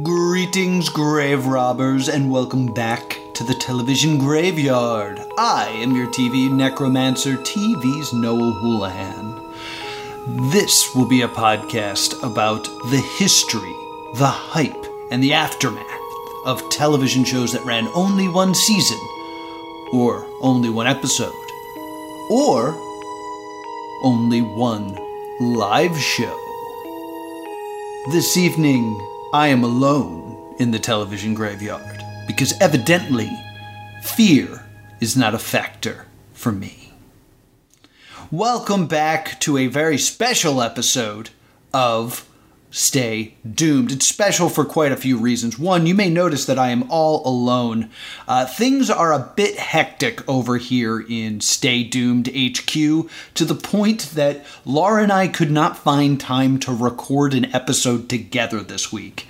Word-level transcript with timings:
Greetings, 0.00 0.88
grave 0.88 1.44
robbers, 1.44 2.08
and 2.08 2.30
welcome 2.30 2.72
back 2.72 3.18
to 3.34 3.44
the 3.44 3.52
television 3.52 4.16
graveyard. 4.16 5.20
I 5.36 5.68
am 5.68 5.94
your 5.94 6.06
TV 6.06 6.50
necromancer, 6.50 7.36
TV's 7.36 8.10
Noah 8.14 8.54
Houlihan. 8.54 9.52
This 10.50 10.94
will 10.94 11.06
be 11.06 11.20
a 11.20 11.28
podcast 11.28 12.22
about 12.22 12.64
the 12.90 13.04
history, 13.18 13.74
the 14.14 14.28
hype, 14.28 14.86
and 15.10 15.22
the 15.22 15.34
aftermath 15.34 15.84
of 16.46 16.70
television 16.70 17.22
shows 17.22 17.52
that 17.52 17.66
ran 17.66 17.86
only 17.88 18.28
one 18.28 18.54
season, 18.54 18.98
or 19.92 20.26
only 20.40 20.70
one 20.70 20.86
episode, 20.86 21.34
or 22.30 22.74
only 24.02 24.40
one 24.40 24.98
live 25.38 25.98
show. 25.98 26.38
This 28.10 28.38
evening, 28.38 28.98
I 29.34 29.48
am 29.48 29.64
alone 29.64 30.56
in 30.58 30.72
the 30.72 30.78
television 30.78 31.32
graveyard 31.32 32.02
because 32.26 32.52
evidently, 32.60 33.30
fear 34.02 34.66
is 35.00 35.16
not 35.16 35.34
a 35.34 35.38
factor 35.38 36.04
for 36.34 36.52
me. 36.52 36.92
Welcome 38.30 38.88
back 38.88 39.40
to 39.40 39.56
a 39.56 39.68
very 39.68 39.96
special 39.96 40.60
episode 40.60 41.30
of 41.72 42.28
Stay 42.72 43.34
Doomed. 43.48 43.92
It's 43.92 44.06
special 44.06 44.48
for 44.48 44.64
quite 44.64 44.92
a 44.92 44.96
few 44.96 45.18
reasons. 45.18 45.58
One, 45.58 45.86
you 45.86 45.94
may 45.94 46.08
notice 46.08 46.46
that 46.46 46.58
I 46.58 46.70
am 46.70 46.90
all 46.90 47.24
alone. 47.28 47.90
Uh, 48.26 48.46
things 48.46 48.88
are 48.88 49.12
a 49.12 49.30
bit 49.36 49.58
hectic 49.58 50.26
over 50.26 50.56
here 50.56 51.04
in 51.06 51.42
Stay 51.42 51.84
Doomed 51.84 52.28
HQ 52.28 52.72
to 53.34 53.44
the 53.44 53.54
point 53.54 54.12
that 54.14 54.46
Laura 54.64 55.02
and 55.02 55.12
I 55.12 55.28
could 55.28 55.50
not 55.50 55.76
find 55.76 56.18
time 56.18 56.58
to 56.60 56.72
record 56.74 57.34
an 57.34 57.54
episode 57.54 58.08
together 58.08 58.60
this 58.60 58.90
week. 58.90 59.26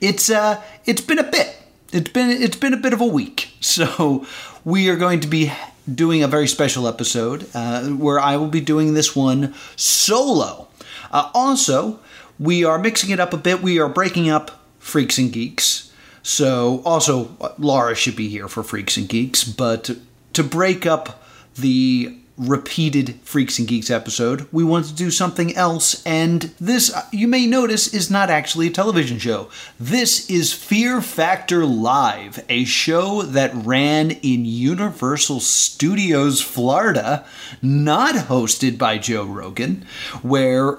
It's 0.00 0.28
uh, 0.28 0.60
it's 0.84 1.00
been 1.00 1.20
a 1.20 1.30
bit. 1.30 1.56
It's 1.92 2.10
been 2.10 2.30
it's 2.30 2.56
been 2.56 2.74
a 2.74 2.78
bit 2.78 2.92
of 2.92 3.00
a 3.00 3.06
week. 3.06 3.48
So 3.62 4.26
we 4.64 4.88
are 4.88 4.96
going 4.96 5.20
to 5.20 5.28
be 5.28 5.52
doing 5.92 6.22
a 6.22 6.28
very 6.28 6.48
special 6.48 6.88
episode 6.88 7.48
uh, 7.54 7.84
where 7.90 8.18
I 8.18 8.36
will 8.36 8.48
be 8.48 8.60
doing 8.60 8.94
this 8.94 9.14
one 9.14 9.54
solo. 9.76 10.66
Uh, 11.12 11.30
also, 11.32 12.00
we 12.42 12.64
are 12.64 12.78
mixing 12.78 13.10
it 13.10 13.20
up 13.20 13.32
a 13.32 13.36
bit. 13.36 13.62
We 13.62 13.78
are 13.78 13.88
breaking 13.88 14.28
up 14.28 14.50
Freaks 14.80 15.16
and 15.16 15.32
Geeks. 15.32 15.92
So, 16.24 16.82
also, 16.84 17.36
Laura 17.56 17.94
should 17.94 18.16
be 18.16 18.28
here 18.28 18.48
for 18.48 18.64
Freaks 18.64 18.96
and 18.96 19.08
Geeks, 19.08 19.44
but 19.44 19.90
to 20.32 20.42
break 20.42 20.84
up 20.84 21.22
the 21.54 22.18
repeated 22.36 23.20
Freaks 23.22 23.58
and 23.58 23.68
Geeks 23.68 23.90
episode, 23.90 24.48
we 24.50 24.64
want 24.64 24.86
to 24.86 24.94
do 24.94 25.10
something 25.10 25.54
else, 25.54 26.04
and 26.04 26.42
this, 26.60 26.92
uh, 26.92 27.04
you 27.12 27.28
may 27.28 27.46
notice, 27.46 27.92
is 27.92 28.10
not 28.10 28.30
actually 28.30 28.68
a 28.68 28.70
television 28.70 29.18
show. 29.18 29.48
This 29.78 30.28
is 30.30 30.52
Fear 30.52 31.00
Factor 31.02 31.64
Live, 31.64 32.44
a 32.48 32.64
show 32.64 33.22
that 33.22 33.52
ran 33.54 34.12
in 34.12 34.44
Universal 34.44 35.40
Studios, 35.40 36.40
Florida, 36.40 37.24
not 37.60 38.14
hosted 38.14 38.78
by 38.78 38.98
Joe 38.98 39.24
Rogan, 39.24 39.84
where 40.22 40.78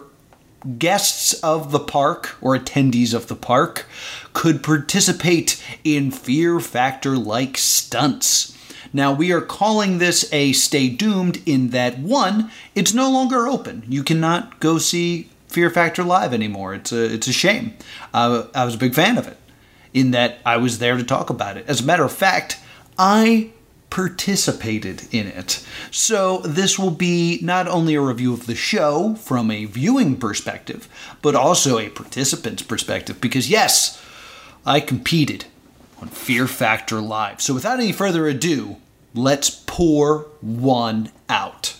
guests 0.77 1.33
of 1.41 1.71
the 1.71 1.79
park 1.79 2.35
or 2.41 2.57
attendees 2.57 3.13
of 3.13 3.27
the 3.27 3.35
park 3.35 3.85
could 4.33 4.63
participate 4.63 5.61
in 5.83 6.11
fear 6.11 6.59
factor 6.59 7.17
like 7.17 7.57
stunts. 7.57 8.57
Now, 8.93 9.11
we 9.11 9.31
are 9.31 9.41
calling 9.41 9.97
this 9.97 10.31
a 10.31 10.53
Stay 10.53 10.87
Doomed 10.87 11.41
in 11.47 11.69
that 11.69 11.97
one, 11.97 12.51
it's 12.75 12.93
no 12.93 13.09
longer 13.09 13.47
open. 13.47 13.83
You 13.87 14.03
cannot 14.03 14.59
go 14.59 14.77
see 14.77 15.29
Fear 15.47 15.71
Factor 15.71 16.03
live 16.03 16.33
anymore. 16.33 16.73
It's 16.75 16.91
a, 16.91 17.13
it's 17.13 17.27
a 17.27 17.33
shame. 17.33 17.75
Uh, 18.13 18.45
I 18.53 18.65
was 18.65 18.75
a 18.75 18.79
big 18.79 18.93
fan 18.93 19.17
of 19.17 19.27
it 19.27 19.37
in 19.93 20.11
that 20.11 20.39
I 20.45 20.57
was 20.57 20.79
there 20.79 20.97
to 20.97 21.03
talk 21.03 21.29
about 21.29 21.57
it. 21.57 21.67
As 21.67 21.81
a 21.81 21.85
matter 21.85 22.03
of 22.03 22.11
fact, 22.11 22.59
I 22.97 23.51
participated 23.93 25.03
in 25.11 25.27
it. 25.27 25.63
So, 25.91 26.39
this 26.39 26.79
will 26.79 26.89
be 26.89 27.37
not 27.43 27.67
only 27.67 27.93
a 27.93 28.01
review 28.01 28.33
of 28.33 28.47
the 28.47 28.55
show 28.55 29.13
from 29.13 29.51
a 29.51 29.65
viewing 29.65 30.17
perspective, 30.17 30.89
but 31.21 31.35
also 31.35 31.77
a 31.77 31.89
participant's 31.89 32.63
perspective, 32.63 33.21
because 33.21 33.51
yes, 33.51 34.03
I 34.65 34.79
competed 34.79 35.45
on 36.01 36.07
Fear 36.07 36.47
Factor 36.47 37.01
Live. 37.01 37.39
So, 37.39 37.53
without 37.53 37.79
any 37.79 37.91
further 37.91 38.27
ado, 38.27 38.77
let's 39.13 39.51
pour 39.51 40.21
one 40.41 41.11
out. 41.29 41.75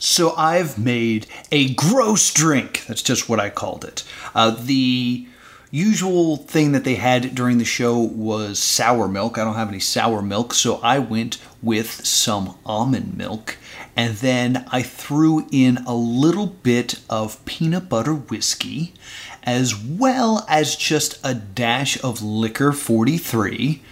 So, 0.00 0.34
I've 0.36 0.76
made 0.76 1.28
a 1.52 1.72
gross 1.74 2.34
drink. 2.34 2.84
That's 2.88 3.02
just 3.02 3.28
what 3.28 3.38
I 3.38 3.48
called 3.48 3.84
it. 3.84 4.02
Uh, 4.34 4.50
the 4.50 5.28
usual 5.76 6.38
thing 6.38 6.72
that 6.72 6.84
they 6.84 6.94
had 6.94 7.34
during 7.34 7.58
the 7.58 7.64
show 7.64 7.98
was 7.98 8.58
sour 8.58 9.06
milk. 9.06 9.36
I 9.36 9.44
don't 9.44 9.56
have 9.56 9.68
any 9.68 9.78
sour 9.78 10.22
milk, 10.22 10.54
so 10.54 10.80
I 10.82 10.98
went 10.98 11.38
with 11.62 12.06
some 12.06 12.56
almond 12.64 13.16
milk. 13.16 13.58
And 13.94 14.16
then 14.16 14.64
I 14.72 14.82
threw 14.82 15.46
in 15.52 15.78
a 15.86 15.94
little 15.94 16.46
bit 16.46 17.00
of 17.10 17.44
peanut 17.44 17.90
butter 17.90 18.14
whiskey, 18.14 18.94
as 19.42 19.76
well 19.76 20.46
as 20.48 20.76
just 20.76 21.18
a 21.22 21.34
dash 21.34 22.02
of 22.02 22.20
Licor 22.20 22.74
43. 22.74 23.82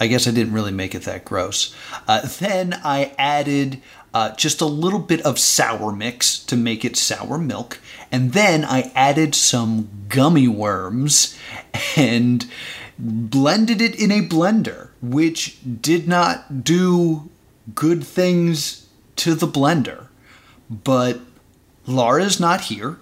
I 0.00 0.06
guess 0.06 0.26
I 0.26 0.30
didn't 0.30 0.54
really 0.54 0.72
make 0.72 0.94
it 0.94 1.02
that 1.02 1.24
gross. 1.24 1.74
Uh, 2.08 2.26
then 2.38 2.80
I 2.82 3.12
added 3.18 3.80
uh, 4.14 4.32
just 4.36 4.60
a 4.60 4.66
little 4.66 5.00
bit 5.00 5.20
of 5.22 5.40
sour 5.40 5.92
mix 5.92 6.38
to 6.38 6.56
make 6.56 6.84
it 6.84 6.96
sour 6.96 7.36
milk. 7.36 7.80
And 8.12 8.32
then 8.32 8.64
I 8.64 8.92
added 8.94 9.34
some 9.34 10.06
gummy 10.08 10.46
worms 10.46 11.36
and 11.96 12.46
blended 12.96 13.82
it 13.82 13.96
in 13.96 14.12
a 14.12 14.26
blender, 14.26 14.90
which 15.02 15.58
did 15.82 16.06
not 16.06 16.62
do 16.62 17.28
good 17.74 18.04
things 18.04 18.86
to 19.16 19.34
the 19.34 19.48
blender. 19.48 20.06
But 20.70 21.20
Laura's 21.86 22.38
not 22.38 22.62
here, 22.62 22.98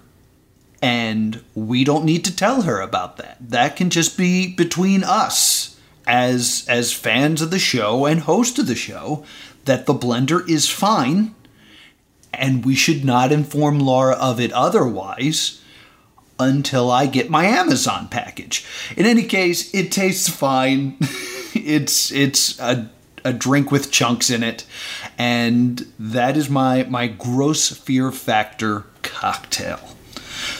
and 0.81 1.43
we 1.53 1.83
don't 1.83 2.05
need 2.05 2.25
to 2.25 2.35
tell 2.35 2.63
her 2.63 2.81
about 2.81 3.17
that. 3.17 3.37
That 3.39 3.75
can 3.75 3.91
just 3.91 4.17
be 4.17 4.47
between 4.47 5.03
us 5.03 5.79
as 6.05 6.65
as 6.67 6.91
fans 6.91 7.41
of 7.41 7.51
the 7.51 7.59
show 7.59 8.05
and 8.05 8.21
host 8.21 8.59
of 8.59 8.67
the 8.67 8.75
show 8.75 9.23
that 9.65 9.85
the 9.85 9.93
blender 9.93 10.47
is 10.49 10.69
fine 10.69 11.33
and 12.33 12.65
we 12.65 12.75
should 12.75 13.05
not 13.05 13.31
inform 13.31 13.79
Laura 13.79 14.15
of 14.15 14.39
it 14.39 14.51
otherwise 14.51 15.61
until 16.39 16.89
I 16.89 17.05
get 17.05 17.29
my 17.29 17.45
Amazon 17.45 18.07
package. 18.09 18.65
In 18.97 19.05
any 19.05 19.23
case, 19.23 19.73
it 19.73 19.91
tastes 19.91 20.27
fine. 20.29 20.97
it's 21.53 22.11
it's 22.11 22.59
a 22.59 22.89
a 23.25 23.31
drink 23.31 23.71
with 23.71 23.91
chunks 23.91 24.29
in 24.29 24.43
it, 24.43 24.65
and 25.17 25.85
that 25.99 26.35
is 26.35 26.49
my 26.49 26.83
my 26.83 27.07
gross 27.07 27.69
fear 27.69 28.11
factor 28.11 28.85
cocktail. 29.01 29.79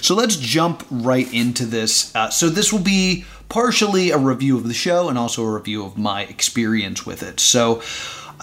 So 0.01 0.15
let's 0.15 0.37
jump 0.37 0.85
right 0.89 1.31
into 1.33 1.65
this. 1.65 2.15
Uh, 2.15 2.29
so 2.29 2.49
this 2.49 2.71
will 2.71 2.79
be 2.79 3.25
partially 3.49 4.11
a 4.11 4.17
review 4.17 4.57
of 4.57 4.67
the 4.67 4.73
show 4.73 5.09
and 5.09 5.17
also 5.17 5.43
a 5.43 5.51
review 5.51 5.83
of 5.85 5.97
my 5.97 6.23
experience 6.23 7.05
with 7.05 7.21
it. 7.21 7.39
So 7.39 7.81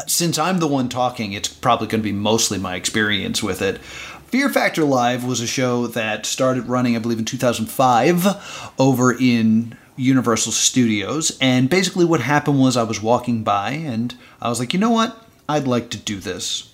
since 0.07 0.39
I'm 0.39 0.59
the 0.59 0.67
one 0.67 0.89
talking, 0.89 1.33
it's 1.33 1.49
probably 1.49 1.87
going 1.87 2.03
to 2.03 2.09
be 2.09 2.13
mostly 2.13 2.59
my 2.59 2.77
experience 2.77 3.43
with 3.43 3.63
it. 3.63 3.79
Fear 3.79 4.49
Factor 4.49 4.85
Live 4.85 5.25
was 5.25 5.41
a 5.41 5.47
show 5.47 5.89
that 5.89 6.25
started 6.25 6.69
running, 6.69 6.95
I 6.95 7.01
believe, 7.01 7.19
in 7.19 7.25
2005 7.25 8.73
over 8.79 9.13
in 9.13 9.77
Universal 9.97 10.53
Studios. 10.53 11.37
And 11.41 11.69
basically, 11.69 12.05
what 12.05 12.21
happened 12.21 12.61
was 12.61 12.77
I 12.77 12.85
was 12.85 13.03
walking 13.03 13.43
by 13.43 13.73
and 13.73 14.15
I 14.41 14.49
was 14.49 14.61
like, 14.61 14.73
you 14.73 14.79
know 14.79 14.91
what? 14.91 15.27
I'd 15.49 15.67
like 15.67 15.91
to 15.91 15.99
do 15.99 16.21
this. 16.21 16.73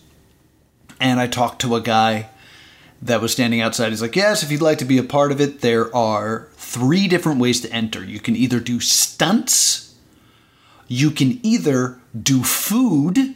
And 1.00 1.18
I 1.18 1.26
talked 1.26 1.62
to 1.62 1.74
a 1.76 1.80
guy 1.80 2.28
that 3.02 3.20
was 3.20 3.32
standing 3.32 3.60
outside. 3.60 3.90
He's 3.90 4.02
like, 4.02 4.16
yes, 4.16 4.42
if 4.42 4.50
you'd 4.50 4.62
like 4.62 4.78
to 4.78 4.84
be 4.84 4.98
a 4.98 5.02
part 5.02 5.32
of 5.32 5.40
it, 5.40 5.60
there 5.60 5.94
are 5.94 6.48
three 6.56 7.08
different 7.08 7.40
ways 7.40 7.60
to 7.62 7.72
enter. 7.72 8.04
You 8.04 8.20
can 8.20 8.36
either 8.36 8.60
do 8.60 8.80
stunts, 8.80 9.94
you 10.88 11.10
can 11.10 11.40
either 11.42 11.98
do 12.22 12.42
food, 12.42 13.34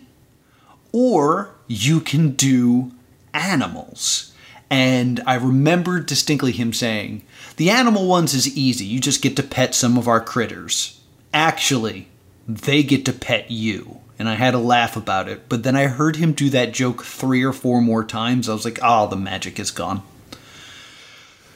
or 0.92 1.54
you 1.66 2.00
can 2.00 2.30
do 2.30 2.92
animals. 3.32 4.32
And 4.68 5.20
I 5.26 5.34
remember 5.34 6.00
distinctly 6.00 6.52
him 6.52 6.72
saying, 6.72 7.22
The 7.56 7.70
animal 7.70 8.06
ones 8.06 8.34
is 8.34 8.56
easy. 8.56 8.84
You 8.84 9.00
just 9.00 9.22
get 9.22 9.36
to 9.36 9.42
pet 9.42 9.74
some 9.74 9.98
of 9.98 10.06
our 10.06 10.20
critters. 10.20 11.00
Actually, 11.34 12.08
they 12.46 12.82
get 12.82 13.04
to 13.06 13.12
pet 13.12 13.50
you. 13.50 14.00
And 14.18 14.28
I 14.28 14.34
had 14.34 14.54
a 14.54 14.58
laugh 14.58 14.96
about 14.96 15.28
it. 15.28 15.48
But 15.48 15.62
then 15.62 15.74
I 15.74 15.86
heard 15.86 16.16
him 16.16 16.32
do 16.32 16.50
that 16.50 16.74
joke 16.74 17.02
three 17.04 17.42
or 17.42 17.52
four 17.52 17.80
more 17.80 18.04
times. 18.04 18.48
I 18.48 18.52
was 18.52 18.64
like, 18.64 18.78
oh, 18.82 19.08
the 19.08 19.16
magic 19.16 19.58
is 19.58 19.70
gone. 19.70 20.02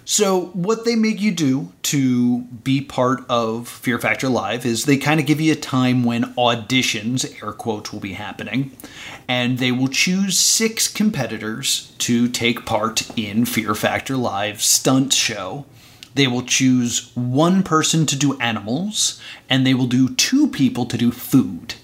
So, 0.07 0.47
what 0.53 0.85
they 0.85 0.97
make 0.97 1.23
you 1.23 1.33
do 1.33 1.73
to 1.85 2.43
be 2.43 2.83
part 2.83 3.25
of 3.31 3.67
Fear 3.69 3.99
Factor 3.99 4.29
Live 4.29 4.67
is 4.67 4.85
they 4.85 4.99
kind 4.99 5.19
of 5.19 5.25
give 5.25 5.41
you 5.41 5.53
a 5.53 5.57
time 5.57 6.05
when 6.05 6.35
auditions, 6.35 7.43
air 7.43 7.53
quotes, 7.53 7.91
will 7.91 8.01
be 8.01 8.13
happening, 8.13 8.73
and 9.27 9.57
they 9.57 9.73
will 9.73 9.89
choose 9.89 10.39
six 10.39 10.89
competitors 10.89 11.95
to 11.99 12.29
take 12.29 12.67
part 12.67 13.09
in 13.19 13.47
Fear 13.47 13.75
Factor 13.75 14.15
Live 14.19 14.61
stunt 14.61 15.15
show. 15.15 15.65
They 16.15 16.27
will 16.27 16.43
choose 16.43 17.11
one 17.15 17.63
person 17.63 18.05
to 18.05 18.17
do 18.17 18.39
animals, 18.41 19.19
and 19.49 19.67
they 19.67 19.73
will 19.73 19.87
do 19.87 20.15
two 20.15 20.49
people 20.49 20.85
to 20.85 20.99
do 20.99 21.13
food. 21.13 21.77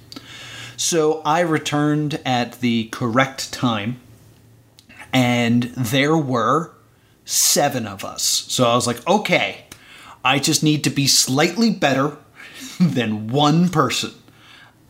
So, 0.77 1.23
I 1.25 1.41
returned 1.41 2.21
at 2.27 2.61
the 2.61 2.89
correct 2.93 3.51
time, 3.51 3.99
and 5.11 5.63
there 5.75 6.19
were 6.19 6.73
seven 7.31 7.87
of 7.87 8.05
us. 8.05 8.23
So 8.49 8.65
I 8.65 8.75
was 8.75 8.87
like, 8.87 9.07
okay, 9.07 9.65
I 10.25 10.39
just 10.39 10.63
need 10.63 10.83
to 10.85 10.91
be 10.91 11.07
slightly 11.07 11.71
better 11.71 12.17
than 12.81 13.29
one 13.29 13.69
person. 13.69 14.13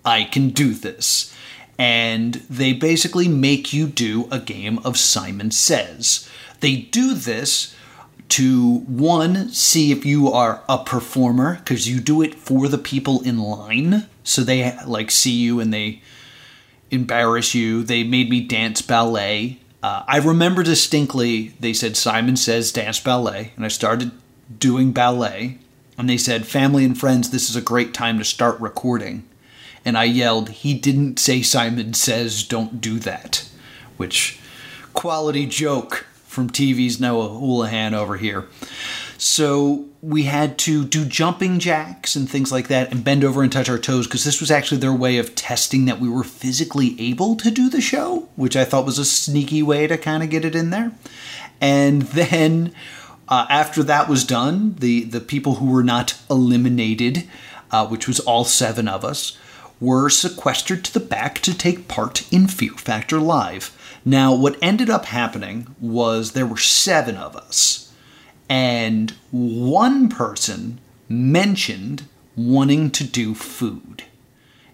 I 0.04 0.24
can 0.24 0.50
do 0.50 0.72
this. 0.72 1.34
And 1.78 2.34
they 2.48 2.72
basically 2.72 3.28
make 3.28 3.72
you 3.72 3.86
do 3.86 4.28
a 4.30 4.38
game 4.38 4.78
of 4.84 4.98
Simon 4.98 5.50
Says. 5.50 6.28
They 6.60 6.76
do 6.76 7.14
this 7.14 7.74
to 8.30 8.78
one, 8.80 9.48
see 9.50 9.90
if 9.90 10.06
you 10.06 10.30
are 10.30 10.62
a 10.68 10.78
performer, 10.78 11.56
because 11.56 11.88
you 11.88 12.00
do 12.00 12.22
it 12.22 12.34
for 12.34 12.68
the 12.68 12.78
people 12.78 13.22
in 13.22 13.38
line. 13.38 14.06
So 14.24 14.42
they 14.42 14.76
like 14.86 15.10
see 15.10 15.32
you 15.32 15.58
and 15.58 15.72
they 15.72 16.02
embarrass 16.90 17.54
you. 17.54 17.82
They 17.82 18.02
made 18.04 18.30
me 18.30 18.40
dance 18.40 18.82
ballet 18.82 19.58
uh, 19.82 20.04
I 20.06 20.18
remember 20.18 20.62
distinctly 20.62 21.54
they 21.60 21.72
said 21.72 21.96
Simon 21.96 22.36
says 22.36 22.72
dance 22.72 23.00
ballet, 23.00 23.52
and 23.56 23.64
I 23.64 23.68
started 23.68 24.12
doing 24.58 24.92
ballet, 24.92 25.58
and 25.96 26.08
they 26.08 26.16
said 26.16 26.46
family 26.46 26.84
and 26.84 26.98
friends, 26.98 27.30
this 27.30 27.48
is 27.48 27.56
a 27.56 27.62
great 27.62 27.94
time 27.94 28.18
to 28.18 28.24
start 28.24 28.60
recording, 28.60 29.28
and 29.84 29.96
I 29.96 30.04
yelled, 30.04 30.50
he 30.50 30.74
didn't 30.74 31.18
say 31.18 31.42
Simon 31.42 31.94
says 31.94 32.42
don't 32.42 32.80
do 32.80 32.98
that, 33.00 33.48
which 33.96 34.38
quality 34.92 35.46
joke 35.46 36.06
from 36.26 36.48
TV's 36.50 37.00
Noah 37.00 37.28
Houlihan 37.28 37.94
over 37.94 38.16
here. 38.16 38.48
So 39.18 39.89
we 40.02 40.22
had 40.22 40.56
to 40.56 40.84
do 40.86 41.04
jumping 41.04 41.58
jacks 41.58 42.16
and 42.16 42.28
things 42.28 42.50
like 42.50 42.68
that 42.68 42.90
and 42.90 43.04
bend 43.04 43.22
over 43.22 43.42
and 43.42 43.52
touch 43.52 43.68
our 43.68 43.78
toes 43.78 44.06
because 44.06 44.24
this 44.24 44.40
was 44.40 44.50
actually 44.50 44.80
their 44.80 44.94
way 44.94 45.18
of 45.18 45.34
testing 45.34 45.84
that 45.84 46.00
we 46.00 46.08
were 46.08 46.24
physically 46.24 46.98
able 46.98 47.36
to 47.36 47.50
do 47.50 47.68
the 47.68 47.82
show, 47.82 48.28
which 48.34 48.56
I 48.56 48.64
thought 48.64 48.86
was 48.86 48.98
a 48.98 49.04
sneaky 49.04 49.62
way 49.62 49.86
to 49.86 49.98
kind 49.98 50.22
of 50.22 50.30
get 50.30 50.44
it 50.44 50.54
in 50.54 50.70
there. 50.70 50.92
And 51.60 52.02
then 52.14 52.72
uh, 53.28 53.46
after 53.50 53.82
that 53.82 54.08
was 54.08 54.24
done, 54.24 54.74
the, 54.76 55.04
the 55.04 55.20
people 55.20 55.56
who 55.56 55.70
were 55.70 55.84
not 55.84 56.18
eliminated, 56.30 57.28
uh, 57.70 57.86
which 57.86 58.08
was 58.08 58.20
all 58.20 58.44
seven 58.44 58.88
of 58.88 59.04
us, 59.04 59.36
were 59.80 60.08
sequestered 60.08 60.84
to 60.84 60.94
the 60.94 61.00
back 61.00 61.40
to 61.40 61.56
take 61.56 61.88
part 61.88 62.30
in 62.32 62.46
Fear 62.46 62.72
Factor 62.72 63.18
Live. 63.18 63.76
Now, 64.04 64.34
what 64.34 64.58
ended 64.62 64.88
up 64.88 65.06
happening 65.06 65.74
was 65.78 66.32
there 66.32 66.46
were 66.46 66.56
seven 66.56 67.16
of 67.16 67.36
us 67.36 67.89
and 68.50 69.12
one 69.30 70.08
person 70.08 70.80
mentioned 71.08 72.06
wanting 72.36 72.90
to 72.90 73.04
do 73.04 73.32
food. 73.32 74.02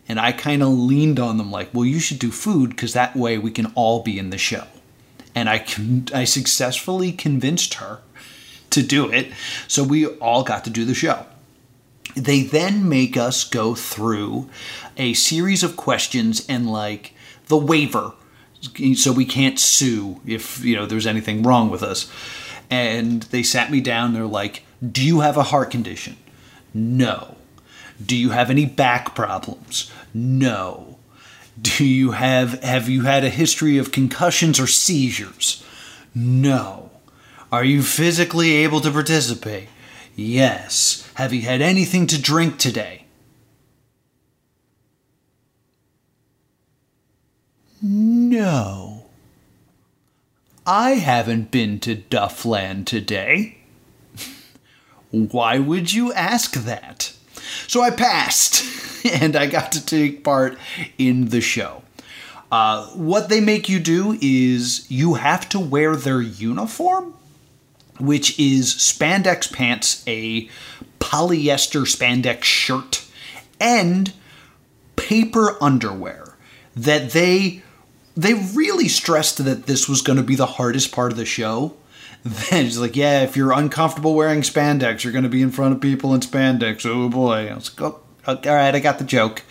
And 0.09 0.19
I 0.19 0.33
kind 0.33 0.63
of 0.63 0.71
leaned 0.71 1.21
on 1.21 1.37
them 1.37 1.51
like, 1.51 1.75
well, 1.75 1.85
you 1.85 2.01
should 2.01 2.19
do 2.19 2.31
food 2.31 2.71
because 2.71 2.95
that 2.95 3.15
way 3.15 3.37
we 3.37 3.51
can 3.51 3.67
all 3.75 4.03
be 4.03 4.19
in 4.19 4.31
the 4.31 4.39
show. 4.39 4.65
And 5.35 5.51
I, 5.51 5.59
con- 5.59 6.09
I 6.15 6.25
successfully 6.25 7.13
convinced 7.13 7.75
her 7.75 8.01
to 8.71 8.83
do 8.83 9.11
it. 9.11 9.31
So 9.69 9.85
we 9.85 10.07
all 10.07 10.43
got 10.43 10.65
to 10.65 10.71
do 10.71 10.87
the 10.87 10.95
show. 10.95 11.27
They 12.15 12.43
then 12.43 12.89
make 12.89 13.19
us 13.19 13.45
go 13.45 13.75
through 13.75 14.49
a 14.97 15.13
series 15.13 15.63
of 15.63 15.77
questions 15.77 16.47
and 16.49 16.71
like 16.71 17.13
the 17.49 17.59
waiver 17.59 18.15
so 18.95 19.13
we 19.13 19.25
can't 19.25 19.59
sue 19.59 20.21
if 20.27 20.65
you 20.65 20.75
know 20.75 20.87
there's 20.87 21.07
anything 21.07 21.43
wrong 21.43 21.71
with 21.71 21.83
us 21.83 22.11
and 22.71 23.23
they 23.25 23.43
sat 23.43 23.71
me 23.71 23.81
down. 23.81 24.13
They're 24.13 24.27
like, 24.27 24.63
Do 24.87 25.05
you 25.05 25.21
have 25.21 25.37
a 25.37 25.45
heart 25.45 25.71
condition? 25.71 26.17
No. 26.75 27.37
Do 28.05 28.17
you 28.17 28.31
have 28.31 28.51
any 28.51 28.67
back 28.67 29.15
problems? 29.15 29.91
No. 30.13 30.99
Do 31.61 31.85
you 31.85 32.11
have 32.13 32.63
have 32.63 32.89
you 32.89 33.03
had 33.03 33.25
a 33.25 33.31
history 33.31 33.79
of 33.79 33.93
concussions 33.93 34.61
or 34.61 34.67
seizures? 34.67 35.65
No. 36.15 36.91
Are 37.51 37.65
you 37.65 37.83
physically 37.83 38.53
able 38.53 38.81
to 38.81 38.91
participate? 38.91 39.69
Yes. 40.15 41.11
Have 41.15 41.33
you 41.33 41.43
had 41.43 41.63
anything 41.63 42.07
to 42.09 42.21
drink 42.21 42.59
today? 42.59 43.05
No. 47.81 48.86
I 50.67 50.95
haven't 50.95 51.53
been 51.53 51.79
to 51.81 51.95
Duffland 51.95 52.87
today. 52.87 53.59
Why 55.11 55.61
would 55.61 55.93
you 55.93 56.13
ask 56.13 56.55
that? 56.55 57.13
So 57.69 57.83
I 57.83 57.91
passed, 57.91 59.05
and 59.21 59.37
I 59.37 59.47
got 59.47 59.71
to 59.73 59.85
take 59.85 60.25
part 60.25 60.59
in 60.99 61.29
the 61.29 61.41
show. 61.41 61.83
Uh, 62.51 62.87
what 62.89 63.29
they 63.29 63.41
make 63.41 63.69
you 63.69 63.79
do 63.79 64.19
is 64.21 64.91
you 64.91 65.15
have 65.15 65.49
to 65.51 65.61
wear 65.61 65.95
their 65.95 66.21
uniform, 66.21 67.15
which 68.01 68.39
is 68.39 68.75
spandex 68.75 69.53
pants, 69.53 70.03
a 70.09 70.49
polyester 70.99 71.83
spandex 71.83 72.43
shirt, 72.43 73.05
and 73.61 74.13
paper 74.97 75.57
underwear 75.63 76.37
that 76.75 77.13
they 77.13 77.63
they 78.17 78.35
really 78.35 78.89
stressed 78.89 79.45
that 79.45 79.67
this 79.67 79.89
was 79.89 80.01
going 80.01 80.17
to 80.17 80.23
be 80.23 80.37
the 80.37 80.47
hardest 80.47 80.93
part 80.93 81.13
of 81.13 81.19
the 81.19 81.27
show. 81.27 81.77
Then 82.25 82.67
it's 82.67 82.79
like, 82.79 82.97
yeah, 82.97 83.23
if 83.23 83.37
you're 83.37 83.53
uncomfortable 83.53 84.15
wearing 84.15 84.41
spandex, 84.41 85.05
you're 85.05 85.13
going 85.13 85.23
to 85.23 85.29
be 85.31 85.43
in 85.43 85.53
front 85.53 85.75
of 85.75 85.81
people 85.81 86.13
in 86.13 86.21
spandex. 86.21 86.85
Oh 86.85 87.09
boy! 87.09 87.49
I 87.49 87.55
was 87.55 87.79
like, 87.79 87.93
oh, 87.93 88.01
all 88.27 88.55
right, 88.55 88.75
I 88.75 88.81
got 88.81 88.99
the 88.99 89.05
joke. 89.05 89.43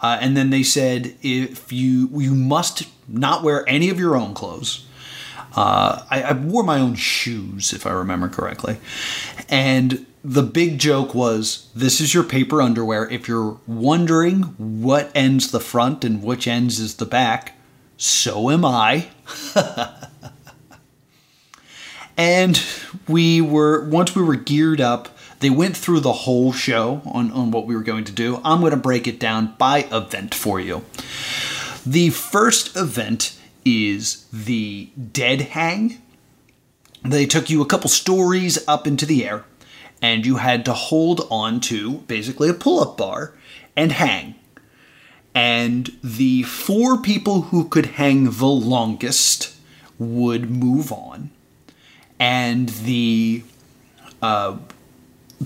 Uh, 0.00 0.18
and 0.20 0.36
then 0.36 0.50
they 0.50 0.62
said 0.62 1.14
if 1.22 1.72
you 1.72 2.08
you 2.14 2.34
must 2.34 2.88
not 3.06 3.44
wear 3.44 3.68
any 3.68 3.90
of 3.90 4.00
your 4.00 4.16
own 4.16 4.34
clothes. 4.34 4.86
Uh, 5.54 6.04
I, 6.10 6.22
I 6.22 6.32
wore 6.32 6.62
my 6.62 6.78
own 6.78 6.94
shoes, 6.94 7.72
if 7.72 7.86
I 7.86 7.90
remember 7.90 8.28
correctly. 8.28 8.78
And 9.48 10.06
the 10.24 10.42
big 10.42 10.78
joke 10.78 11.14
was 11.14 11.68
this 11.74 12.00
is 12.00 12.14
your 12.14 12.24
paper 12.24 12.62
underwear. 12.62 13.08
If 13.08 13.28
you're 13.28 13.58
wondering 13.66 14.42
what 14.58 15.10
ends 15.14 15.50
the 15.50 15.60
front 15.60 16.04
and 16.04 16.22
which 16.22 16.46
ends 16.46 16.78
is 16.78 16.96
the 16.96 17.06
back, 17.06 17.54
so 18.00 18.48
am 18.50 18.64
I. 18.64 19.08
and 22.16 22.62
we 23.06 23.42
were, 23.42 23.86
once 23.90 24.16
we 24.16 24.22
were 24.22 24.36
geared 24.36 24.80
up, 24.80 25.18
they 25.40 25.50
went 25.50 25.76
through 25.76 26.00
the 26.00 26.12
whole 26.12 26.50
show 26.54 27.02
on, 27.04 27.30
on 27.32 27.50
what 27.50 27.66
we 27.66 27.76
were 27.76 27.82
going 27.82 28.04
to 28.04 28.12
do. 28.12 28.40
I'm 28.42 28.60
going 28.60 28.70
to 28.70 28.78
break 28.78 29.06
it 29.06 29.20
down 29.20 29.54
by 29.58 29.80
event 29.92 30.34
for 30.34 30.58
you. 30.58 30.82
The 31.84 32.08
first 32.08 32.74
event 32.74 33.38
is 33.66 34.24
the 34.32 34.88
dead 35.12 35.42
hang. 35.42 36.00
They 37.04 37.26
took 37.26 37.50
you 37.50 37.60
a 37.60 37.66
couple 37.66 37.90
stories 37.90 38.66
up 38.66 38.86
into 38.86 39.04
the 39.04 39.26
air, 39.26 39.44
and 40.00 40.24
you 40.24 40.36
had 40.36 40.64
to 40.64 40.72
hold 40.72 41.26
on 41.30 41.60
to 41.60 41.98
basically 42.08 42.48
a 42.48 42.54
pull 42.54 42.80
up 42.80 42.96
bar 42.96 43.34
and 43.76 43.92
hang 43.92 44.36
and 45.34 45.90
the 46.02 46.42
four 46.44 46.98
people 46.98 47.42
who 47.42 47.68
could 47.68 47.86
hang 47.86 48.24
the 48.24 48.46
longest 48.46 49.54
would 49.98 50.50
move 50.50 50.92
on, 50.92 51.30
and 52.18 52.68
the 52.70 53.42
uh, 54.22 54.56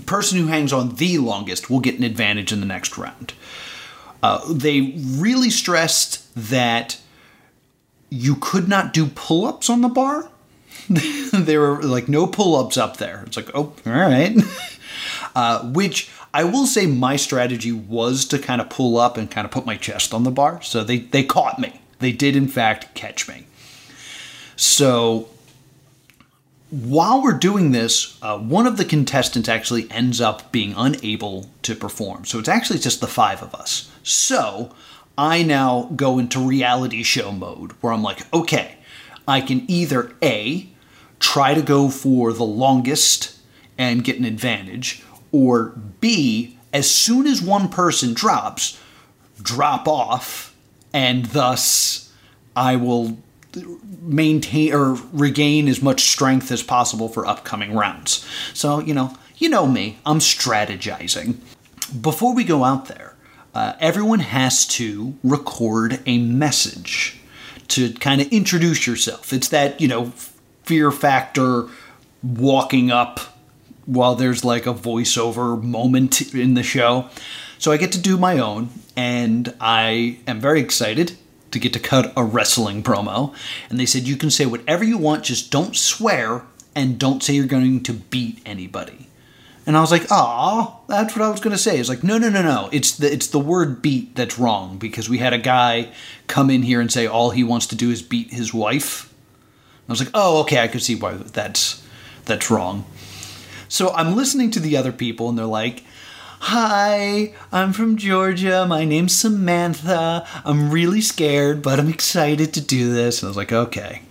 person 0.05 0.39
who 0.39 0.47
hangs 0.47 0.73
on 0.73 0.95
the 0.95 1.17
longest 1.17 1.69
will 1.69 1.79
get 1.79 1.97
an 1.97 2.03
advantage 2.03 2.51
in 2.51 2.59
the 2.59 2.65
next 2.65 2.97
round. 2.97 3.33
Uh, 4.23 4.41
they 4.51 4.95
really 4.97 5.49
stressed 5.49 6.33
that 6.35 6.99
you 8.09 8.35
could 8.35 8.67
not 8.67 8.93
do 8.93 9.07
pull 9.07 9.45
ups 9.45 9.69
on 9.69 9.81
the 9.81 9.89
bar. 9.89 10.29
there 11.33 11.59
were 11.59 11.83
like 11.83 12.07
no 12.07 12.27
pull 12.27 12.55
ups 12.55 12.77
up 12.77 12.97
there. 12.97 13.23
It's 13.27 13.37
like, 13.37 13.49
oh, 13.53 13.73
all 13.85 13.91
right. 13.91 14.35
uh, 15.35 15.71
which 15.71 16.09
I 16.35 16.43
will 16.43 16.65
say 16.65 16.85
my 16.85 17.15
strategy 17.15 17.71
was 17.71 18.25
to 18.25 18.37
kind 18.37 18.59
of 18.59 18.69
pull 18.69 18.97
up 18.97 19.15
and 19.15 19.31
kind 19.31 19.45
of 19.45 19.51
put 19.51 19.65
my 19.65 19.77
chest 19.77 20.13
on 20.13 20.25
the 20.25 20.31
bar. 20.31 20.61
So 20.61 20.83
they, 20.83 20.97
they 20.97 21.23
caught 21.23 21.59
me. 21.59 21.79
They 21.99 22.11
did, 22.11 22.35
in 22.35 22.49
fact, 22.49 22.93
catch 22.93 23.29
me. 23.29 23.45
So 24.57 25.29
while 26.69 27.23
we're 27.23 27.37
doing 27.37 27.71
this, 27.71 28.19
uh, 28.21 28.37
one 28.37 28.67
of 28.67 28.75
the 28.75 28.83
contestants 28.83 29.47
actually 29.47 29.89
ends 29.89 30.19
up 30.19 30.51
being 30.51 30.73
unable 30.75 31.49
to 31.61 31.73
perform. 31.73 32.25
So 32.25 32.39
it's 32.39 32.49
actually 32.49 32.79
just 32.79 32.99
the 32.99 33.07
five 33.07 33.41
of 33.41 33.55
us. 33.55 33.89
So 34.03 34.75
I 35.17 35.41
now 35.41 35.89
go 35.95 36.19
into 36.19 36.45
reality 36.45 37.01
show 37.03 37.31
mode 37.31 37.71
where 37.79 37.93
I'm 37.93 38.03
like, 38.03 38.33
okay, 38.33 38.75
I 39.25 39.39
can 39.39 39.63
either 39.71 40.13
A, 40.21 40.67
try 41.17 41.53
to 41.53 41.61
go 41.61 41.87
for 41.87 42.33
the 42.33 42.43
longest 42.43 43.39
and 43.77 44.03
get 44.03 44.19
an 44.19 44.25
advantage, 44.25 45.01
or 45.35 45.73
B, 45.99 46.57
as 46.71 46.89
soon 46.89 47.27
as 47.27 47.41
one 47.41 47.67
person 47.67 48.13
drops, 48.13 48.79
drop 49.41 49.85
off, 49.85 50.55
and 50.93 51.25
thus 51.25 52.13
I 52.55 52.77
will 52.77 53.17
maintain 54.01 54.73
or 54.73 54.93
regain 55.11 55.67
as 55.67 55.81
much 55.81 56.01
strength 56.01 56.51
as 56.51 56.63
possible 56.63 57.09
for 57.09 57.25
upcoming 57.25 57.73
rounds. 57.73 58.25
So, 58.53 58.79
you 58.79 58.93
know, 58.93 59.17
you 59.37 59.49
know 59.49 59.67
me, 59.67 59.97
I'm 60.05 60.19
strategizing. 60.19 61.35
Before 62.01 62.33
we 62.33 62.45
go 62.45 62.63
out 62.63 62.85
there, 62.85 63.15
uh, 63.53 63.73
everyone 63.79 64.19
has 64.19 64.65
to 64.67 65.15
record 65.23 65.99
a 66.05 66.17
message 66.17 67.19
to 67.69 67.93
kind 67.93 68.21
of 68.21 68.27
introduce 68.29 68.87
yourself. 68.87 69.33
It's 69.33 69.49
that, 69.49 69.81
you 69.81 69.87
know, 69.87 70.11
fear 70.63 70.91
factor 70.91 71.67
walking 72.23 72.89
up 72.89 73.34
while 73.85 74.15
there's 74.15 74.43
like 74.43 74.65
a 74.65 74.73
voiceover 74.73 75.61
moment 75.61 76.33
in 76.33 76.53
the 76.53 76.63
show. 76.63 77.09
So 77.57 77.71
I 77.71 77.77
get 77.77 77.91
to 77.93 77.99
do 77.99 78.17
my 78.17 78.37
own, 78.37 78.69
and 78.95 79.53
I 79.59 80.19
am 80.27 80.39
very 80.39 80.59
excited 80.59 81.17
to 81.51 81.59
get 81.59 81.73
to 81.73 81.79
cut 81.79 82.11
a 82.17 82.23
wrestling 82.23 82.83
promo. 82.83 83.33
And 83.69 83.79
they 83.79 83.85
said, 83.85 84.03
You 84.03 84.17
can 84.17 84.29
say 84.29 84.45
whatever 84.45 84.83
you 84.83 84.97
want, 84.97 85.23
just 85.23 85.51
don't 85.51 85.75
swear 85.75 86.43
and 86.75 86.99
don't 86.99 87.23
say 87.23 87.33
you're 87.33 87.45
going 87.45 87.81
to 87.83 87.93
beat 87.93 88.41
anybody. 88.45 89.07
And 89.65 89.75
I 89.75 89.81
was 89.81 89.89
like, 89.89 90.05
"Ah, 90.11 90.77
that's 90.87 91.15
what 91.15 91.25
I 91.25 91.29
was 91.29 91.39
going 91.39 91.55
to 91.55 91.61
say." 91.61 91.79
It's 91.79 91.89
like, 91.89 92.03
"No, 92.03 92.19
no, 92.19 92.29
no, 92.29 92.43
no. 92.43 92.69
It's 92.71 92.91
the 92.91 93.11
it's 93.11 93.27
the 93.27 93.39
word 93.39 93.81
beat 93.81 94.15
that's 94.15 94.37
wrong 94.37 94.77
because 94.77 95.09
we 95.09 95.17
had 95.17 95.33
a 95.33 95.39
guy 95.39 95.89
come 96.27 96.51
in 96.51 96.61
here 96.61 96.79
and 96.79 96.91
say 96.91 97.07
all 97.07 97.31
he 97.31 97.43
wants 97.43 97.65
to 97.67 97.75
do 97.75 97.89
is 97.89 98.03
beat 98.03 98.31
his 98.31 98.53
wife." 98.53 99.11
I 99.89 99.91
was 99.91 99.99
like, 99.99 100.11
"Oh, 100.13 100.41
okay, 100.41 100.59
I 100.59 100.67
could 100.67 100.83
see 100.83 100.95
why 100.95 101.13
that's 101.13 101.81
that's 102.25 102.51
wrong." 102.51 102.85
So 103.75 103.91
I'm 103.91 104.15
listening 104.15 104.51
to 104.51 104.61
the 104.61 104.77
other 104.77 104.93
people 104.93 105.27
and 105.27 105.37
they're 105.37 105.43
like, 105.43 105.83
Hi, 106.39 107.33
I'm 107.51 107.73
from 107.73 107.97
Georgia. 107.97 108.65
My 108.65 108.85
name's 108.85 109.17
Samantha. 109.17 110.25
I'm 110.45 110.71
really 110.71 111.01
scared, 111.01 111.61
but 111.61 111.77
I'm 111.77 111.89
excited 111.89 112.53
to 112.53 112.61
do 112.61 112.93
this. 112.93 113.21
And 113.21 113.27
I 113.27 113.29
was 113.31 113.35
like, 113.35 113.51
okay. 113.51 114.03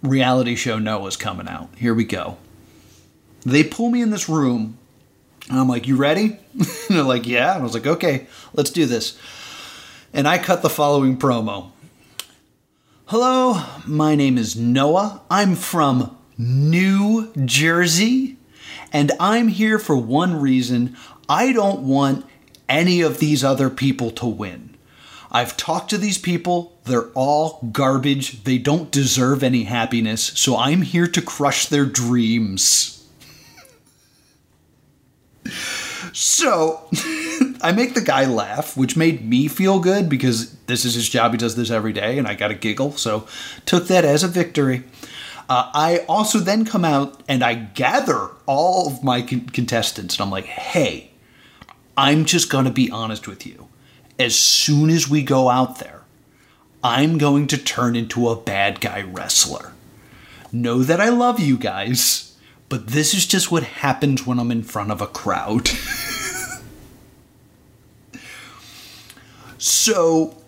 Reality 0.00 0.54
show 0.54 0.78
Noah's 0.78 1.16
coming 1.16 1.48
out. 1.48 1.68
Here 1.76 1.92
we 1.92 2.04
go. 2.04 2.36
They 3.44 3.64
pull 3.64 3.90
me 3.90 4.00
in 4.00 4.10
this 4.10 4.28
room, 4.28 4.78
and 5.50 5.58
I'm 5.58 5.68
like, 5.68 5.88
You 5.88 5.96
ready? 5.96 6.38
and 6.54 6.68
they're 6.88 7.02
like, 7.02 7.26
Yeah. 7.26 7.54
And 7.54 7.62
I 7.62 7.64
was 7.64 7.74
like, 7.74 7.88
Okay, 7.88 8.28
let's 8.52 8.70
do 8.70 8.86
this. 8.86 9.18
And 10.12 10.28
I 10.28 10.38
cut 10.38 10.62
the 10.62 10.70
following 10.70 11.18
promo 11.18 11.72
Hello, 13.06 13.60
my 13.84 14.14
name 14.14 14.38
is 14.38 14.54
Noah. 14.54 15.22
I'm 15.28 15.56
from 15.56 16.16
New 16.38 17.32
Jersey. 17.44 18.36
And 18.92 19.12
I'm 19.18 19.48
here 19.48 19.78
for 19.78 19.96
one 19.96 20.40
reason 20.40 20.96
I 21.28 21.52
don't 21.52 21.80
want 21.80 22.24
any 22.68 23.00
of 23.00 23.18
these 23.18 23.44
other 23.44 23.70
people 23.70 24.10
to 24.12 24.26
win. 24.26 24.76
I've 25.30 25.56
talked 25.56 25.90
to 25.90 25.98
these 25.98 26.18
people, 26.18 26.78
they're 26.84 27.10
all 27.14 27.60
garbage, 27.72 28.44
they 28.44 28.58
don't 28.58 28.90
deserve 28.90 29.42
any 29.42 29.64
happiness, 29.64 30.22
so 30.22 30.56
I'm 30.56 30.82
here 30.82 31.08
to 31.08 31.20
crush 31.20 31.66
their 31.66 31.84
dreams. 31.84 33.06
so, 36.12 36.88
I 37.60 37.72
make 37.74 37.94
the 37.94 38.00
guy 38.00 38.24
laugh, 38.24 38.76
which 38.76 38.96
made 38.96 39.28
me 39.28 39.48
feel 39.48 39.80
good 39.80 40.08
because 40.08 40.54
this 40.66 40.84
is 40.84 40.94
his 40.94 41.08
job, 41.08 41.32
he 41.32 41.38
does 41.38 41.56
this 41.56 41.70
every 41.70 41.92
day, 41.92 42.18
and 42.18 42.28
I 42.28 42.34
got 42.34 42.52
a 42.52 42.54
giggle, 42.54 42.92
so 42.92 43.26
took 43.64 43.88
that 43.88 44.04
as 44.04 44.22
a 44.22 44.28
victory. 44.28 44.84
Uh, 45.48 45.70
I 45.72 45.98
also 46.08 46.38
then 46.38 46.64
come 46.64 46.84
out 46.84 47.22
and 47.28 47.42
I 47.44 47.54
gather 47.54 48.30
all 48.46 48.88
of 48.88 49.04
my 49.04 49.22
con- 49.22 49.48
contestants 49.48 50.16
and 50.16 50.22
I'm 50.22 50.30
like, 50.30 50.46
hey, 50.46 51.10
I'm 51.96 52.24
just 52.24 52.50
going 52.50 52.64
to 52.64 52.70
be 52.70 52.90
honest 52.90 53.28
with 53.28 53.46
you. 53.46 53.68
As 54.18 54.34
soon 54.34 54.90
as 54.90 55.08
we 55.08 55.22
go 55.22 55.48
out 55.48 55.78
there, 55.78 56.02
I'm 56.82 57.18
going 57.18 57.46
to 57.48 57.58
turn 57.58 57.96
into 57.96 58.28
a 58.28 58.36
bad 58.36 58.80
guy 58.80 59.02
wrestler. 59.02 59.72
Know 60.52 60.82
that 60.82 61.00
I 61.00 61.10
love 61.10 61.38
you 61.40 61.56
guys, 61.56 62.36
but 62.68 62.88
this 62.88 63.14
is 63.14 63.26
just 63.26 63.50
what 63.50 63.62
happens 63.62 64.26
when 64.26 64.38
I'm 64.38 64.50
in 64.50 64.62
front 64.62 64.90
of 64.90 65.00
a 65.00 65.06
crowd. 65.06 65.68
so 69.58 70.42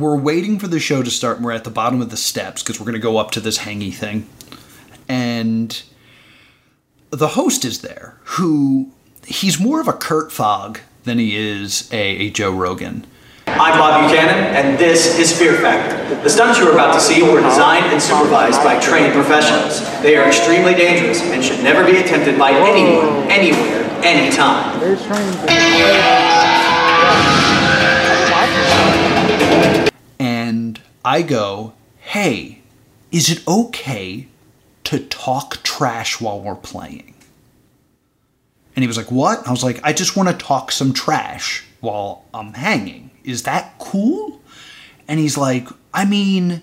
we're 0.00 0.16
waiting 0.16 0.58
for 0.58 0.68
the 0.68 0.80
show 0.80 1.02
to 1.02 1.10
start 1.10 1.36
and 1.36 1.46
we're 1.46 1.52
at 1.52 1.64
the 1.64 1.70
bottom 1.70 2.00
of 2.00 2.10
the 2.10 2.16
steps 2.16 2.62
because 2.62 2.78
we're 2.78 2.86
going 2.86 2.94
to 2.94 3.00
go 3.00 3.16
up 3.16 3.30
to 3.32 3.40
this 3.40 3.58
hangy 3.58 3.92
thing 3.92 4.28
and 5.08 5.82
the 7.10 7.28
host 7.28 7.64
is 7.64 7.80
there 7.80 8.18
who 8.24 8.92
he's 9.26 9.60
more 9.60 9.80
of 9.80 9.88
a 9.88 9.92
Kurt 9.92 10.32
Fogg 10.32 10.80
than 11.04 11.18
he 11.18 11.36
is 11.36 11.88
a, 11.92 11.96
a 11.96 12.30
Joe 12.30 12.52
Rogan. 12.52 13.06
I'm 13.46 13.78
Bob 13.78 14.02
Buchanan, 14.02 14.54
and 14.54 14.78
this 14.78 15.18
is 15.18 15.36
Fear 15.36 15.54
Factor. 15.54 16.14
The 16.22 16.28
stunts 16.28 16.58
you 16.58 16.68
are 16.68 16.72
about 16.72 16.92
to 16.92 17.00
see 17.00 17.22
were 17.22 17.40
designed 17.40 17.86
and 17.86 18.00
supervised 18.00 18.62
by 18.62 18.78
trained 18.78 19.14
professionals. 19.14 19.80
They 20.02 20.16
are 20.16 20.26
extremely 20.28 20.74
dangerous 20.74 21.22
and 21.22 21.42
should 21.42 21.62
never 21.64 21.84
be 21.84 21.96
attempted 21.96 22.38
by 22.38 22.52
anyone, 22.52 23.30
anywhere, 23.30 23.84
anytime. 24.04 24.78
I 31.04 31.22
go, 31.22 31.74
hey, 31.98 32.62
is 33.10 33.30
it 33.30 33.46
okay 33.46 34.28
to 34.84 34.98
talk 34.98 35.62
trash 35.62 36.20
while 36.20 36.40
we're 36.40 36.54
playing? 36.54 37.14
And 38.74 38.82
he 38.82 38.86
was 38.86 38.96
like, 38.96 39.10
what? 39.10 39.46
I 39.46 39.50
was 39.50 39.64
like, 39.64 39.80
I 39.82 39.92
just 39.92 40.16
want 40.16 40.28
to 40.28 40.34
talk 40.34 40.70
some 40.70 40.92
trash 40.92 41.64
while 41.80 42.24
I'm 42.32 42.52
hanging. 42.52 43.10
Is 43.24 43.42
that 43.44 43.78
cool? 43.78 44.40
And 45.06 45.18
he's 45.18 45.36
like, 45.36 45.68
I 45.92 46.04
mean, 46.04 46.62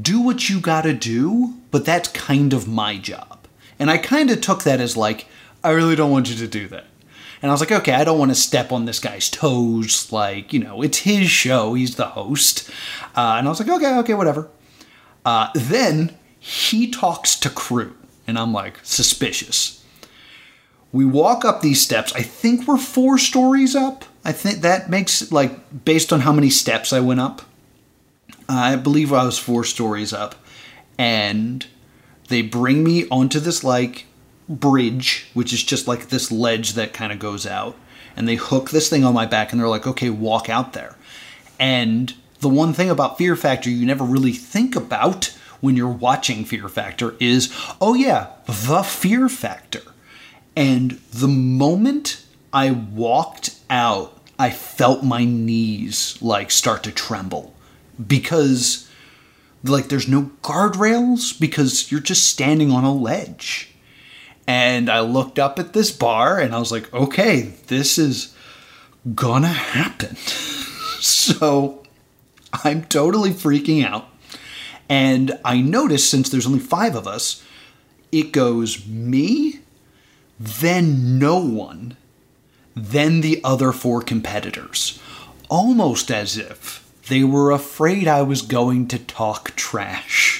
do 0.00 0.20
what 0.20 0.48
you 0.48 0.60
gotta 0.60 0.92
do, 0.92 1.54
but 1.70 1.84
that's 1.84 2.08
kind 2.08 2.52
of 2.52 2.66
my 2.66 2.98
job. 2.98 3.46
And 3.78 3.90
I 3.90 3.98
kind 3.98 4.30
of 4.30 4.40
took 4.40 4.62
that 4.64 4.80
as 4.80 4.96
like, 4.96 5.26
I 5.62 5.70
really 5.70 5.96
don't 5.96 6.10
want 6.10 6.28
you 6.28 6.36
to 6.36 6.48
do 6.48 6.66
that. 6.68 6.86
And 7.42 7.50
I 7.50 7.54
was 7.54 7.60
like, 7.60 7.72
okay, 7.72 7.92
I 7.92 8.04
don't 8.04 8.20
want 8.20 8.30
to 8.30 8.36
step 8.36 8.70
on 8.70 8.84
this 8.84 9.00
guy's 9.00 9.28
toes. 9.28 10.12
Like, 10.12 10.52
you 10.52 10.60
know, 10.60 10.80
it's 10.80 10.98
his 10.98 11.28
show. 11.28 11.74
He's 11.74 11.96
the 11.96 12.06
host. 12.06 12.70
Uh, 13.16 13.34
and 13.36 13.46
I 13.46 13.50
was 13.50 13.58
like, 13.58 13.68
okay, 13.68 13.98
okay, 13.98 14.14
whatever. 14.14 14.48
Uh, 15.24 15.48
then 15.54 16.16
he 16.38 16.88
talks 16.88 17.34
to 17.40 17.50
crew. 17.50 17.96
And 18.28 18.38
I'm 18.38 18.52
like, 18.52 18.78
suspicious. 18.84 19.84
We 20.92 21.04
walk 21.04 21.44
up 21.44 21.60
these 21.62 21.82
steps. 21.82 22.14
I 22.14 22.22
think 22.22 22.68
we're 22.68 22.78
four 22.78 23.18
stories 23.18 23.74
up. 23.74 24.04
I 24.24 24.30
think 24.30 24.60
that 24.60 24.88
makes, 24.88 25.32
like, 25.32 25.84
based 25.84 26.12
on 26.12 26.20
how 26.20 26.32
many 26.32 26.48
steps 26.48 26.92
I 26.92 27.00
went 27.00 27.18
up. 27.18 27.42
I 28.48 28.76
believe 28.76 29.12
I 29.12 29.24
was 29.24 29.38
four 29.38 29.64
stories 29.64 30.12
up. 30.12 30.36
And 30.96 31.66
they 32.28 32.42
bring 32.42 32.84
me 32.84 33.08
onto 33.08 33.40
this, 33.40 33.64
like, 33.64 34.06
bridge, 34.60 35.26
which 35.34 35.52
is 35.52 35.62
just 35.62 35.88
like 35.88 36.08
this 36.08 36.30
ledge 36.30 36.74
that 36.74 36.92
kind 36.92 37.12
of 37.12 37.18
goes 37.18 37.46
out. 37.46 37.76
And 38.16 38.28
they 38.28 38.36
hook 38.36 38.70
this 38.70 38.88
thing 38.88 39.04
on 39.04 39.14
my 39.14 39.26
back 39.26 39.52
and 39.52 39.60
they're 39.60 39.68
like, 39.68 39.86
okay, 39.86 40.10
walk 40.10 40.48
out 40.48 40.72
there. 40.74 40.96
And 41.58 42.14
the 42.40 42.48
one 42.48 42.72
thing 42.72 42.90
about 42.90 43.18
Fear 43.18 43.36
Factor 43.36 43.70
you 43.70 43.86
never 43.86 44.04
really 44.04 44.32
think 44.32 44.76
about 44.76 45.36
when 45.60 45.76
you're 45.76 45.88
watching 45.88 46.44
Fear 46.44 46.68
Factor 46.68 47.14
is, 47.20 47.52
oh 47.80 47.94
yeah, 47.94 48.30
the 48.46 48.82
Fear 48.82 49.28
Factor. 49.28 49.82
And 50.54 50.92
the 51.12 51.28
moment 51.28 52.24
I 52.52 52.72
walked 52.72 53.58
out, 53.70 54.18
I 54.38 54.50
felt 54.50 55.04
my 55.04 55.24
knees 55.24 56.18
like 56.20 56.50
start 56.50 56.82
to 56.82 56.92
tremble 56.92 57.54
because 58.04 58.88
like 59.64 59.88
there's 59.88 60.08
no 60.08 60.32
guardrails 60.42 61.38
because 61.38 61.90
you're 61.90 62.00
just 62.00 62.26
standing 62.26 62.70
on 62.70 62.84
a 62.84 62.92
ledge. 62.92 63.71
And 64.46 64.90
I 64.90 65.00
looked 65.00 65.38
up 65.38 65.58
at 65.58 65.72
this 65.72 65.90
bar 65.90 66.38
and 66.38 66.54
I 66.54 66.58
was 66.58 66.72
like, 66.72 66.92
okay, 66.92 67.52
this 67.68 67.98
is 67.98 68.34
gonna 69.14 69.48
happen. 69.48 70.16
so 71.00 71.82
I'm 72.64 72.84
totally 72.84 73.30
freaking 73.30 73.84
out. 73.84 74.08
And 74.88 75.38
I 75.44 75.60
noticed 75.60 76.10
since 76.10 76.28
there's 76.28 76.46
only 76.46 76.58
five 76.58 76.94
of 76.94 77.06
us, 77.06 77.42
it 78.10 78.32
goes 78.32 78.86
me, 78.86 79.60
then 80.38 81.18
no 81.18 81.38
one, 81.38 81.96
then 82.74 83.20
the 83.20 83.40
other 83.44 83.72
four 83.72 84.02
competitors. 84.02 85.00
Almost 85.48 86.10
as 86.10 86.36
if 86.36 86.82
they 87.08 87.24
were 87.24 87.50
afraid 87.50 88.08
I 88.08 88.22
was 88.22 88.42
going 88.42 88.88
to 88.88 88.98
talk 88.98 89.54
trash. 89.56 90.31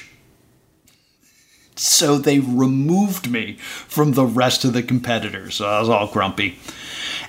So 1.83 2.17
they 2.17 2.39
removed 2.39 3.29
me 3.29 3.55
from 3.55 4.12
the 4.12 4.25
rest 4.25 4.65
of 4.65 4.73
the 4.73 4.85
competitors. 4.85 5.57
So 5.57 5.67
I 5.67 5.81
was 5.81 5.89
all 5.89 6.07
grumpy. 6.07 6.59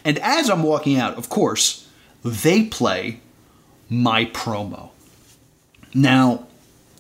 And 0.06 0.20
as 0.20 0.50
I'm 0.50 0.62
walking 0.62 0.98
out, 0.98 1.18
of 1.18 1.28
course, 1.28 1.90
they 2.24 2.66
play 2.66 3.20
my 3.90 4.26
promo. 4.26 4.92
Now, 5.94 6.48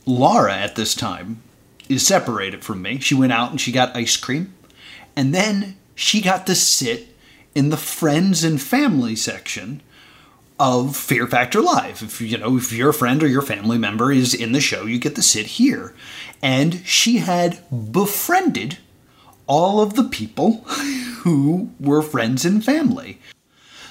Laura 0.05 0.55
at 0.55 0.75
this 0.75 0.95
time 0.95 1.43
is 1.87 2.05
separated 2.05 2.63
from 2.63 2.81
me. 2.81 2.99
She 2.99 3.13
went 3.13 3.31
out 3.31 3.51
and 3.51 3.61
she 3.61 3.71
got 3.71 3.95
ice 3.95 4.17
cream. 4.17 4.53
And 5.15 5.33
then 5.33 5.77
she 5.93 6.21
got 6.21 6.47
to 6.47 6.55
sit 6.55 7.15
in 7.53 7.69
the 7.69 7.77
friends 7.77 8.43
and 8.43 8.59
family 8.59 9.15
section 9.15 9.81
of 10.59 10.95
Fear 10.95 11.27
Factor 11.27 11.61
Live. 11.61 12.01
If 12.01 12.21
you 12.21 12.37
know, 12.37 12.57
if 12.57 12.71
your 12.71 12.93
friend 12.93 13.21
or 13.23 13.27
your 13.27 13.41
family 13.41 13.77
member 13.77 14.11
is 14.11 14.33
in 14.33 14.51
the 14.51 14.61
show, 14.61 14.85
you 14.85 14.99
get 14.99 15.15
to 15.15 15.21
sit 15.21 15.45
here. 15.45 15.93
And 16.41 16.85
she 16.85 17.17
had 17.17 17.59
befriended 17.91 18.77
all 19.47 19.81
of 19.81 19.95
the 19.95 20.03
people 20.03 20.57
who 21.23 21.71
were 21.79 22.01
friends 22.01 22.45
and 22.45 22.63
family. 22.63 23.19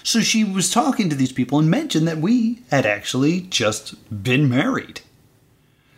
So 0.02 0.20
she 0.20 0.44
was 0.44 0.70
talking 0.70 1.08
to 1.08 1.16
these 1.16 1.32
people 1.32 1.58
and 1.58 1.70
mentioned 1.70 2.08
that 2.08 2.18
we 2.18 2.62
had 2.70 2.86
actually 2.86 3.42
just 3.42 3.94
been 4.22 4.48
married. 4.48 5.00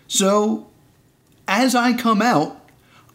So 0.08 0.68
as 1.48 1.74
I 1.74 1.94
come 1.94 2.20
out, 2.20 2.60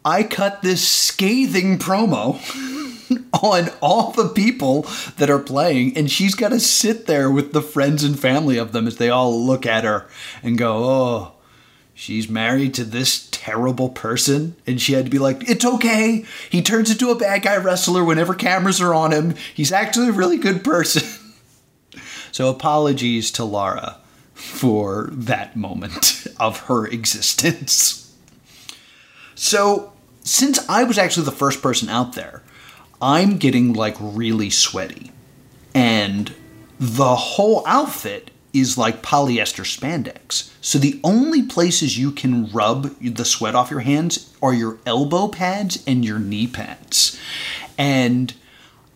I 0.04 0.22
cut 0.22 0.62
this 0.62 0.86
scathing 0.86 1.78
promo 1.78 2.38
on 3.42 3.70
all 3.80 4.12
the 4.12 4.28
people 4.28 4.86
that 5.18 5.30
are 5.30 5.38
playing, 5.38 5.96
and 5.96 6.10
she's 6.10 6.34
got 6.34 6.50
to 6.50 6.60
sit 6.60 7.06
there 7.06 7.30
with 7.30 7.52
the 7.52 7.62
friends 7.62 8.04
and 8.04 8.18
family 8.18 8.58
of 8.58 8.72
them 8.72 8.86
as 8.86 8.96
they 8.96 9.10
all 9.10 9.38
look 9.44 9.66
at 9.66 9.84
her 9.84 10.06
and 10.42 10.58
go, 10.58 10.84
Oh, 10.84 11.32
she's 11.94 12.28
married 12.28 12.74
to 12.74 12.84
this 12.84 13.28
terrible 13.30 13.88
person. 13.88 14.56
And 14.66 14.80
she 14.80 14.92
had 14.92 15.04
to 15.04 15.10
be 15.10 15.18
like, 15.18 15.48
It's 15.48 15.64
okay. 15.64 16.24
He 16.50 16.62
turns 16.62 16.90
into 16.90 17.10
a 17.10 17.16
bad 17.18 17.42
guy 17.42 17.56
wrestler 17.56 18.04
whenever 18.04 18.34
cameras 18.34 18.80
are 18.80 18.94
on 18.94 19.12
him. 19.12 19.34
He's 19.54 19.72
actually 19.72 20.08
a 20.08 20.12
really 20.12 20.38
good 20.38 20.64
person. 20.64 21.02
so, 22.32 22.48
apologies 22.48 23.30
to 23.32 23.44
Laura 23.44 23.98
for 24.34 25.08
that 25.12 25.56
moment 25.56 26.26
of 26.40 26.60
her 26.60 26.86
existence. 26.86 28.14
So, 29.34 29.92
since 30.22 30.68
I 30.68 30.84
was 30.84 30.98
actually 30.98 31.24
the 31.24 31.32
first 31.32 31.62
person 31.62 31.88
out 31.88 32.12
there, 32.12 32.42
I'm 33.00 33.38
getting 33.38 33.72
like 33.72 33.96
really 33.98 34.50
sweaty. 34.50 35.12
And 35.74 36.34
the 36.78 37.14
whole 37.14 37.62
outfit 37.66 38.30
is 38.52 38.76
like 38.76 39.02
polyester 39.02 39.64
spandex. 39.64 40.50
So 40.60 40.78
the 40.78 41.00
only 41.04 41.42
places 41.42 41.98
you 41.98 42.10
can 42.10 42.50
rub 42.50 42.98
the 43.00 43.24
sweat 43.24 43.54
off 43.54 43.70
your 43.70 43.80
hands 43.80 44.34
are 44.42 44.52
your 44.52 44.78
elbow 44.84 45.28
pads 45.28 45.82
and 45.86 46.04
your 46.04 46.18
knee 46.18 46.46
pads. 46.46 47.18
And 47.78 48.34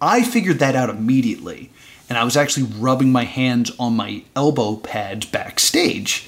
I 0.00 0.22
figured 0.22 0.58
that 0.58 0.74
out 0.74 0.90
immediately. 0.90 1.70
And 2.08 2.18
I 2.18 2.24
was 2.24 2.36
actually 2.36 2.66
rubbing 2.78 3.12
my 3.12 3.24
hands 3.24 3.70
on 3.78 3.96
my 3.96 4.24
elbow 4.36 4.76
pads 4.76 5.26
backstage. 5.26 6.26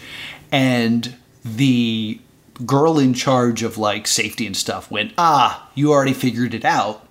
And 0.50 1.16
the 1.44 2.20
girl 2.64 2.98
in 2.98 3.12
charge 3.12 3.62
of 3.62 3.76
like 3.76 4.06
safety 4.06 4.46
and 4.46 4.56
stuff 4.56 4.90
went, 4.90 5.12
Ah, 5.18 5.70
you 5.74 5.92
already 5.92 6.14
figured 6.14 6.54
it 6.54 6.64
out. 6.64 7.05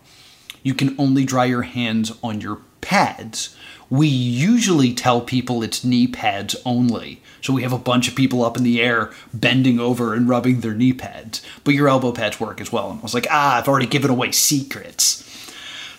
You 0.65 0.73
can 0.73 0.95
only 0.97 1.25
dry 1.25 1.45
your 1.45 1.61
hands 1.61 2.11
on 2.23 2.41
your 2.41 2.57
pads. 2.81 3.55
We 3.87 4.07
usually 4.07 4.93
tell 4.95 5.21
people 5.21 5.61
it's 5.61 5.83
knee 5.83 6.07
pads 6.07 6.55
only. 6.65 7.21
So 7.41 7.53
we 7.53 7.61
have 7.61 7.71
a 7.71 7.77
bunch 7.77 8.07
of 8.07 8.15
people 8.15 8.43
up 8.43 8.57
in 8.57 8.63
the 8.63 8.81
air 8.81 9.11
bending 9.31 9.79
over 9.79 10.15
and 10.15 10.27
rubbing 10.27 10.61
their 10.61 10.73
knee 10.73 10.91
pads. 10.91 11.43
But 11.63 11.75
your 11.75 11.87
elbow 11.87 12.11
pads 12.11 12.39
work 12.39 12.59
as 12.59 12.71
well. 12.71 12.89
And 12.89 12.99
I 12.99 13.03
was 13.03 13.13
like, 13.13 13.27
ah, 13.29 13.57
I've 13.57 13.67
already 13.67 13.85
given 13.85 14.09
away 14.09 14.31
secrets. 14.31 15.21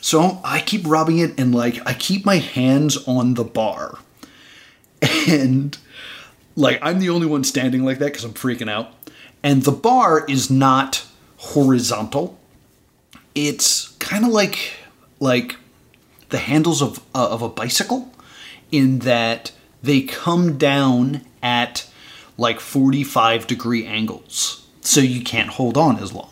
So 0.00 0.40
I 0.42 0.60
keep 0.62 0.84
rubbing 0.84 1.18
it 1.18 1.38
and 1.38 1.54
like 1.54 1.78
I 1.86 1.94
keep 1.94 2.26
my 2.26 2.38
hands 2.38 2.96
on 3.06 3.34
the 3.34 3.44
bar. 3.44 3.98
And 5.28 5.78
like 6.56 6.80
I'm 6.82 6.98
the 6.98 7.10
only 7.10 7.26
one 7.26 7.44
standing 7.44 7.84
like 7.84 7.98
that 7.98 8.06
because 8.06 8.24
I'm 8.24 8.32
freaking 8.32 8.70
out 8.70 8.92
and 9.42 9.62
the 9.62 9.70
bar 9.70 10.24
is 10.26 10.50
not 10.50 11.06
horizontal. 11.36 12.36
It's 13.34 13.95
kind 14.06 14.24
of 14.24 14.30
like 14.30 14.72
like 15.18 15.56
the 16.28 16.38
handles 16.38 16.80
of 16.80 17.00
uh, 17.14 17.28
of 17.28 17.42
a 17.42 17.48
bicycle 17.48 18.12
in 18.70 19.00
that 19.00 19.52
they 19.82 20.02
come 20.02 20.56
down 20.58 21.22
at 21.42 21.88
like 22.38 22.60
45 22.60 23.46
degree 23.46 23.86
angles. 23.86 24.66
So 24.80 25.00
you 25.00 25.22
can't 25.22 25.50
hold 25.50 25.76
on 25.76 25.98
as 25.98 26.12
long. 26.12 26.30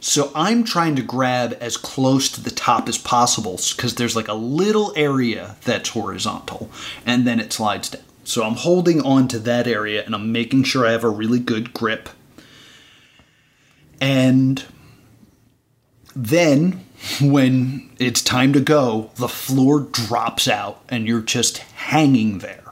So 0.00 0.32
I'm 0.34 0.64
trying 0.64 0.96
to 0.96 1.02
grab 1.02 1.56
as 1.60 1.76
close 1.76 2.28
to 2.30 2.42
the 2.42 2.50
top 2.50 2.88
as 2.88 2.98
possible 2.98 3.58
because 3.74 3.94
there's 3.94 4.16
like 4.16 4.28
a 4.28 4.34
little 4.34 4.92
area 4.96 5.56
that's 5.64 5.90
horizontal 5.90 6.70
and 7.06 7.26
then 7.26 7.38
it 7.38 7.52
slides 7.52 7.90
down. 7.90 8.02
So 8.24 8.42
I'm 8.44 8.56
holding 8.56 9.00
on 9.02 9.28
to 9.28 9.38
that 9.40 9.66
area 9.66 10.04
and 10.04 10.14
I'm 10.14 10.32
making 10.32 10.64
sure 10.64 10.86
I 10.86 10.92
have 10.92 11.04
a 11.04 11.08
really 11.08 11.38
good 11.38 11.72
grip 11.72 12.08
and 14.00 14.64
then 16.14 16.84
when 17.20 17.90
it's 17.98 18.22
time 18.22 18.52
to 18.52 18.60
go, 18.60 19.10
the 19.16 19.28
floor 19.28 19.80
drops 19.80 20.48
out 20.48 20.82
and 20.88 21.06
you're 21.06 21.20
just 21.20 21.58
hanging 21.58 22.38
there. 22.38 22.62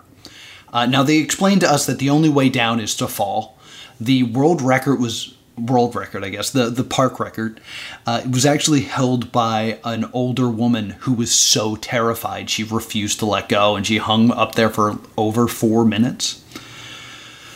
Uh, 0.73 0.87
now, 0.87 1.03
they 1.03 1.19
explained 1.19 1.62
to 1.62 1.71
us 1.71 1.87
that 1.87 1.99
the 1.99 2.11
only 2.11 2.29
way 2.29 2.49
down 2.49 2.79
is 2.79 2.95
to 2.97 3.09
fall. 3.09 3.59
The 4.01 4.23
world 4.23 4.62
record 4.62 5.01
was 5.01 5.35
world 5.59 5.95
record, 5.95 6.25
I 6.25 6.31
guess, 6.31 6.51
the, 6.51 6.71
the 6.71 6.85
park 6.85 7.21
record. 7.21 7.61
Uh, 8.07 8.23
it 8.25 8.31
was 8.31 8.47
actually 8.47 8.83
held 8.83 9.33
by 9.33 9.79
an 9.85 10.09
older 10.12 10.49
woman 10.49 10.90
who 11.01 11.12
was 11.12 11.35
so 11.35 11.77
terrified 11.77 12.49
she 12.49 12.64
refused 12.64 13.19
to 13.19 13.27
let 13.27 13.49
go 13.49 13.77
and 13.77 13.87
she 13.87 13.99
hung 13.99 14.31
up 14.31 14.55
there 14.55 14.71
for 14.71 14.99
over 15.19 15.49
four 15.49 15.85
minutes. 15.85 16.45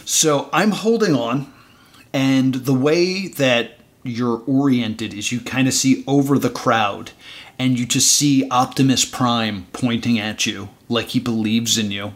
So 0.04 0.50
I'm 0.52 0.72
holding 0.72 1.14
on 1.14 1.52
and 2.12 2.54
the 2.54 2.74
way 2.74 3.28
that 3.28 3.78
you're 4.04 4.42
oriented 4.46 5.12
is 5.12 5.32
you 5.32 5.40
kind 5.40 5.66
of 5.66 5.74
see 5.74 6.04
over 6.06 6.38
the 6.38 6.50
crowd 6.50 7.10
and 7.58 7.78
you 7.78 7.86
just 7.86 8.12
see 8.12 8.48
Optimus 8.50 9.04
Prime 9.04 9.66
pointing 9.72 10.18
at 10.18 10.46
you 10.46 10.68
like 10.88 11.08
he 11.08 11.20
believes 11.20 11.78
in 11.78 11.90
you. 11.90 12.12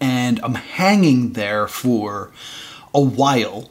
And 0.00 0.40
I'm 0.42 0.54
hanging 0.54 1.34
there 1.34 1.68
for 1.68 2.32
a 2.94 3.00
while. 3.00 3.70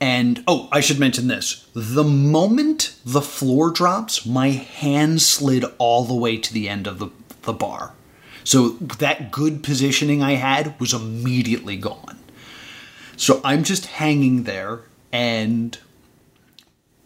And 0.00 0.42
oh, 0.48 0.68
I 0.72 0.80
should 0.80 0.98
mention 0.98 1.28
this. 1.28 1.68
The 1.74 2.04
moment 2.04 2.96
the 3.04 3.22
floor 3.22 3.70
drops, 3.70 4.26
my 4.26 4.50
hand 4.50 5.22
slid 5.22 5.64
all 5.78 6.04
the 6.04 6.14
way 6.14 6.36
to 6.36 6.52
the 6.52 6.68
end 6.68 6.86
of 6.86 6.98
the, 6.98 7.08
the 7.42 7.52
bar. 7.52 7.94
So 8.42 8.70
that 8.70 9.30
good 9.30 9.62
positioning 9.62 10.22
I 10.22 10.32
had 10.32 10.78
was 10.78 10.92
immediately 10.92 11.76
gone. 11.76 12.18
So 13.16 13.40
I'm 13.44 13.62
just 13.62 13.86
hanging 13.86 14.42
there, 14.42 14.80
and 15.14 15.78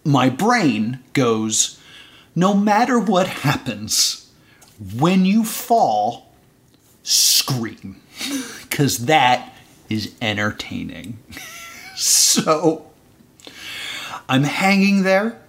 my 0.03 0.31
brain 0.31 1.01
goes, 1.13 1.79
no 2.35 2.55
matter 2.55 2.99
what 2.99 3.27
happens, 3.27 4.33
when 4.97 5.27
you 5.27 5.45
fall, 5.45 6.33
scream. 7.03 8.01
Because 8.69 9.07
that 9.07 9.57
is 9.91 10.15
entertaining. 10.23 11.19
so 11.97 12.87
I'm 14.29 14.45
hanging 14.45 15.03
there, 15.03 15.41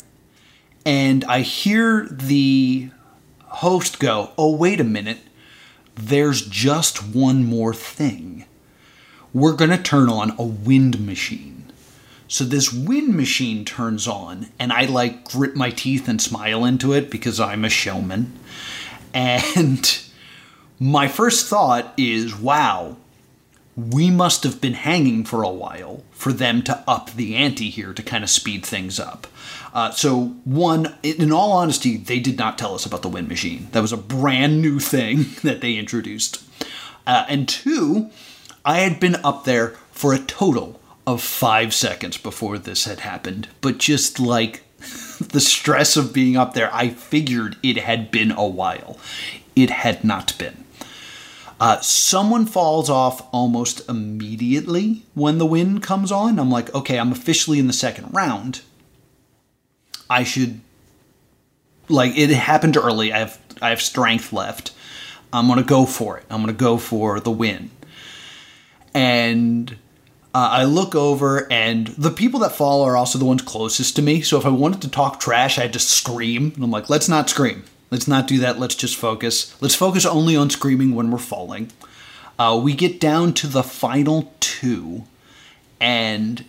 and 0.84 1.24
I 1.26 1.41
hear 1.41 2.08
the 2.10 2.89
host 3.43 4.00
go, 4.00 4.32
oh, 4.36 4.56
wait 4.56 4.80
a 4.80 4.86
minute, 4.86 5.19
there's 5.93 6.41
just 6.41 7.06
one 7.06 7.45
more 7.45 7.74
thing 7.74 8.45
we're 9.32 9.54
going 9.54 9.69
to 9.69 9.78
turn 9.78 10.10
on 10.10 10.34
a 10.39 10.43
wind 10.43 11.06
machine. 11.06 11.59
So 12.30 12.44
this 12.44 12.72
wind 12.72 13.15
machine 13.15 13.65
turns 13.65 14.08
on, 14.08 14.50
and 14.60 14.72
I 14.72 14.86
like 14.86 15.32
grit 15.32 15.56
my 15.56 15.72
teeth 15.72 16.08
and 16.08 16.22
smile 16.22 16.63
into 16.63 16.94
it 16.94 17.10
because 17.10 17.39
I'm 17.39 17.65
a 17.65 17.70
showman. 17.70 18.38
And 19.15 20.00
my 20.80 21.08
first 21.08 21.48
thought 21.48 21.92
is 21.98 22.38
wow, 22.38 22.98
we 23.76 24.12
must 24.12 24.44
have 24.44 24.62
been 24.62 24.76
hanging 24.76 25.26
for 25.26 25.42
a 25.42 25.50
while 25.50 26.04
for 26.12 26.32
them 26.32 26.62
to 26.63 26.84
up 26.88 27.12
the 27.12 27.36
ante 27.36 27.72
here 27.72 27.94
to 27.94 28.04
kind 28.04 28.24
of 28.24 28.30
speed 28.30 28.63
things 28.63 29.00
up. 29.00 29.26
Uh, 29.74 29.89
so, 29.89 30.36
one, 30.44 30.96
in 31.02 31.32
all 31.32 31.52
honesty, 31.52 31.98
they 31.98 32.20
did 32.20 32.38
not 32.38 32.60
tell 32.60 32.76
us 32.76 32.86
about 32.86 33.02
the 33.02 33.10
wind 33.10 33.28
machine. 33.28 33.70
That 33.72 33.82
was 33.82 33.94
a 33.94 33.98
brand 33.98 34.62
new 34.62 34.80
thing 34.80 35.26
that 35.44 35.62
they 35.62 35.78
introduced. 35.78 36.44
Uh, 37.08 37.26
and 37.28 37.50
two, 37.50 38.12
I 38.63 38.80
had 38.82 39.00
been 39.00 39.15
up 39.24 39.46
there 39.46 39.70
for 39.92 40.13
a 40.13 40.20
total 40.20 40.79
of 41.10 41.22
five 41.22 41.74
seconds 41.74 42.17
before 42.17 42.58
this 42.58 42.86
had 42.86 43.00
happened, 43.00 43.48
but 43.62 43.80
just 43.80 44.19
like 44.19 44.62
the 45.19 45.39
stress 45.39 45.98
of 45.98 46.13
being 46.13 46.38
up 46.38 46.54
there, 46.54 46.69
I 46.74 46.89
figured 46.89 47.58
it 47.63 47.78
had 47.78 48.12
been 48.12 48.32
a 48.32 48.45
while. 48.45 49.00
It 49.56 49.69
had 49.72 50.04
not 50.04 50.38
been. 50.38 50.63
Uh, 51.60 51.80
someone 51.82 52.45
falls 52.45 52.89
off 52.89 53.28
almost 53.34 53.89
immediately 53.89 55.04
when 55.13 55.39
the 55.39 55.45
wind 55.45 55.84
comes 55.84 56.12
on. 56.12 56.39
I'm 56.39 56.52
like, 56.52 56.74
okay, 56.74 56.98
I'm 56.98 57.12
officially 57.12 57.60
in 57.60 57.67
the 57.67 57.74
second 57.74 58.13
round. 58.13 58.62
I 60.10 60.24
should 60.24 60.62
like 61.89 62.17
it 62.17 62.30
happened 62.30 62.78
early. 62.78 63.12
I 63.12 63.19
have 63.19 63.39
I 63.62 63.69
have 63.69 63.82
strength 63.82 64.32
left. 64.32 64.72
I'm 65.34 65.48
gonna 65.48 65.63
go 65.63 65.86
for 65.86 66.17
it. 66.17 66.26
I'm 66.30 66.39
gonna 66.39 66.54
go 66.54 66.78
for 66.78 67.19
the 67.19 67.32
win 67.32 67.72
and 68.93 69.76
Uh, 70.34 70.50
I 70.52 70.63
look 70.65 70.94
over, 70.94 71.52
and 71.52 71.88
the 71.88 72.12
people 72.12 72.39
that 72.42 72.56
fall 72.56 72.84
are 72.84 72.96
also 72.96 73.18
the 73.18 73.26
ones 73.26 73.42
closest 73.42 73.96
to 73.96 74.02
me. 74.04 74.22
So 74.22 74.38
if 74.38 74.46
I 74.46 74.50
wanted 74.50 74.82
to 74.84 74.89
talk 74.89 75.20
trash, 75.20 75.58
I 75.58 75.63
had 75.63 75.74
to 75.74 75.80
scream. 75.80 76.52
And 76.54 76.63
I'm 76.63 76.70
like, 76.70 76.89
let's 76.89 77.10
not 77.10 77.30
scream. 77.30 77.63
Let's 77.89 78.08
not 78.08 78.28
do 78.28 78.38
that. 78.38 78.60
Let's 78.60 78.76
just 78.76 78.96
focus. 78.96 79.60
Let's 79.60 79.74
focus 79.74 80.06
only 80.06 80.36
on 80.36 80.52
screaming 80.52 80.94
when 80.94 81.10
we're 81.10 81.18
falling. 81.18 81.72
Uh, 82.38 82.60
we 82.63 82.74
get 82.76 83.00
down 83.00 83.34
to 83.34 83.48
the 83.48 83.63
final 83.63 84.32
two, 84.39 85.06
and 85.80 86.46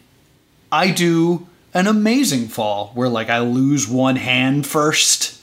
I 0.70 0.90
do 0.90 1.48
an 1.72 1.86
amazing 1.86 2.48
fall 2.48 2.90
where, 2.94 3.08
like, 3.08 3.30
I 3.30 3.38
lose 3.40 3.88
one 3.88 4.16
hand 4.16 4.66
first 4.66 5.42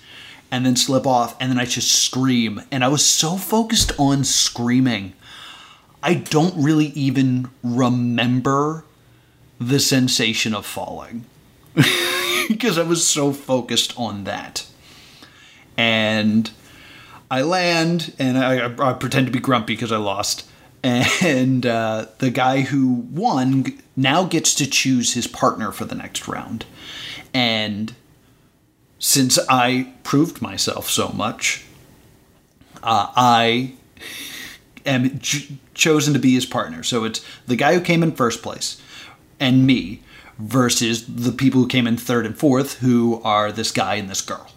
and 0.52 0.66
then 0.66 0.76
slip 0.76 1.08
off, 1.08 1.36
and 1.42 1.52
then 1.52 1.60
I 1.60 1.66
just 1.66 1.92
scream. 1.92 2.62
And 2.72 2.84
I 2.84 2.88
was 2.88 3.04
so 3.04 3.36
focused 3.36 3.92
on 3.98 4.24
screaming 4.24 5.14
I 6.04 6.14
don't 6.16 6.54
really 6.56 6.88
even 6.88 7.50
remember 7.64 8.84
the 9.60 9.80
sensation 9.80 10.54
of 10.54 10.66
falling 10.66 11.26
because 12.48 12.78
I 12.78 12.84
was 12.84 13.08
so 13.08 13.34
focused 13.34 13.98
on 13.98 14.24
that. 14.26 14.66
And 15.76 16.50
I 17.30 17.42
land 17.42 18.14
and 18.20 18.38
I, 18.38 18.74
I 18.90 18.94
pretend 18.94 19.28
to 19.28 19.32
be 19.32 19.40
grumpy 19.40 19.74
because 19.74 19.92
I 19.92 19.98
lost. 19.98 20.48
And 20.84 21.66
uh, 21.66 22.06
the 22.20 22.30
guy 22.30 22.62
who 22.62 23.06
won 23.12 23.78
now 23.96 24.24
gets 24.24 24.54
to 24.56 24.70
choose 24.70 25.14
his 25.16 25.28
partner 25.28 25.72
for 25.72 25.86
the 25.86 25.96
next 25.96 26.28
round. 26.28 26.66
And 27.34 27.94
since 29.00 29.38
I 29.50 29.94
proved 30.04 30.42
myself 30.42 30.90
so 30.90 31.10
much, 31.10 31.66
uh, 32.84 33.12
I 33.16 33.74
am 34.88 35.20
ch- 35.20 35.52
chosen 35.74 36.14
to 36.14 36.20
be 36.20 36.34
his 36.34 36.46
partner. 36.46 36.84
So 36.84 37.04
it's 37.04 37.24
the 37.46 37.56
guy 37.56 37.74
who 37.74 37.82
came 37.82 38.02
in 38.02 38.14
first 38.14 38.42
place 38.42 38.82
and 39.40 39.68
me 39.68 40.02
versus 40.40 41.06
the 41.06 41.32
people 41.32 41.62
who 41.62 41.68
came 41.68 41.88
in 41.88 41.98
third 41.98 42.26
and 42.26 42.38
fourth, 42.38 42.80
who 42.80 43.22
are 43.24 43.52
this 43.52 43.72
guy 43.72 43.96
and 43.96 44.10
this 44.10 44.22
girl. 44.22 44.50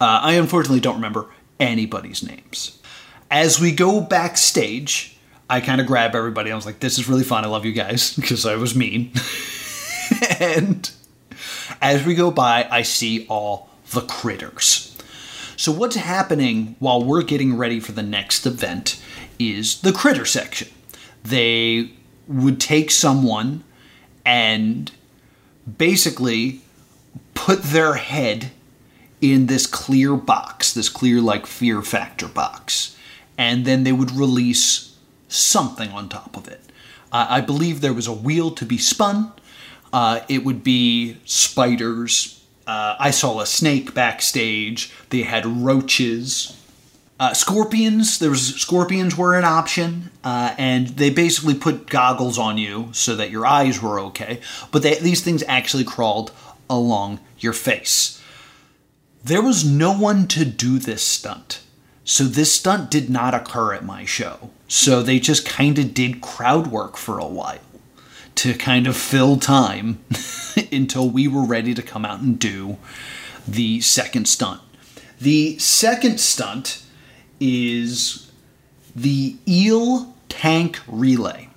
Uh, 0.00 0.20
I 0.22 0.34
unfortunately 0.34 0.80
don't 0.80 0.96
remember 0.96 1.28
anybody's 1.60 2.22
names. 2.22 2.80
As 3.30 3.60
we 3.60 3.72
go 3.72 4.00
backstage, 4.00 5.16
I 5.48 5.60
kind 5.60 5.80
of 5.80 5.86
grab 5.86 6.14
everybody. 6.14 6.50
I 6.50 6.54
was 6.54 6.66
like, 6.66 6.80
this 6.80 6.98
is 6.98 7.08
really 7.08 7.24
fun. 7.24 7.44
I 7.44 7.48
love 7.48 7.64
you 7.64 7.72
guys 7.72 8.14
because 8.16 8.46
I 8.46 8.56
was 8.56 8.74
mean. 8.74 9.12
and 10.40 10.90
as 11.80 12.04
we 12.04 12.14
go 12.14 12.30
by, 12.30 12.66
I 12.70 12.82
see 12.82 13.26
all 13.28 13.70
the 13.90 14.02
critters. 14.02 14.93
So, 15.56 15.70
what's 15.70 15.96
happening 15.96 16.76
while 16.78 17.02
we're 17.02 17.22
getting 17.22 17.56
ready 17.56 17.78
for 17.78 17.92
the 17.92 18.02
next 18.02 18.44
event 18.46 19.00
is 19.38 19.80
the 19.80 19.92
critter 19.92 20.24
section. 20.24 20.68
They 21.22 21.90
would 22.26 22.60
take 22.60 22.90
someone 22.90 23.62
and 24.24 24.90
basically 25.78 26.60
put 27.34 27.62
their 27.62 27.94
head 27.94 28.50
in 29.20 29.46
this 29.46 29.66
clear 29.66 30.16
box, 30.16 30.72
this 30.72 30.88
clear, 30.88 31.20
like, 31.20 31.46
fear 31.46 31.82
factor 31.82 32.28
box, 32.28 32.96
and 33.38 33.64
then 33.64 33.84
they 33.84 33.92
would 33.92 34.10
release 34.10 34.96
something 35.28 35.90
on 35.90 36.08
top 36.08 36.36
of 36.36 36.48
it. 36.48 36.60
Uh, 37.12 37.26
I 37.28 37.40
believe 37.40 37.80
there 37.80 37.94
was 37.94 38.06
a 38.06 38.12
wheel 38.12 38.50
to 38.52 38.66
be 38.66 38.78
spun. 38.78 39.32
Uh, 39.92 40.20
it 40.28 40.44
would 40.44 40.64
be 40.64 41.18
spiders. 41.24 42.43
Uh, 42.66 42.96
I 42.98 43.10
saw 43.10 43.40
a 43.40 43.46
snake 43.46 43.94
backstage. 43.94 44.92
They 45.10 45.22
had 45.22 45.46
roaches. 45.46 46.58
Uh, 47.20 47.32
scorpions, 47.32 48.18
there 48.18 48.30
was 48.30 48.54
scorpions 48.56 49.16
were 49.16 49.38
an 49.38 49.44
option, 49.44 50.10
uh, 50.24 50.54
and 50.58 50.88
they 50.88 51.10
basically 51.10 51.54
put 51.54 51.88
goggles 51.88 52.38
on 52.38 52.58
you 52.58 52.88
so 52.92 53.14
that 53.14 53.30
your 53.30 53.46
eyes 53.46 53.80
were 53.80 54.00
okay. 54.00 54.40
But 54.72 54.82
they, 54.82 54.96
these 54.96 55.22
things 55.22 55.44
actually 55.46 55.84
crawled 55.84 56.32
along 56.68 57.20
your 57.38 57.52
face. 57.52 58.20
There 59.22 59.42
was 59.42 59.64
no 59.64 59.96
one 59.96 60.26
to 60.28 60.44
do 60.44 60.78
this 60.78 61.02
stunt, 61.02 61.60
so 62.02 62.24
this 62.24 62.52
stunt 62.54 62.90
did 62.90 63.08
not 63.08 63.32
occur 63.32 63.72
at 63.74 63.84
my 63.84 64.04
show. 64.04 64.50
So 64.66 65.02
they 65.02 65.20
just 65.20 65.46
kind 65.46 65.78
of 65.78 65.94
did 65.94 66.20
crowd 66.20 66.66
work 66.66 66.96
for 66.96 67.18
a 67.18 67.26
while 67.26 67.60
to 68.36 68.54
kind 68.54 68.86
of 68.86 68.96
fill 68.96 69.36
time 69.38 70.02
until 70.72 71.08
we 71.08 71.28
were 71.28 71.44
ready 71.44 71.74
to 71.74 71.82
come 71.82 72.04
out 72.04 72.20
and 72.20 72.38
do 72.38 72.76
the 73.46 73.80
second 73.80 74.26
stunt. 74.26 74.60
The 75.20 75.58
second 75.58 76.20
stunt 76.20 76.82
is 77.40 78.30
the 78.94 79.36
eel 79.46 80.14
tank 80.28 80.80
relay. 80.86 81.48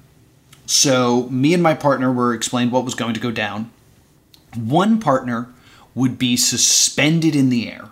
So, 0.65 1.29
me 1.29 1.53
and 1.53 1.63
my 1.63 1.73
partner 1.73 2.11
were 2.11 2.33
explained 2.33 2.71
what 2.71 2.83
was 2.83 2.93
going 2.93 3.13
to 3.13 3.19
go 3.19 3.31
down. 3.31 3.71
One 4.53 4.99
partner 4.99 5.49
would 5.95 6.19
be 6.19 6.35
suspended 6.35 7.35
in 7.35 7.49
the 7.49 7.71
air, 7.71 7.89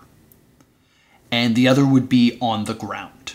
and 1.32 1.56
the 1.56 1.68
other 1.68 1.86
would 1.86 2.10
be 2.10 2.38
on 2.42 2.66
the 2.66 2.74
ground. 2.74 3.34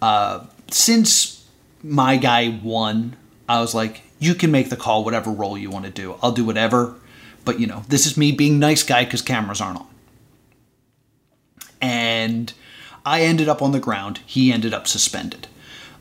Uh, 0.00 0.46
since 0.70 1.46
my 1.82 2.16
guy 2.16 2.58
won, 2.62 3.16
I 3.48 3.60
was 3.60 3.74
like, 3.74 4.02
you 4.18 4.34
can 4.34 4.50
make 4.50 4.70
the 4.70 4.76
call, 4.76 5.04
whatever 5.04 5.30
role 5.30 5.56
you 5.56 5.70
want 5.70 5.84
to 5.84 5.90
do. 5.90 6.16
I'll 6.22 6.32
do 6.32 6.44
whatever. 6.44 6.94
But, 7.44 7.60
you 7.60 7.66
know, 7.66 7.84
this 7.88 8.06
is 8.06 8.16
me 8.16 8.32
being 8.32 8.58
nice 8.58 8.82
guy 8.82 9.04
because 9.04 9.22
cameras 9.22 9.60
aren't 9.60 9.78
on. 9.78 9.86
And 11.80 12.52
I 13.06 13.22
ended 13.22 13.48
up 13.48 13.62
on 13.62 13.72
the 13.72 13.80
ground, 13.80 14.20
he 14.26 14.52
ended 14.52 14.74
up 14.74 14.86
suspended. 14.88 15.46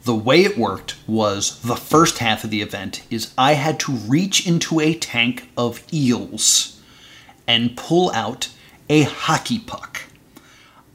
The 0.03 0.15
way 0.15 0.43
it 0.43 0.57
worked 0.57 0.95
was 1.07 1.61
the 1.61 1.75
first 1.75 2.19
half 2.19 2.43
of 2.43 2.49
the 2.49 2.61
event 2.61 3.03
is 3.09 3.33
I 3.37 3.53
had 3.53 3.79
to 3.81 3.91
reach 3.91 4.47
into 4.47 4.79
a 4.79 4.93
tank 4.93 5.49
of 5.57 5.83
eels 5.93 6.81
and 7.45 7.77
pull 7.77 8.11
out 8.11 8.49
a 8.89 9.03
hockey 9.03 9.59
puck. 9.59 10.03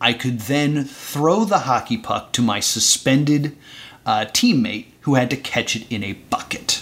I 0.00 0.12
could 0.12 0.40
then 0.40 0.84
throw 0.84 1.44
the 1.44 1.60
hockey 1.60 1.96
puck 1.96 2.32
to 2.32 2.42
my 2.42 2.60
suspended 2.60 3.56
uh, 4.04 4.26
teammate 4.26 4.86
who 5.02 5.14
had 5.14 5.30
to 5.30 5.36
catch 5.36 5.76
it 5.76 5.90
in 5.90 6.02
a 6.02 6.14
bucket. 6.14 6.81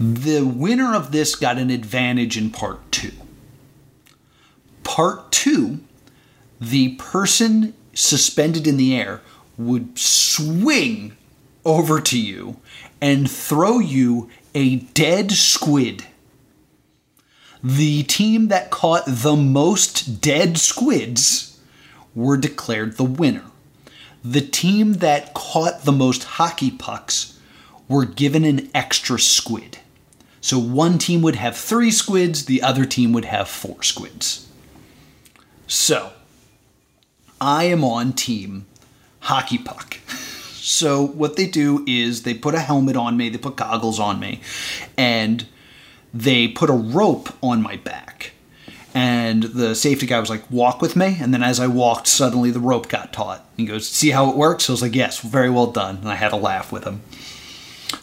The 0.00 0.40
winner 0.40 0.94
of 0.94 1.12
this 1.12 1.34
got 1.34 1.58
an 1.58 1.68
advantage 1.68 2.38
in 2.38 2.48
part 2.48 2.90
two. 2.90 3.12
Part 4.82 5.30
two, 5.30 5.80
the 6.58 6.94
person 6.94 7.74
suspended 7.92 8.66
in 8.66 8.78
the 8.78 8.96
air 8.96 9.20
would 9.58 9.98
swing 9.98 11.18
over 11.66 12.00
to 12.00 12.18
you 12.18 12.56
and 13.02 13.30
throw 13.30 13.78
you 13.78 14.30
a 14.54 14.76
dead 14.76 15.32
squid. 15.32 16.06
The 17.62 18.02
team 18.04 18.48
that 18.48 18.70
caught 18.70 19.04
the 19.06 19.36
most 19.36 20.22
dead 20.22 20.56
squids 20.56 21.60
were 22.14 22.38
declared 22.38 22.96
the 22.96 23.04
winner. 23.04 23.44
The 24.24 24.40
team 24.40 24.94
that 24.94 25.34
caught 25.34 25.82
the 25.82 25.92
most 25.92 26.24
hockey 26.24 26.70
pucks 26.70 27.38
were 27.86 28.06
given 28.06 28.44
an 28.46 28.70
extra 28.72 29.18
squid. 29.20 29.76
So 30.40 30.58
one 30.58 30.98
team 30.98 31.22
would 31.22 31.36
have 31.36 31.56
three 31.56 31.90
squids, 31.90 32.46
the 32.46 32.62
other 32.62 32.84
team 32.84 33.12
would 33.12 33.26
have 33.26 33.48
four 33.48 33.82
squids. 33.82 34.48
So, 35.66 36.12
I 37.40 37.64
am 37.64 37.84
on 37.84 38.12
team 38.12 38.66
hockey 39.20 39.58
puck. 39.58 39.98
So 40.62 41.04
what 41.04 41.36
they 41.36 41.46
do 41.46 41.84
is 41.88 42.22
they 42.22 42.34
put 42.34 42.54
a 42.54 42.60
helmet 42.60 42.94
on 42.94 43.16
me, 43.16 43.28
they 43.30 43.38
put 43.38 43.56
goggles 43.56 43.98
on 43.98 44.20
me, 44.20 44.40
and 44.96 45.46
they 46.12 46.48
put 46.48 46.68
a 46.68 46.74
rope 46.74 47.30
on 47.42 47.62
my 47.62 47.76
back. 47.76 48.32
And 48.94 49.44
the 49.44 49.74
safety 49.74 50.06
guy 50.06 50.20
was 50.20 50.28
like, 50.30 50.48
"Walk 50.50 50.82
with 50.82 50.96
me." 50.96 51.16
And 51.20 51.32
then 51.32 51.42
as 51.42 51.60
I 51.60 51.66
walked, 51.66 52.08
suddenly 52.08 52.50
the 52.50 52.60
rope 52.60 52.88
got 52.88 53.12
taut. 53.12 53.44
He 53.56 53.64
goes, 53.64 53.88
"See 53.88 54.10
how 54.10 54.28
it 54.30 54.36
works?" 54.36 54.68
I 54.68 54.72
was 54.72 54.82
like, 54.82 54.94
"Yes, 54.94 55.20
very 55.20 55.48
well 55.48 55.68
done." 55.68 55.96
And 55.98 56.08
I 56.08 56.16
had 56.16 56.32
a 56.32 56.36
laugh 56.36 56.70
with 56.70 56.84
him. 56.84 57.00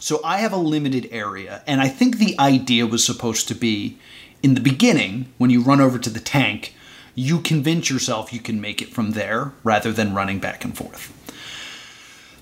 So 0.00 0.20
I 0.24 0.38
have 0.38 0.52
a 0.52 0.58
limited 0.58 1.08
area, 1.10 1.62
and 1.66 1.80
I 1.80 1.88
think 1.88 2.18
the 2.18 2.38
idea 2.38 2.86
was 2.86 3.04
supposed 3.04 3.48
to 3.48 3.54
be 3.54 3.98
in 4.42 4.54
the 4.54 4.60
beginning 4.60 5.32
when 5.38 5.50
you 5.50 5.62
run 5.62 5.80
over 5.80 5.98
to 5.98 6.10
the 6.10 6.20
tank 6.20 6.74
you 7.18 7.40
convince 7.40 7.90
yourself 7.90 8.32
you 8.32 8.38
can 8.38 8.60
make 8.60 8.80
it 8.80 8.90
from 8.90 9.10
there 9.10 9.52
rather 9.64 9.90
than 9.90 10.14
running 10.14 10.38
back 10.38 10.64
and 10.64 10.76
forth. 10.76 11.12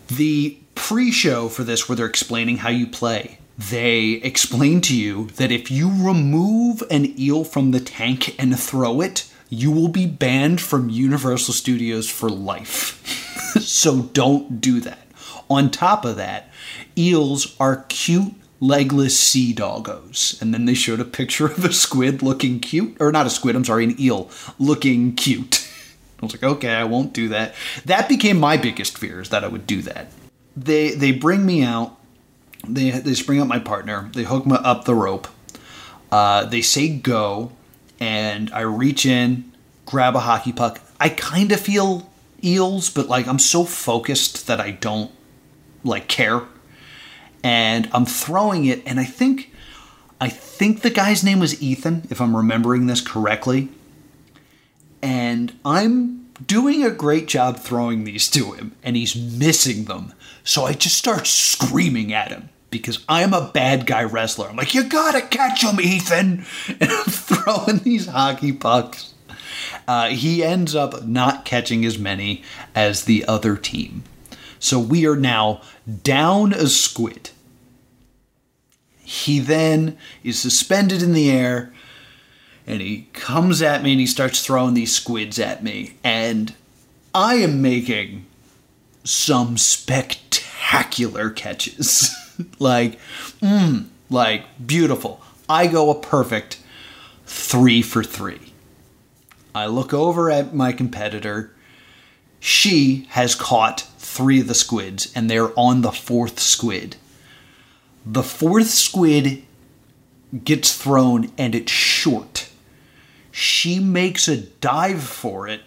The 0.08 0.58
pre 0.74 1.10
show 1.10 1.48
for 1.48 1.64
this, 1.64 1.88
where 1.88 1.96
they're 1.96 2.06
explaining 2.06 2.58
how 2.58 2.68
you 2.68 2.86
play, 2.86 3.38
they 3.56 4.20
explain 4.22 4.82
to 4.82 4.94
you 4.94 5.28
that 5.36 5.50
if 5.50 5.70
you 5.70 5.88
remove 5.88 6.82
an 6.90 7.18
eel 7.18 7.42
from 7.42 7.70
the 7.70 7.80
tank 7.80 8.36
and 8.38 8.58
throw 8.58 9.00
it, 9.00 9.32
you 9.48 9.72
will 9.72 9.88
be 9.88 10.04
banned 10.04 10.60
from 10.60 10.90
Universal 10.90 11.54
Studios 11.54 12.10
for 12.10 12.28
life. 12.28 13.02
so 13.62 14.02
don't 14.02 14.60
do 14.60 14.80
that. 14.80 15.05
On 15.48 15.70
top 15.70 16.04
of 16.04 16.16
that, 16.16 16.50
eels 16.96 17.56
are 17.60 17.84
cute 17.88 18.34
legless 18.60 19.18
sea 19.18 19.54
doggos. 19.54 20.40
And 20.40 20.52
then 20.52 20.64
they 20.64 20.74
showed 20.74 21.00
a 21.00 21.04
picture 21.04 21.46
of 21.46 21.64
a 21.64 21.72
squid 21.72 22.22
looking 22.22 22.60
cute, 22.60 22.96
or 23.00 23.12
not 23.12 23.26
a 23.26 23.30
squid, 23.30 23.56
I'm 23.56 23.64
sorry, 23.64 23.84
an 23.84 24.00
eel 24.00 24.30
looking 24.58 25.14
cute. 25.14 25.68
I 26.22 26.24
was 26.24 26.32
like, 26.32 26.42
okay, 26.42 26.70
I 26.70 26.84
won't 26.84 27.12
do 27.12 27.28
that. 27.28 27.54
That 27.84 28.08
became 28.08 28.40
my 28.40 28.56
biggest 28.56 28.96
fear 28.96 29.20
is 29.20 29.28
that 29.30 29.44
I 29.44 29.48
would 29.48 29.66
do 29.66 29.82
that. 29.82 30.10
They 30.56 30.92
they 30.92 31.12
bring 31.12 31.44
me 31.44 31.62
out. 31.62 31.98
they 32.66 32.90
they 32.90 33.12
spring 33.14 33.40
up 33.40 33.48
my 33.48 33.58
partner. 33.58 34.10
They 34.14 34.24
hook 34.24 34.46
me 34.46 34.56
up 34.58 34.86
the 34.86 34.94
rope. 34.94 35.28
Uh, 36.10 36.46
they 36.46 36.62
say 36.62 36.88
go, 36.88 37.52
and 38.00 38.50
I 38.52 38.60
reach 38.60 39.04
in, 39.04 39.52
grab 39.84 40.16
a 40.16 40.20
hockey 40.20 40.52
puck. 40.52 40.80
I 40.98 41.10
kind 41.10 41.52
of 41.52 41.60
feel 41.60 42.10
eels, 42.42 42.88
but 42.88 43.08
like 43.08 43.26
I'm 43.26 43.38
so 43.38 43.64
focused 43.64 44.46
that 44.46 44.58
I 44.58 44.70
don't 44.70 45.10
like 45.86 46.08
care. 46.08 46.42
And 47.42 47.88
I'm 47.92 48.06
throwing 48.06 48.64
it, 48.66 48.82
and 48.86 48.98
I 48.98 49.04
think 49.04 49.52
I 50.20 50.28
think 50.28 50.80
the 50.80 50.90
guy's 50.90 51.22
name 51.22 51.38
was 51.38 51.62
Ethan, 51.62 52.08
if 52.10 52.20
I'm 52.20 52.36
remembering 52.36 52.86
this 52.86 53.00
correctly. 53.00 53.68
And 55.02 55.52
I'm 55.64 56.26
doing 56.44 56.82
a 56.82 56.90
great 56.90 57.28
job 57.28 57.58
throwing 57.58 58.04
these 58.04 58.28
to 58.30 58.52
him, 58.52 58.74
and 58.82 58.96
he's 58.96 59.14
missing 59.14 59.84
them. 59.84 60.14
So 60.42 60.64
I 60.64 60.72
just 60.72 60.96
start 60.96 61.26
screaming 61.26 62.12
at 62.12 62.30
him 62.30 62.48
because 62.70 63.04
I'm 63.08 63.34
a 63.34 63.50
bad 63.52 63.86
guy 63.86 64.04
wrestler. 64.04 64.48
I'm 64.48 64.56
like, 64.56 64.74
you 64.74 64.84
gotta 64.84 65.22
catch 65.22 65.62
him, 65.62 65.80
Ethan! 65.80 66.44
And 66.80 66.90
I'm 66.90 67.04
throwing 67.04 67.78
these 67.78 68.06
hockey 68.06 68.52
pucks. 68.52 69.14
Uh, 69.86 70.08
he 70.08 70.42
ends 70.42 70.74
up 70.74 71.04
not 71.04 71.44
catching 71.44 71.84
as 71.84 71.98
many 71.98 72.42
as 72.74 73.04
the 73.04 73.24
other 73.26 73.56
team. 73.56 74.02
So 74.58 74.78
we 74.78 75.06
are 75.06 75.16
now 75.16 75.60
down 76.02 76.52
a 76.52 76.66
squid. 76.66 77.30
He 79.02 79.38
then 79.38 79.96
is 80.24 80.38
suspended 80.38 81.02
in 81.02 81.12
the 81.12 81.30
air 81.30 81.72
and 82.66 82.80
he 82.80 83.08
comes 83.12 83.62
at 83.62 83.82
me 83.82 83.92
and 83.92 84.00
he 84.00 84.06
starts 84.06 84.44
throwing 84.44 84.74
these 84.74 84.94
squids 84.94 85.38
at 85.38 85.62
me. 85.62 85.94
And 86.02 86.54
I 87.14 87.36
am 87.36 87.62
making 87.62 88.26
some 89.04 89.56
spectacular 89.56 91.30
catches. 91.30 92.14
like, 92.58 92.98
mm, 93.40 93.86
like 94.10 94.44
beautiful. 94.66 95.22
I 95.48 95.68
go 95.68 95.90
a 95.90 96.00
perfect 96.00 96.58
three 97.24 97.82
for 97.82 98.02
three. 98.02 98.52
I 99.54 99.66
look 99.66 99.94
over 99.94 100.30
at 100.30 100.54
my 100.54 100.72
competitor. 100.72 101.52
She 102.40 103.06
has 103.10 103.34
caught 103.36 103.86
three 104.16 104.40
of 104.40 104.48
the 104.48 104.54
squids, 104.54 105.12
and 105.14 105.28
they're 105.28 105.58
on 105.58 105.82
the 105.82 105.92
fourth 105.92 106.38
squid. 106.40 106.96
The 108.04 108.22
fourth 108.22 108.70
squid 108.70 109.44
gets 110.44 110.76
thrown, 110.76 111.32
and 111.36 111.54
it's 111.54 111.72
short. 111.72 112.48
She 113.30 113.78
makes 113.78 114.28
a 114.28 114.38
dive 114.38 115.02
for 115.02 115.46
it, 115.46 115.60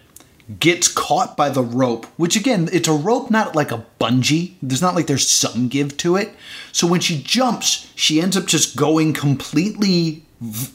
gets 0.58 0.88
caught 0.88 1.36
by 1.36 1.48
the 1.48 1.62
rope, 1.62 2.06
which 2.16 2.34
again, 2.34 2.68
it's 2.72 2.88
a 2.88 2.92
rope, 2.92 3.30
not 3.30 3.54
like 3.54 3.70
a 3.70 3.86
bungee. 4.00 4.54
There's 4.60 4.82
not 4.82 4.96
like 4.96 5.06
there's 5.06 5.28
some 5.28 5.68
give 5.68 5.96
to 5.98 6.16
it. 6.16 6.34
So 6.72 6.86
when 6.86 7.00
she 7.00 7.22
jumps, 7.22 7.90
she 7.94 8.20
ends 8.20 8.36
up 8.36 8.46
just 8.46 8.76
going 8.76 9.12
completely 9.12 10.24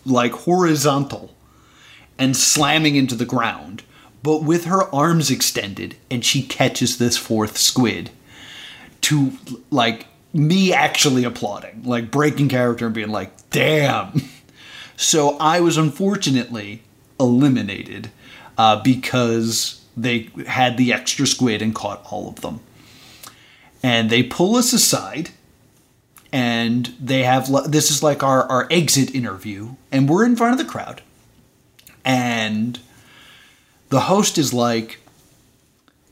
like 0.06 0.32
horizontal 0.32 1.34
and 2.18 2.38
slamming 2.38 2.96
into 2.96 3.16
the 3.16 3.26
ground, 3.26 3.84
but 4.26 4.42
with 4.42 4.66
her 4.66 4.84
arms 4.94 5.30
extended, 5.30 5.96
and 6.10 6.26
she 6.26 6.42
catches 6.42 6.98
this 6.98 7.16
fourth 7.16 7.60
squid 7.60 8.10
to 9.02 9.34
like 9.70 10.08
me 10.34 10.74
actually 10.74 11.24
applauding, 11.24 11.84
like 11.84 12.10
breaking 12.10 12.50
character 12.50 12.88
and 12.88 12.96
being 12.96 13.10
like, 13.10 13.32
damn. 13.52 14.22
So 14.98 15.36
I 15.40 15.60
was 15.60 15.76
unfortunately 15.76 16.82
eliminated 17.20 18.12
uh, 18.58 18.82
because 18.82 19.86
they 19.98 20.30
had 20.48 20.78
the 20.78 20.94
extra 20.94 21.28
squid 21.28 21.62
and 21.62 21.76
caught 21.76 22.02
all 22.10 22.30
of 22.30 22.40
them. 22.40 22.62
And 23.84 24.10
they 24.10 24.24
pull 24.24 24.56
us 24.56 24.72
aside 24.72 25.32
and 26.32 26.96
they 26.98 27.24
have 27.24 27.52
this 27.70 27.92
is 27.92 28.02
like 28.02 28.24
our, 28.24 28.50
our 28.50 28.70
exit 28.72 29.14
interview 29.14 29.76
and 29.92 30.08
we're 30.08 30.26
in 30.26 30.38
front 30.38 30.54
of 30.54 30.66
the 30.66 30.72
crowd 30.72 31.02
and 32.06 32.80
the 33.90 34.02
host 34.02 34.38
is 34.38 34.54
like 34.54 35.00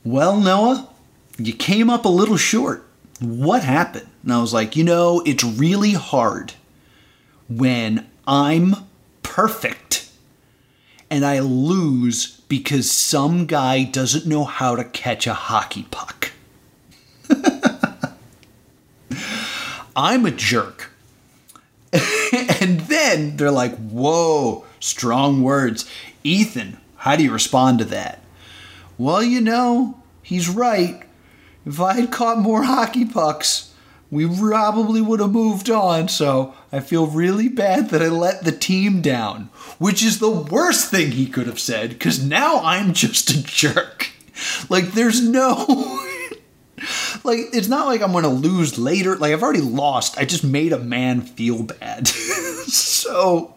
well 0.04 0.38
noah 0.38 0.88
you 1.38 1.52
came 1.52 1.90
up 1.90 2.04
a 2.04 2.08
little 2.08 2.36
short 2.36 2.84
what 3.20 3.62
happened 3.62 4.08
and 4.22 4.32
i 4.32 4.40
was 4.40 4.52
like 4.52 4.76
you 4.76 4.84
know 4.84 5.22
it's 5.26 5.44
really 5.44 5.92
hard 5.92 6.52
when 7.48 8.06
i'm 8.26 8.74
perfect 9.22 10.10
and 11.10 11.24
i 11.24 11.38
lose 11.38 12.40
because 12.48 12.90
some 12.90 13.46
guy 13.46 13.82
doesn't 13.84 14.26
know 14.26 14.44
how 14.44 14.76
to 14.76 14.84
catch 14.84 15.26
a 15.26 15.34
hockey 15.34 15.86
puck 15.90 16.32
I'm 19.96 20.26
a 20.26 20.30
jerk. 20.30 20.90
and 21.92 22.80
then 22.80 23.36
they're 23.36 23.50
like, 23.50 23.76
whoa, 23.76 24.64
strong 24.80 25.42
words. 25.42 25.88
Ethan, 26.24 26.78
how 27.04 27.16
do 27.16 27.22
you 27.22 27.30
respond 27.30 27.80
to 27.80 27.84
that? 27.84 28.22
Well, 28.96 29.22
you 29.22 29.42
know, 29.42 30.02
he's 30.22 30.48
right. 30.48 31.02
If 31.66 31.78
I 31.78 32.00
had 32.00 32.10
caught 32.10 32.38
more 32.38 32.62
hockey 32.62 33.04
pucks, 33.04 33.74
we 34.10 34.26
probably 34.26 35.02
would 35.02 35.20
have 35.20 35.30
moved 35.30 35.68
on, 35.68 36.08
so 36.08 36.54
I 36.72 36.80
feel 36.80 37.06
really 37.06 37.48
bad 37.48 37.90
that 37.90 38.00
I 38.00 38.08
let 38.08 38.44
the 38.44 38.52
team 38.52 39.02
down. 39.02 39.50
Which 39.78 40.02
is 40.02 40.18
the 40.18 40.30
worst 40.30 40.90
thing 40.90 41.10
he 41.10 41.26
could 41.26 41.46
have 41.46 41.60
said, 41.60 41.90
because 41.90 42.24
now 42.24 42.60
I'm 42.60 42.94
just 42.94 43.28
a 43.28 43.42
jerk. 43.42 44.08
Like, 44.68 44.92
there's 44.92 45.22
no. 45.22 46.00
like 47.24 47.38
it's 47.52 47.68
not 47.68 47.86
like 47.86 48.02
I'm 48.02 48.10
going 48.10 48.24
to 48.24 48.30
lose 48.30 48.78
later. 48.78 49.14
Like 49.16 49.32
I've 49.32 49.44
already 49.44 49.60
lost. 49.60 50.18
I 50.18 50.24
just 50.24 50.42
made 50.42 50.72
a 50.72 50.78
man 50.78 51.20
feel 51.20 51.62
bad. 51.62 52.08
so 52.08 53.54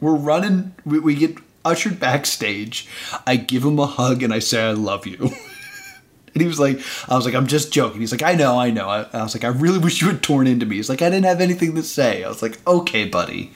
we're 0.00 0.16
running. 0.16 0.74
We, 0.84 0.98
we, 0.98 1.14
get 1.14 1.38
ushered 1.66 2.00
backstage. 2.00 2.88
I 3.26 3.36
give 3.36 3.64
him 3.64 3.78
a 3.78 3.86
hug 3.86 4.22
and 4.22 4.32
I 4.32 4.38
say 4.38 4.62
I 4.62 4.72
love 4.72 5.06
you. 5.06 5.18
and 6.34 6.42
he 6.42 6.46
was 6.46 6.60
like, 6.60 6.80
I 7.08 7.16
was 7.16 7.24
like, 7.24 7.34
I'm 7.34 7.46
just 7.46 7.72
joking. 7.72 8.00
He's 8.00 8.12
like, 8.12 8.22
I 8.22 8.34
know, 8.34 8.58
I 8.58 8.70
know. 8.70 8.88
I, 8.88 9.02
I 9.12 9.22
was 9.22 9.34
like, 9.34 9.44
I 9.44 9.48
really 9.48 9.78
wish 9.78 10.00
you 10.00 10.08
had 10.08 10.22
torn 10.22 10.46
into 10.46 10.66
me. 10.66 10.76
He's 10.76 10.88
like, 10.88 11.02
I 11.02 11.10
didn't 11.10 11.24
have 11.24 11.40
anything 11.40 11.74
to 11.74 11.82
say. 11.82 12.24
I 12.24 12.28
was 12.28 12.42
like, 12.42 12.58
okay, 12.66 13.06
buddy. 13.06 13.52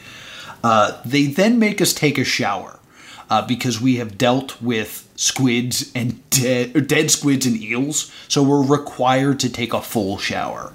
Uh, 0.63 1.01
they 1.05 1.27
then 1.27 1.59
make 1.59 1.81
us 1.81 1.95
take 1.95 2.19
a 2.19 2.25
shower 2.25 2.81
uh, 3.31 3.47
because 3.47 3.81
we 3.81 3.97
have 3.97 4.19
dealt 4.19 4.61
with 4.61 5.09
squids 5.17 5.93
and 5.95 6.29
dead, 6.31 6.87
dead 6.89 7.11
squids 7.11 7.47
and 7.47 7.57
eels, 7.57 8.13
so 8.29 8.43
we're 8.43 8.65
required 8.65 9.39
to 9.41 9.51
take 9.51 9.73
a 9.73 9.81
full 9.81 10.19
shower. 10.19 10.73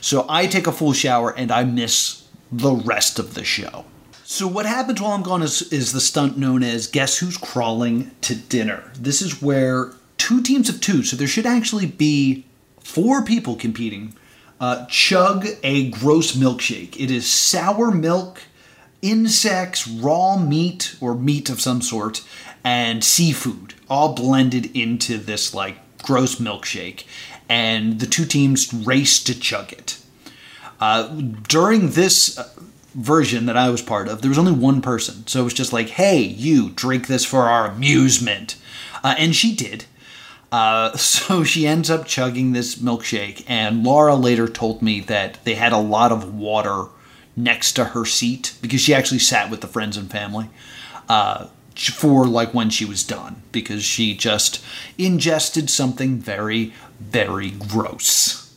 So 0.00 0.26
I 0.28 0.46
take 0.46 0.66
a 0.66 0.72
full 0.72 0.92
shower 0.92 1.30
and 1.30 1.52
I 1.52 1.64
miss 1.64 2.26
the 2.50 2.72
rest 2.72 3.18
of 3.18 3.34
the 3.34 3.44
show. 3.44 3.84
So 4.32 4.46
what 4.46 4.64
happens 4.64 4.98
while 4.98 5.12
I'm 5.12 5.22
gone 5.22 5.42
is, 5.42 5.60
is 5.70 5.92
the 5.92 6.00
stunt 6.00 6.38
known 6.38 6.62
as 6.62 6.86
Guess 6.86 7.18
Who's 7.18 7.36
Crawling 7.36 8.12
to 8.22 8.34
Dinner. 8.34 8.90
This 8.98 9.20
is 9.20 9.42
where 9.42 9.92
two 10.16 10.40
teams 10.40 10.70
of 10.70 10.80
two, 10.80 11.02
so 11.02 11.16
there 11.16 11.26
should 11.26 11.44
actually 11.44 11.84
be 11.84 12.46
four 12.80 13.22
people 13.22 13.56
competing, 13.56 14.14
uh, 14.58 14.86
chug 14.86 15.46
a 15.62 15.90
gross 15.90 16.32
milkshake. 16.32 16.98
It 16.98 17.10
is 17.10 17.30
sour 17.30 17.90
milk 17.90 18.40
insects, 19.02 19.86
raw 19.86 20.38
meat 20.38 20.96
or 20.98 21.14
meat 21.14 21.50
of 21.50 21.60
some 21.60 21.82
sort, 21.82 22.22
and 22.64 23.04
seafood 23.04 23.74
all 23.90 24.14
blended 24.14 24.74
into 24.74 25.18
this 25.18 25.52
like 25.52 25.76
gross 26.02 26.36
milkshake. 26.36 27.04
And 27.50 28.00
the 28.00 28.06
two 28.06 28.24
teams 28.24 28.72
race 28.72 29.22
to 29.24 29.38
chug 29.38 29.74
it. 29.74 29.98
Uh, 30.80 31.08
during 31.48 31.90
this 31.90 32.38
uh, 32.38 32.48
version 32.94 33.46
that 33.46 33.56
I 33.56 33.70
was 33.70 33.82
part 33.82 34.08
of, 34.08 34.22
there 34.22 34.28
was 34.28 34.38
only 34.38 34.52
one 34.52 34.80
person. 34.82 35.26
So 35.26 35.40
it 35.40 35.44
was 35.44 35.54
just 35.54 35.72
like, 35.72 35.90
hey, 35.90 36.20
you 36.20 36.70
drink 36.70 37.06
this 37.06 37.24
for 37.24 37.42
our 37.42 37.66
amusement. 37.66 38.56
Uh, 39.02 39.14
and 39.18 39.34
she 39.34 39.54
did. 39.54 39.84
Uh, 40.50 40.92
so 40.96 41.42
she 41.42 41.66
ends 41.66 41.90
up 41.90 42.06
chugging 42.06 42.52
this 42.52 42.76
milkshake, 42.76 43.44
and 43.48 43.82
Laura 43.82 44.14
later 44.14 44.46
told 44.46 44.82
me 44.82 45.00
that 45.00 45.42
they 45.44 45.54
had 45.54 45.72
a 45.72 45.78
lot 45.78 46.12
of 46.12 46.34
water 46.34 46.86
next 47.34 47.72
to 47.72 47.84
her 47.86 48.04
seat 48.04 48.54
because 48.60 48.80
she 48.80 48.94
actually 48.94 49.18
sat 49.18 49.50
with 49.50 49.62
the 49.62 49.66
friends 49.66 49.96
and 49.96 50.10
family 50.10 50.50
uh, 51.08 51.46
for 51.74 52.26
like 52.26 52.52
when 52.52 52.68
she 52.68 52.84
was 52.84 53.02
done 53.02 53.42
because 53.52 53.82
she 53.82 54.14
just 54.14 54.62
ingested 54.98 55.70
something 55.70 56.18
very, 56.18 56.74
very 57.00 57.50
gross. 57.50 58.54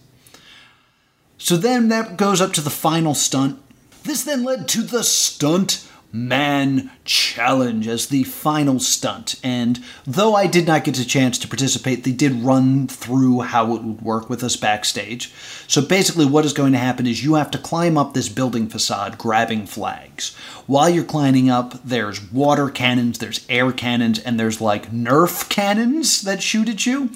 So 1.38 1.56
then 1.58 1.90
that 1.90 2.18
goes 2.18 2.42
up 2.42 2.54
to 2.54 2.62
the 2.62 2.70
final 2.70 3.14
stunt. 3.14 3.62
This 4.06 4.24
then 4.24 4.44
led 4.44 4.68
to 4.70 4.84
the 4.84 5.04
stunt 5.04 5.88
Man 6.14 6.92
Challenge 7.04 7.88
as 7.88 8.08
the 8.08 8.24
final 8.24 8.80
stunt. 8.80 9.36
And 9.44 9.84
though 10.06 10.34
I 10.34 10.48
did 10.48 10.66
not 10.66 10.84
get 10.84 10.98
a 11.00 11.06
chance 11.06 11.38
to 11.40 11.48
participate, 11.48 12.04
they 12.04 12.12
did 12.12 12.44
run 12.44 12.88
through 12.88 13.42
how 13.42 13.76
it 13.76 13.84
would 13.84 14.02
work 14.02 14.30
with 14.30 14.44
us 14.44 14.56
backstage. 14.56 15.34
So 15.68 15.82
basically, 15.82 16.26
what 16.26 16.46
is 16.46 16.54
going 16.54 16.72
to 16.72 16.78
happen 16.78 17.06
is 17.06 17.24
you 17.24 17.34
have 17.34 17.52
to 17.52 17.58
climb 17.58 17.98
up 17.98 18.14
this 18.14 18.30
building 18.30 18.68
facade 18.68 19.18
grabbing 19.18 19.66
flags. 19.66 20.36
While 20.68 20.90
you're 20.90 21.04
climbing 21.04 21.50
up, 21.50 21.84
there's 21.84 22.32
water 22.32 22.70
cannons, 22.70 23.18
there's 23.18 23.46
air 23.50 23.72
cannons, 23.72 24.20
and 24.20 24.40
there's 24.40 24.62
like 24.62 24.92
Nerf 24.92 25.50
cannons 25.50 26.22
that 26.22 26.42
shoot 26.42 26.70
at 26.70 26.86
you. 26.86 27.10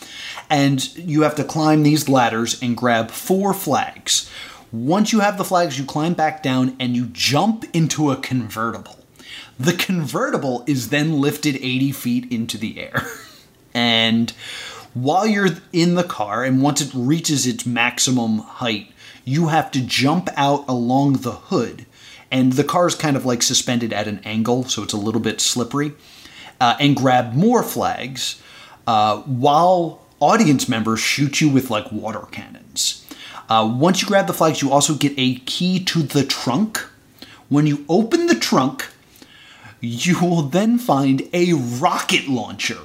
And 0.50 0.94
you 0.98 1.22
have 1.22 1.36
to 1.36 1.44
climb 1.44 1.84
these 1.84 2.10
ladders 2.10 2.62
and 2.62 2.76
grab 2.76 3.12
four 3.12 3.54
flags 3.54 4.30
Once 4.72 5.12
you 5.12 5.20
have 5.20 5.38
the 5.38 5.44
flags, 5.44 5.80
you 5.80 5.86
climb 5.86 6.14
back 6.14 6.44
down 6.44 6.76
and 6.80 6.96
you 6.96 7.08
jump 7.08 7.66
into 7.74 8.12
a 8.12 8.18
convertible. 8.18 8.98
The 9.60 9.74
convertible 9.74 10.64
is 10.68 10.90
then 10.90 11.20
lifted 11.20 11.56
80 11.56 11.92
feet 11.92 12.32
into 12.32 12.58
the 12.58 12.80
air. 12.80 13.04
and 13.74 14.32
while 14.94 15.28
you're 15.28 15.50
in 15.74 15.96
the 15.96 16.04
car, 16.04 16.44
and 16.44 16.62
once 16.62 16.82
it 16.82 16.92
reaches 16.94 17.48
its 17.48 17.66
maximum 17.66 18.40
height, 18.40 18.92
you 19.26 19.48
have 19.48 19.72
to 19.72 19.82
jump 19.82 20.30
out 20.36 20.68
along 20.68 21.14
the 21.14 21.32
hood. 21.32 21.86
And 22.32 22.54
the 22.54 22.64
car 22.64 22.88
is 22.88 22.96
kind 22.96 23.18
of 23.18 23.26
like 23.26 23.42
suspended 23.42 23.92
at 23.92 24.08
an 24.08 24.22
angle, 24.24 24.66
so 24.66 24.84
it's 24.84 24.94
a 24.94 24.98
little 24.98 25.22
bit 25.22 25.42
slippery, 25.42 25.94
uh, 26.62 26.76
and 26.80 26.96
grab 26.96 27.34
more 27.34 27.64
flags 27.64 28.42
uh, 28.86 29.18
while 29.22 30.06
audience 30.20 30.70
members 30.70 31.00
shoot 31.00 31.42
you 31.42 31.50
with 31.50 31.70
like 31.70 31.92
water 31.92 32.26
cannons. 32.32 33.06
Uh, 33.50 33.68
once 33.76 34.02
you 34.02 34.08
grab 34.08 34.28
the 34.28 34.34
flags, 34.34 34.62
you 34.62 34.72
also 34.72 34.94
get 34.94 35.14
a 35.18 35.36
key 35.40 35.84
to 35.84 36.04
the 36.04 36.24
trunk. 36.24 36.86
When 37.50 37.66
you 37.66 37.84
open 37.90 38.28
the 38.28 38.36
trunk, 38.36 38.88
you 39.82 40.20
will 40.20 40.44
then 40.44 40.78
find 40.78 41.24
a 41.34 41.54
rocket 41.54 42.28
launcher. 42.28 42.78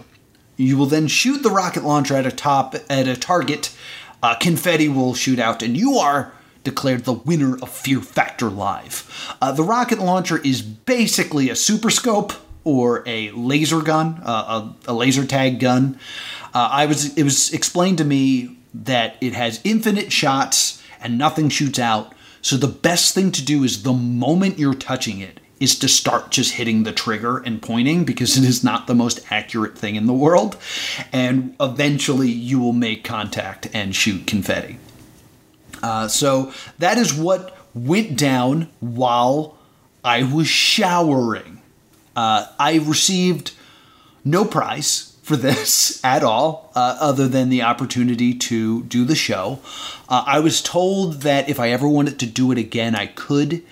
You 0.57 0.79
will 0.79 0.87
then 0.87 1.07
shoot 1.09 1.43
the 1.43 1.51
rocket 1.51 1.85
launcher 1.85 2.17
at 2.17 2.27
a 2.27 2.31
top 2.31 2.75
at 2.89 3.07
a 3.07 3.17
target. 3.17 3.77
Uh, 4.23 4.37
confetti 4.37 4.89
will 4.89 5.15
shoot 5.15 5.39
out, 5.39 5.63
and 5.63 5.77
you 5.77 5.97
are 5.97 6.33
declared 6.63 7.05
the 7.05 7.13
winner 7.13 7.57
of 7.61 7.69
Fear 7.69 8.01
Factor 8.01 8.49
Live. 8.49 9.37
Uh, 9.43 9.53
the 9.53 9.63
rocket 9.63 9.99
launcher 9.99 10.39
is 10.39 10.63
basically 10.63 11.51
a 11.51 11.57
super 11.57 11.91
scope 11.91 12.33
or 12.65 13.03
a 13.07 13.31
laser 13.33 13.83
gun, 13.83 14.23
uh, 14.25 14.73
a, 14.87 14.91
a, 14.91 14.95
laser 14.95 15.27
tag 15.27 15.61
gun. 15.61 15.99
Uh, 16.55 16.69
I 16.73 16.87
was 16.87 17.15
it 17.19 17.23
was 17.23 17.53
explained 17.53 17.99
to 17.99 18.05
me 18.05 18.54
that 18.75 19.17
it 19.21 19.33
has 19.33 19.61
infinite 19.65 20.13
shots 20.13 20.83
and 21.01 21.17
nothing 21.17 21.49
shoots 21.49 21.79
out. 21.79 22.13
So 22.43 22.57
the 22.57 22.69
best 22.69 23.15
thing 23.15 23.31
to 23.33 23.45
do 23.45 23.65
is 23.65 23.83
the 23.83 23.93
moment 23.93 24.59
you're 24.59 24.75
touching 24.75 25.21
it 25.21 25.41
is 25.61 25.79
to 25.79 25.89
start 25.89 26.31
just 26.31 26.55
hitting 26.55 26.83
the 26.83 26.93
trigger 26.93 27.39
and 27.39 27.63
pointing 27.63 28.05
because 28.05 28.37
it 28.37 28.45
is 28.45 28.65
not 28.65 28.87
the 28.87 28.95
most 28.95 29.21
accurate 29.31 29.79
thing 29.79 29.95
in 29.95 30.07
the 30.07 30.13
world. 30.13 30.57
And 31.13 31.55
eventually 31.61 32.29
you 32.29 32.61
will 32.61 32.73
make 32.73 33.05
contact 33.05 33.69
and 33.73 33.95
shoot 33.95 34.27
confetti. 34.27 34.79
Uh, 35.83 36.09
so 36.09 36.53
that 36.79 36.99
is 36.99 37.15
what 37.15 37.57
went 37.75 38.19
down 38.19 38.69
while 38.81 39.57
I 40.03 40.23
was 40.23 40.49
showering. 40.49 41.63
Uh, 42.17 42.47
I 42.59 42.77
received 42.77 43.53
no 44.25 44.45
prize 44.45 45.14
for 45.25 45.37
this 45.37 46.05
at 46.05 46.23
all, 46.23 46.71
uh, 46.75 46.99
other 47.01 47.27
than 47.27 47.49
the 47.49 47.63
opportunity 47.63 48.35
to 48.35 48.83
do 48.85 49.07
the 49.07 49.15
show. 49.15 49.59
Uh, 50.07 50.23
I 50.27 50.39
was 50.39 50.61
told 50.61 51.23
that 51.23 51.49
if 51.49 51.59
I 51.59 51.71
ever 51.71 51.89
wanted 51.89 52.19
to 52.19 52.27
do 52.27 52.53
it 52.53 52.59
again, 52.59 52.95
I 52.95 53.07
could, 53.07 53.63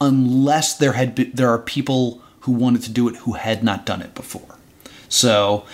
unless 0.00 0.78
there 0.78 0.92
had 0.92 1.16
been, 1.16 1.32
there 1.34 1.50
are 1.50 1.58
people 1.58 2.22
who 2.42 2.52
wanted 2.52 2.82
to 2.82 2.92
do 2.92 3.08
it 3.08 3.16
who 3.16 3.32
had 3.32 3.64
not 3.64 3.84
done 3.84 4.00
it 4.00 4.14
before. 4.14 4.56
So 5.08 5.64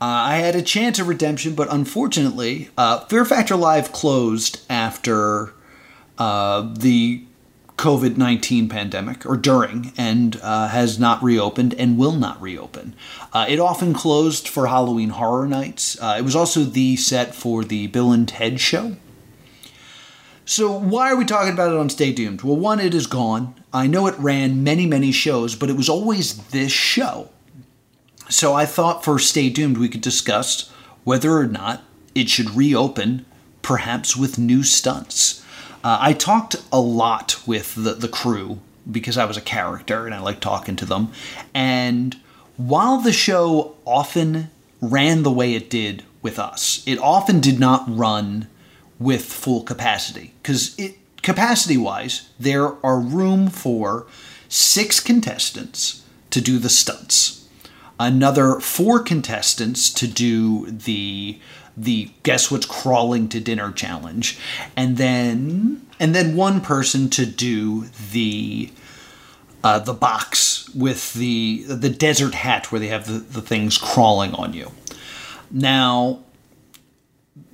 uh, 0.00 0.04
I 0.04 0.36
had 0.38 0.56
a 0.56 0.62
chance 0.62 0.98
of 0.98 1.06
redemption, 1.06 1.54
but 1.54 1.72
unfortunately, 1.72 2.70
uh, 2.76 3.06
Fear 3.06 3.24
Factor 3.24 3.54
Live 3.54 3.92
closed 3.92 4.60
after 4.68 5.54
uh, 6.18 6.74
the 6.76 7.22
COVID 7.76 8.16
19 8.16 8.68
pandemic, 8.68 9.26
or 9.26 9.36
during, 9.36 9.92
and 9.98 10.40
uh, 10.42 10.68
has 10.68 10.98
not 10.98 11.22
reopened 11.22 11.74
and 11.74 11.98
will 11.98 12.12
not 12.12 12.40
reopen. 12.40 12.94
Uh, 13.32 13.44
it 13.48 13.60
often 13.60 13.92
closed 13.92 14.48
for 14.48 14.66
Halloween 14.66 15.10
Horror 15.10 15.46
Nights. 15.46 16.00
Uh, 16.00 16.16
it 16.18 16.22
was 16.22 16.34
also 16.34 16.60
the 16.64 16.96
set 16.96 17.34
for 17.34 17.64
the 17.64 17.86
Bill 17.88 18.12
and 18.12 18.26
Ted 18.26 18.60
show. 18.60 18.96
So, 20.48 20.70
why 20.70 21.10
are 21.10 21.16
we 21.16 21.24
talking 21.24 21.52
about 21.52 21.72
it 21.72 21.78
on 21.78 21.90
Stay 21.90 22.12
Doomed? 22.12 22.42
Well, 22.42 22.56
one, 22.56 22.78
it 22.78 22.94
is 22.94 23.08
gone. 23.08 23.56
I 23.72 23.88
know 23.88 24.06
it 24.06 24.16
ran 24.16 24.62
many, 24.62 24.86
many 24.86 25.10
shows, 25.10 25.56
but 25.56 25.68
it 25.68 25.76
was 25.76 25.88
always 25.88 26.36
this 26.48 26.70
show. 26.70 27.30
So, 28.28 28.54
I 28.54 28.64
thought 28.64 29.04
for 29.04 29.18
Stay 29.18 29.50
Doomed, 29.50 29.76
we 29.76 29.88
could 29.88 30.00
discuss 30.00 30.70
whether 31.02 31.36
or 31.36 31.46
not 31.46 31.82
it 32.14 32.28
should 32.28 32.54
reopen, 32.54 33.26
perhaps 33.60 34.16
with 34.16 34.38
new 34.38 34.62
stunts. 34.62 35.44
Uh, 35.86 35.98
I 36.00 36.14
talked 36.14 36.56
a 36.72 36.80
lot 36.80 37.40
with 37.46 37.76
the, 37.76 37.94
the 37.94 38.08
crew 38.08 38.58
because 38.90 39.16
I 39.16 39.24
was 39.24 39.36
a 39.36 39.40
character 39.40 40.04
and 40.04 40.12
I 40.12 40.18
like 40.18 40.40
talking 40.40 40.74
to 40.74 40.84
them. 40.84 41.12
And 41.54 42.16
while 42.56 42.98
the 42.98 43.12
show 43.12 43.76
often 43.84 44.50
ran 44.80 45.22
the 45.22 45.30
way 45.30 45.54
it 45.54 45.70
did 45.70 46.02
with 46.22 46.40
us, 46.40 46.82
it 46.88 46.98
often 46.98 47.38
did 47.38 47.60
not 47.60 47.84
run 47.86 48.48
with 48.98 49.26
full 49.26 49.62
capacity 49.62 50.32
because 50.42 50.76
it 50.76 50.98
capacity 51.22 51.76
wise 51.76 52.30
there 52.36 52.84
are 52.84 52.98
room 52.98 53.48
for 53.48 54.08
six 54.48 54.98
contestants 54.98 56.02
to 56.30 56.40
do 56.40 56.58
the 56.58 56.68
stunts 56.68 57.46
another 57.98 58.60
four 58.60 59.00
contestants 59.00 59.92
to 59.92 60.06
do 60.06 60.70
the 60.70 61.38
the 61.76 62.10
guess 62.22 62.50
what's 62.50 62.66
crawling 62.66 63.28
to 63.28 63.40
dinner 63.40 63.72
challenge. 63.72 64.38
And 64.76 64.96
then 64.96 65.86
and 65.98 66.14
then 66.14 66.36
one 66.36 66.60
person 66.60 67.10
to 67.10 67.26
do 67.26 67.86
the 68.12 68.70
uh, 69.64 69.78
the 69.78 69.94
box 69.94 70.68
with 70.74 71.14
the 71.14 71.64
the 71.68 71.90
desert 71.90 72.34
hat 72.34 72.70
where 72.70 72.78
they 72.78 72.88
have 72.88 73.06
the, 73.06 73.18
the 73.18 73.42
things 73.42 73.78
crawling 73.78 74.34
on 74.34 74.52
you. 74.52 74.70
Now 75.50 76.20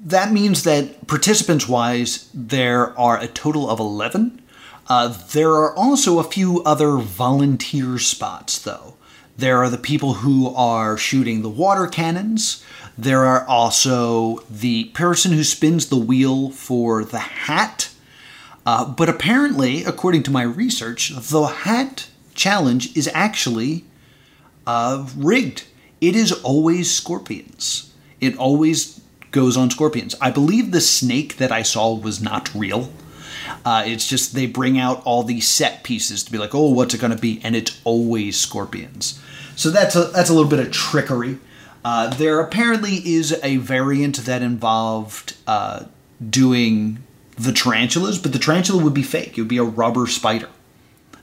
that 0.04 0.32
means 0.32 0.64
that 0.64 1.06
participants 1.06 1.68
wise 1.68 2.28
there 2.35 2.98
are 2.98 3.18
a 3.18 3.28
total 3.28 3.70
of 3.70 3.78
11 3.78 4.42
uh, 4.88 5.08
there 5.32 5.52
are 5.52 5.74
also 5.74 6.18
a 6.18 6.24
few 6.24 6.62
other 6.64 6.96
volunteer 6.96 7.98
spots 7.98 8.58
though. 8.58 8.94
There 9.37 9.58
are 9.58 9.70
the 9.70 9.78
people 9.78 10.14
who 10.14 10.54
are 10.54 10.96
shooting 10.96 11.42
the 11.42 11.48
water 11.48 11.87
cannons 11.87 12.62
there 12.96 13.24
are 13.24 13.46
also 13.46 14.40
the 14.50 14.85
person 14.87 15.33
who 15.33 15.44
spins 15.44 15.88
the 15.88 15.96
wheel 15.96 16.50
for 16.50 17.05
the 17.05 17.18
hat. 17.18 17.90
Uh, 18.64 18.85
but 18.85 19.09
apparently, 19.09 19.85
according 19.85 20.22
to 20.24 20.31
my 20.31 20.42
research, 20.42 21.11
the 21.11 21.46
hat 21.46 22.09
challenge 22.35 22.96
is 22.96 23.11
actually 23.12 23.85
uh, 24.66 25.07
rigged. 25.16 25.64
It 26.00 26.14
is 26.14 26.33
always 26.42 26.94
scorpions. 26.94 27.92
It 28.20 28.37
always 28.37 29.00
goes 29.31 29.57
on 29.57 29.70
scorpions. 29.70 30.14
I 30.20 30.31
believe 30.31 30.70
the 30.70 30.81
snake 30.81 31.38
that 31.38 31.50
I 31.50 31.62
saw 31.62 31.94
was 31.94 32.20
not 32.20 32.55
real. 32.55 32.92
Uh, 33.64 33.83
it's 33.87 34.07
just 34.07 34.35
they 34.35 34.46
bring 34.46 34.78
out 34.78 35.02
all 35.05 35.22
these 35.22 35.48
set 35.48 35.83
pieces 35.83 36.22
to 36.24 36.33
be 36.33 36.38
like, 36.38 36.55
oh, 36.55 36.70
what's 36.70 36.94
it 36.94 37.00
going 37.00 37.14
to 37.14 37.18
be? 37.20 37.40
And 37.42 37.57
it's 37.57 37.81
always 37.85 38.38
scorpions. 38.38 39.20
So 39.57 39.70
that's 39.70 39.96
a, 39.96 40.05
that's 40.05 40.31
a 40.31 40.35
little 40.35 40.50
bit 40.50 40.61
of 40.61 40.70
trickery. 40.70 41.38
Uh, 41.85 42.09
there 42.14 42.40
apparently 42.40 42.97
is 42.97 43.38
a 43.42 43.57
variant 43.57 44.18
that 44.25 44.42
involved 44.42 45.37
uh, 45.47 45.85
doing 46.29 47.03
the 47.37 47.53
tarantulas, 47.53 48.18
but 48.18 48.33
the 48.33 48.38
tarantula 48.38 48.83
would 48.83 48.95
be 48.95 49.03
fake. 49.03 49.37
It 49.37 49.40
would 49.40 49.49
be 49.49 49.59
a 49.59 49.64
rubber 49.64 50.07
spider 50.07 50.49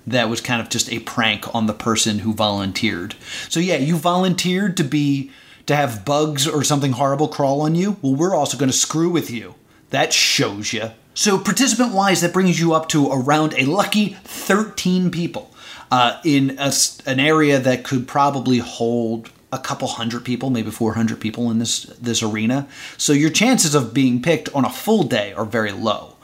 that 0.07 0.29
was 0.29 0.41
kind 0.41 0.61
of 0.61 0.69
just 0.69 0.91
a 0.91 0.99
prank 0.99 1.53
on 1.53 1.67
the 1.67 1.73
person 1.73 2.19
who 2.19 2.33
volunteered. 2.33 3.15
So 3.47 3.59
yeah, 3.59 3.77
you 3.77 3.95
volunteered 3.95 4.75
to 4.77 4.83
be 4.83 5.31
to 5.65 5.75
have 5.75 6.03
bugs 6.03 6.47
or 6.47 6.63
something 6.63 6.93
horrible 6.93 7.27
crawl 7.27 7.61
on 7.61 7.75
you. 7.75 7.97
Well, 8.01 8.15
we're 8.15 8.35
also 8.35 8.57
going 8.57 8.71
to 8.71 8.77
screw 8.77 9.09
with 9.09 9.29
you. 9.29 9.55
That 9.91 10.13
shows 10.13 10.73
you. 10.73 10.91
So 11.13 11.37
participant 11.37 11.93
wise, 11.93 12.21
that 12.21 12.33
brings 12.33 12.59
you 12.59 12.73
up 12.73 12.89
to 12.89 13.11
around 13.11 13.53
a 13.55 13.65
lucky 13.65 14.17
13 14.23 15.11
people 15.11 15.51
uh, 15.91 16.19
in 16.23 16.57
a, 16.59 16.71
an 17.05 17.19
area 17.19 17.59
that 17.59 17.83
could 17.83 18.07
probably 18.07 18.59
hold 18.59 19.29
a 19.51 19.57
couple 19.57 19.87
hundred 19.87 20.23
people, 20.23 20.49
maybe 20.49 20.71
400 20.71 21.19
people 21.19 21.49
in 21.49 21.59
this 21.59 21.83
this 21.83 22.21
arena. 22.21 22.67
So 22.97 23.13
your 23.13 23.29
chances 23.29 23.75
of 23.75 23.93
being 23.93 24.21
picked 24.21 24.49
on 24.53 24.65
a 24.65 24.69
full 24.69 25.03
day 25.03 25.33
are 25.33 25.45
very 25.45 25.71
low. 25.71 26.15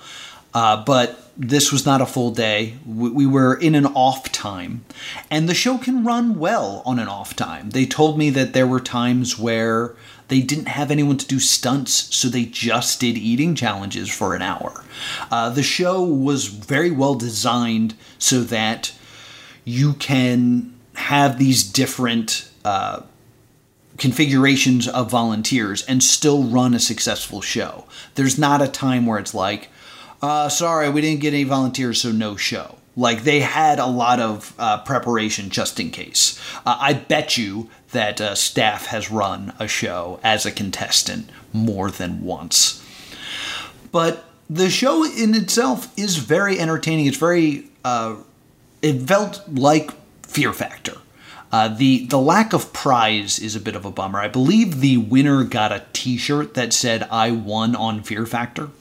Uh, 0.54 0.82
but 0.86 1.20
this 1.36 1.72
was 1.72 1.86
not 1.86 2.00
a 2.00 2.06
full 2.06 2.32
day. 2.32 2.76
We, 2.86 3.10
we 3.10 3.26
were 3.26 3.56
in 3.56 3.76
an 3.76 3.86
off 3.88 4.32
time, 4.32 4.86
and 5.30 5.50
the 5.50 5.54
show 5.54 5.78
can 5.78 6.06
run 6.06 6.40
well 6.40 6.82
on 6.86 6.98
an 6.98 7.10
off 7.10 7.36
time. 7.36 7.72
They 7.72 7.86
told 7.86 8.18
me 8.18 8.30
that 8.30 8.54
there 8.54 8.66
were 8.66 8.80
times 8.80 9.38
where 9.38 9.96
they 10.30 10.42
didn't 10.42 10.70
have 10.70 10.92
anyone 10.92 11.18
to 11.18 11.28
do 11.28 11.40
stunts, 11.40 12.16
so 12.16 12.30
they 12.30 12.46
just 12.46 13.02
did 13.02 13.18
eating 13.18 13.54
challenges 13.54 14.10
for 14.10 14.34
an 14.34 14.42
hour. 14.42 14.84
Uh, 15.30 15.50
the 15.50 15.62
show 15.62 16.02
was 16.02 16.46
very 16.46 16.90
well 16.90 17.16
designed 17.16 17.96
so 18.18 18.42
that 18.42 18.94
you 19.66 19.94
can 19.94 20.74
have 20.96 21.38
these 21.38 21.64
different 21.64 22.50
uh, 22.64 23.02
configurations 23.98 24.88
of 24.88 25.10
volunteers 25.10 25.84
and 25.84 26.04
still 26.04 26.44
run 26.44 26.74
a 26.74 26.80
successful 26.80 27.42
show. 27.42 27.86
There's 28.16 28.38
not 28.38 28.62
a 28.62 28.68
time 28.68 29.06
where 29.06 29.20
it's 29.20 29.34
like, 29.34 29.70
uh, 30.22 30.50
sorry, 30.50 30.90
we 30.90 31.02
didn't 31.02 31.22
get 31.22 31.34
any 31.34 31.44
volunteers, 31.44 32.02
so 32.02 32.12
no 32.12 32.36
show. 32.36 32.78
Like 32.98 33.24
they 33.24 33.42
had 33.42 33.80
a 33.80 33.86
lot 33.86 34.20
of 34.20 34.54
uh, 34.58 34.82
preparation 34.84 35.50
just 35.50 35.80
in 35.80 35.92
case. 35.92 36.40
Uh, 36.66 36.78
I 36.80 36.94
bet 36.94 37.38
you 37.38 37.70
that 37.92 38.20
uh, 38.22 38.36
staff 38.36 38.88
has 38.88 39.12
run 39.12 39.54
a 39.60 39.68
show 39.68 40.20
as 40.24 40.46
a 40.46 40.52
contestant 40.52 41.30
more 41.54 41.92
than 41.92 42.24
once. 42.24 42.82
But 43.92 44.26
the 44.50 44.70
show 44.70 45.04
in 45.04 45.36
itself 45.36 45.92
is 45.98 46.18
very 46.18 46.60
entertaining. 46.60 47.06
It's 47.06 47.18
very, 47.18 47.66
uh, 47.84 48.16
it 48.82 49.02
felt 49.02 49.42
like 49.48 49.92
Fear 50.24 50.54
Factor. 50.54 50.98
Uh, 51.56 51.70
the 51.70 52.06
the 52.08 52.20
lack 52.20 52.52
of 52.52 52.74
prize 52.74 53.40
is 53.40 53.56
a 53.56 53.62
bit 53.62 53.78
of 53.78 53.86
a 53.86 53.90
bummer. 53.90 54.20
I 54.20 54.28
believe 54.28 54.82
the 54.82 54.98
winner 54.98 55.46
got 55.46 55.72
a 55.72 55.86
T-shirt 55.94 56.54
that 56.56 56.74
said 56.74 57.08
"I 57.10 57.32
won 57.32 57.78
on 57.78 58.04
Fear 58.04 58.26
Factor," 58.26 58.72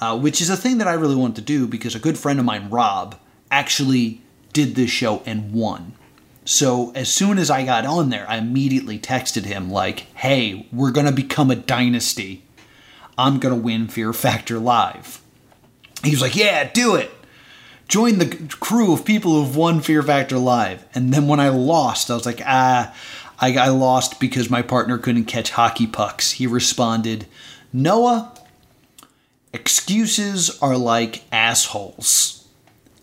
uh, 0.00 0.18
which 0.18 0.40
is 0.40 0.50
a 0.50 0.56
thing 0.56 0.78
that 0.78 0.88
I 0.88 0.94
really 0.94 1.14
wanted 1.14 1.36
to 1.36 1.42
do 1.42 1.68
because 1.68 1.94
a 1.94 2.00
good 2.00 2.18
friend 2.18 2.40
of 2.40 2.44
mine, 2.44 2.70
Rob, 2.70 3.14
actually 3.52 4.20
did 4.52 4.74
this 4.74 4.90
show 4.90 5.22
and 5.26 5.52
won. 5.52 5.92
So 6.44 6.90
as 6.96 7.08
soon 7.08 7.38
as 7.38 7.50
I 7.50 7.64
got 7.64 7.86
on 7.86 8.10
there, 8.10 8.28
I 8.28 8.38
immediately 8.38 8.98
texted 8.98 9.44
him 9.44 9.70
like, 9.70 10.12
"Hey, 10.16 10.66
we're 10.72 10.90
gonna 10.90 11.12
become 11.12 11.52
a 11.52 11.54
dynasty. 11.54 12.42
I'm 13.16 13.38
gonna 13.38 13.54
win 13.54 13.86
Fear 13.86 14.12
Factor 14.12 14.58
live." 14.58 15.20
He 16.02 16.10
was 16.10 16.20
like, 16.20 16.34
"Yeah, 16.34 16.64
do 16.64 16.96
it." 16.96 17.12
Join 17.88 18.18
the 18.18 18.54
crew 18.60 18.92
of 18.92 19.04
people 19.04 19.32
who've 19.32 19.56
won 19.56 19.80
Fear 19.80 20.02
Factor 20.02 20.38
live. 20.38 20.84
And 20.94 21.12
then 21.12 21.26
when 21.26 21.40
I 21.40 21.48
lost, 21.48 22.10
I 22.10 22.14
was 22.14 22.26
like, 22.26 22.42
ah, 22.44 22.94
I, 23.40 23.56
I 23.56 23.68
lost 23.68 24.20
because 24.20 24.50
my 24.50 24.62
partner 24.62 24.98
couldn't 24.98 25.24
catch 25.24 25.50
hockey 25.50 25.86
pucks. 25.86 26.32
He 26.32 26.46
responded, 26.46 27.26
Noah, 27.72 28.34
excuses 29.52 30.58
are 30.60 30.76
like 30.76 31.22
assholes. 31.32 32.46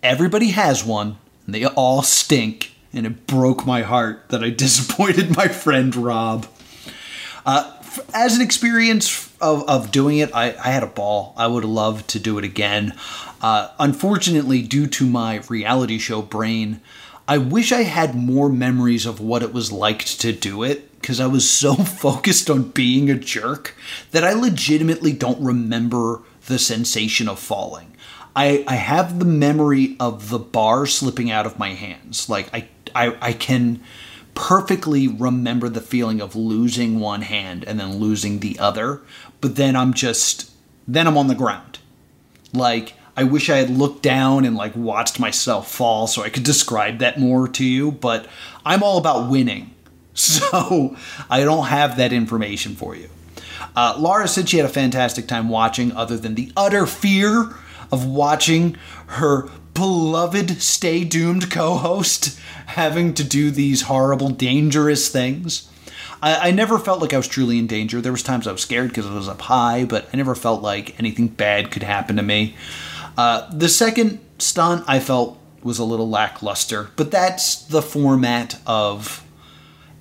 Everybody 0.04 0.52
has 0.52 0.86
one, 0.86 1.18
and 1.46 1.56
they 1.56 1.66
all 1.66 2.04
stink. 2.04 2.74
And 2.94 3.06
it 3.06 3.28
broke 3.28 3.66
my 3.66 3.82
heart 3.82 4.30
that 4.30 4.44
I 4.44 4.50
disappointed 4.52 5.36
my 5.36 5.48
friend 5.48 5.96
Rob. 5.96 6.48
Uh, 7.46 7.74
as 8.14 8.36
an 8.36 8.41
experience 8.41 9.34
of, 9.41 9.68
of 9.68 9.91
doing 9.91 10.18
it, 10.18 10.34
I, 10.34 10.50
I 10.50 10.70
had 10.70 10.84
a 10.84 10.88
ball. 10.88 11.34
I 11.38 11.48
would 11.48 11.66
love 11.66 12.06
to 12.08 12.20
do 12.20 12.38
it 12.38 12.43
again. 12.43 12.93
Uh, 13.41 13.70
unfortunately, 13.80 14.62
due 14.62 14.88
to 14.88 15.06
my 15.06 15.38
reality 15.50 15.98
show 15.98 16.22
brain, 16.22 16.82
I 17.28 17.38
wish 17.38 17.72
I 17.72 17.84
had 17.84 18.16
more 18.16 18.50
memories 18.50 19.06
of 19.06 19.20
what 19.20 19.41
it 19.41 19.54
was 19.54 19.72
like 19.72 20.06
to 20.06 20.32
do 20.32 20.64
it 20.64 20.91
because 21.02 21.20
I 21.20 21.28
was 21.28 21.50
so 21.50 21.76
focused 21.76 22.50
on 22.50 22.70
being 22.70 23.10
a 23.10 23.16
jerk 23.16 23.76
that 24.12 24.24
I 24.24 24.34
legitimately 24.34 25.14
don't 25.14 25.41
remember 25.41 26.22
the 26.48 26.60
sensation 26.60 27.28
of 27.28 27.39
falling. 27.39 27.96
I, 28.36 28.64
I 28.68 28.76
have 28.76 29.20
the 29.20 29.26
memory 29.26 29.96
of 30.00 30.30
the 30.30 30.39
bar 30.39 30.86
slipping 30.86 31.32
out 31.32 31.46
of 31.46 31.58
my 31.58 31.70
hands. 31.70 32.30
Like 32.30 32.54
I, 32.54 32.68
I, 32.93 33.18
I 33.22 33.34
can 33.34 33.82
perfectly 34.36 35.08
remember 35.08 35.70
the 35.70 35.82
feeling 35.82 36.22
of 36.22 36.36
losing 36.36 37.00
one 37.00 37.24
hand 37.24 37.64
and 37.64 37.80
then 37.80 37.96
losing 37.96 38.40
the 38.40 38.60
other, 38.60 39.02
but 39.42 39.56
then 39.56 39.76
I'm 39.76 39.94
just 39.94 40.52
then 40.88 41.08
I'm 41.08 41.18
on 41.18 41.28
the 41.28 41.36
ground. 41.36 41.80
Like 42.54 42.94
I 43.18 43.24
wish 43.24 43.50
I 43.50 43.58
had 43.58 43.70
looked 43.70 44.04
down 44.04 44.46
and 44.46 44.56
like 44.56 44.76
watched 44.76 45.20
myself 45.20 45.72
fall 45.72 46.06
so 46.06 46.22
I 46.22 46.30
could 46.30 46.44
describe 46.44 47.00
that 47.00 47.20
more 47.20 47.48
to 47.48 47.66
you, 47.66 47.92
but 47.92 48.28
I'm 48.66 48.84
all 48.84 48.98
about 48.98 49.30
winning. 49.30 49.72
So 50.18 50.96
I 51.30 51.44
don't 51.44 51.66
have 51.66 51.98
that 51.98 52.14
information 52.14 52.76
for 52.76 52.96
you. 52.96 53.10
Uh, 53.76 53.96
Laura 53.98 54.30
said 54.30 54.48
she 54.48 54.56
had 54.56 54.66
a 54.66 54.70
fantastic 54.70 55.28
time 55.28 55.50
watching, 55.50 55.92
other 55.92 56.16
than 56.16 56.36
the 56.36 56.54
utter 56.56 56.86
fear 56.86 57.54
of 57.92 58.06
watching 58.06 58.78
her 59.08 59.50
beloved 59.76 60.61
Stay 60.61 61.03
Doomed 61.03 61.51
co 61.51 61.76
host 61.76 62.39
having 62.65 63.13
to 63.13 63.23
do 63.23 63.51
these 63.51 63.84
horrible, 63.84 64.30
dangerous 64.30 65.09
things. 65.09 65.69
I, 66.23 66.47
I, 66.47 66.51
never 66.51 66.80
felt 66.80 67.01
like 67.01 67.13
I 67.13 67.17
was 67.17 67.28
truly 67.28 67.59
in 67.59 67.67
danger. 67.67 68.01
There 68.01 68.11
was 68.11 68.23
times 68.23 68.47
I 68.47 68.51
was 68.53 68.61
scared 68.61 68.88
because 68.88 69.05
I 69.05 69.13
was 69.13 69.28
up 69.28 69.41
high, 69.41 69.86
but 69.86 70.07
I 70.11 70.17
never 70.17 70.34
felt 70.34 70.63
like 70.63 70.97
anything 70.97 71.28
bad 71.28 71.69
could 71.69 71.84
happen 71.84 72.15
to 72.15 72.23
me. 72.23 72.55
Uh, 73.17 73.47
the 73.51 73.69
second 73.69 74.19
stunt 74.39 74.84
I 74.88 74.99
felt 74.99 75.38
was 75.61 75.78
a 75.78 75.84
little 75.84 76.09
lackluster, 76.09 76.89
but 76.95 77.11
that's 77.11 77.55
the 77.55 77.82
format 77.82 78.59
of 78.65 79.23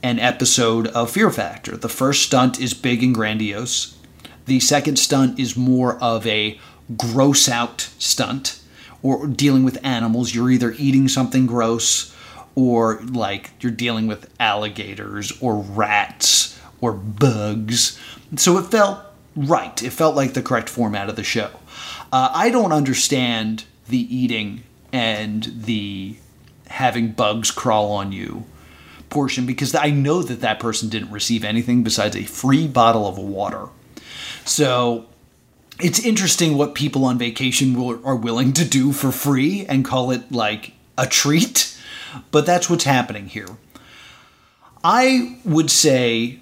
an 0.03 0.19
episode 0.19 0.87
of 0.89 1.11
Fear 1.11 1.31
Factor. 1.31 1.77
The 1.77 1.89
first 1.89 2.23
stunt 2.23 2.61
is 2.61 2.75
big 2.75 3.03
and 3.03 3.15
grandiose. 3.15 3.99
The 4.47 4.61
second 4.61 4.99
stunt 4.99 5.39
is 5.39 5.57
more 5.57 5.97
of 6.03 6.27
a 6.27 6.61
gross 6.97 7.49
out 7.49 7.91
stunt 7.99 8.61
or 9.05 9.29
dealing 9.29 9.63
with 9.63 9.79
animals. 9.85 10.35
You're 10.35 10.51
either 10.51 10.75
eating 10.79 11.07
something 11.07 11.47
gross 11.47 12.13
or 12.57 13.01
like 13.03 13.51
you're 13.61 13.71
dealing 13.71 14.09
with 14.09 14.29
alligators 14.41 15.33
or 15.41 15.57
rats 15.57 16.59
or 16.81 16.93
bugs. 16.93 18.01
So 18.37 18.59
it 18.59 18.65
felt 18.65 19.01
right. 19.37 19.81
It 19.81 19.91
felt 19.91 20.17
like 20.17 20.35
the 20.35 20.43
correct 20.43 20.69
format 20.69 21.09
of 21.09 21.15
the 21.15 21.23
show. 21.23 21.51
Uh, 22.13 22.31
I 22.35 22.51
don't 22.51 22.73
understand 22.73 23.65
the 23.89 24.17
eating 24.17 24.65
and 24.93 25.45
the 25.55 26.17
having 26.69 27.13
bugs 27.13 27.51
crawl 27.51 27.93
on 27.93 28.11
you 28.11 28.45
portion 29.11 29.45
because 29.47 29.75
I 29.75 29.91
know 29.91 30.23
that 30.23 30.41
that 30.41 30.59
person 30.59 30.89
didn't 30.89 31.11
receive 31.11 31.45
anything 31.45 31.83
besides 31.85 32.17
a 32.17 32.25
free 32.25 32.67
bottle 32.67 33.07
of 33.07 33.19
water. 33.19 33.69
So 34.45 35.07
it's 35.81 36.05
interesting 36.05 36.57
what 36.57 36.75
people 36.75 37.05
on 37.05 37.19
vacation 37.19 37.75
will, 37.75 38.05
are 38.07 38.17
willing 38.17 38.53
to 38.55 38.65
do 38.65 38.93
for 38.93 39.11
free 39.11 39.67
and 39.67 39.85
call 39.85 40.11
it 40.11 40.31
like 40.31 40.73
a 40.97 41.07
treat, 41.07 41.79
but 42.31 42.47
that's 42.47 42.71
what's 42.71 42.85
happening 42.85 43.27
here. 43.27 43.49
I 44.83 45.39
would 45.45 45.71
say 45.71 46.41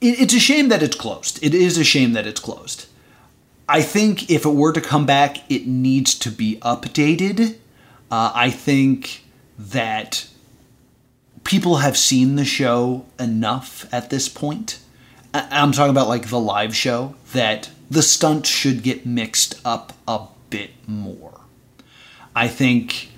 it, 0.00 0.20
it's 0.20 0.34
a 0.34 0.40
shame 0.40 0.68
that 0.68 0.82
it's 0.82 0.96
closed. 0.96 1.42
It 1.42 1.54
is 1.54 1.78
a 1.78 1.84
shame 1.84 2.12
that 2.12 2.26
it's 2.26 2.40
closed. 2.40 2.86
I 3.68 3.80
think 3.80 4.30
if 4.30 4.44
it 4.44 4.50
were 4.50 4.72
to 4.72 4.80
come 4.80 5.06
back, 5.06 5.38
it 5.50 5.66
needs 5.66 6.14
to 6.18 6.30
be 6.30 6.56
updated. 6.56 7.56
Uh, 8.10 8.30
I 8.34 8.50
think 8.50 9.24
that 9.58 10.28
people 11.44 11.76
have 11.76 11.96
seen 11.96 12.36
the 12.36 12.44
show 12.44 13.06
enough 13.18 13.86
at 13.92 14.10
this 14.10 14.28
point. 14.28 14.78
I'm 15.34 15.72
talking 15.72 15.90
about 15.90 16.08
like 16.08 16.28
the 16.28 16.38
live 16.38 16.76
show 16.76 17.16
that 17.32 17.68
the 17.90 18.02
stunts 18.02 18.48
should 18.48 18.84
get 18.84 19.04
mixed 19.04 19.60
up 19.64 19.92
a 20.06 20.26
bit 20.48 20.70
more. 20.86 21.40
I 22.36 22.46
think 22.46 23.10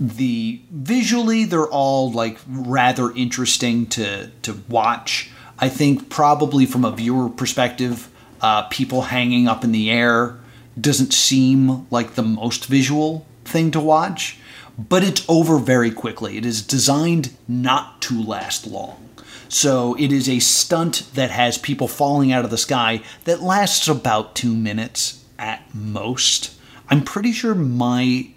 the 0.00 0.60
visually 0.70 1.44
they're 1.44 1.68
all 1.68 2.10
like 2.10 2.38
rather 2.48 3.12
interesting 3.12 3.86
to 3.86 4.30
to 4.42 4.60
watch. 4.68 5.30
I 5.58 5.68
think 5.68 6.10
probably 6.10 6.66
from 6.66 6.84
a 6.84 6.90
viewer 6.90 7.28
perspective, 7.28 8.10
uh, 8.40 8.62
people 8.64 9.02
hanging 9.02 9.46
up 9.46 9.62
in 9.62 9.70
the 9.70 9.90
air 9.90 10.36
doesn't 10.78 11.14
seem 11.14 11.86
like 11.90 12.16
the 12.16 12.22
most 12.22 12.66
visual 12.66 13.24
thing 13.44 13.70
to 13.70 13.80
watch, 13.80 14.38
but 14.76 15.04
it's 15.04 15.24
over 15.28 15.58
very 15.60 15.92
quickly. 15.92 16.36
It 16.36 16.44
is 16.44 16.62
designed 16.62 17.36
not 17.46 18.02
to 18.02 18.20
last 18.20 18.66
long. 18.66 19.03
So 19.48 19.94
it 19.94 20.12
is 20.12 20.28
a 20.28 20.38
stunt 20.38 21.08
that 21.14 21.30
has 21.30 21.58
people 21.58 21.88
falling 21.88 22.32
out 22.32 22.44
of 22.44 22.50
the 22.50 22.58
sky 22.58 23.02
that 23.24 23.42
lasts 23.42 23.88
about 23.88 24.34
two 24.34 24.54
minutes 24.54 25.24
at 25.38 25.62
most. 25.74 26.54
I'm 26.88 27.02
pretty 27.02 27.32
sure 27.32 27.54
my 27.54 28.30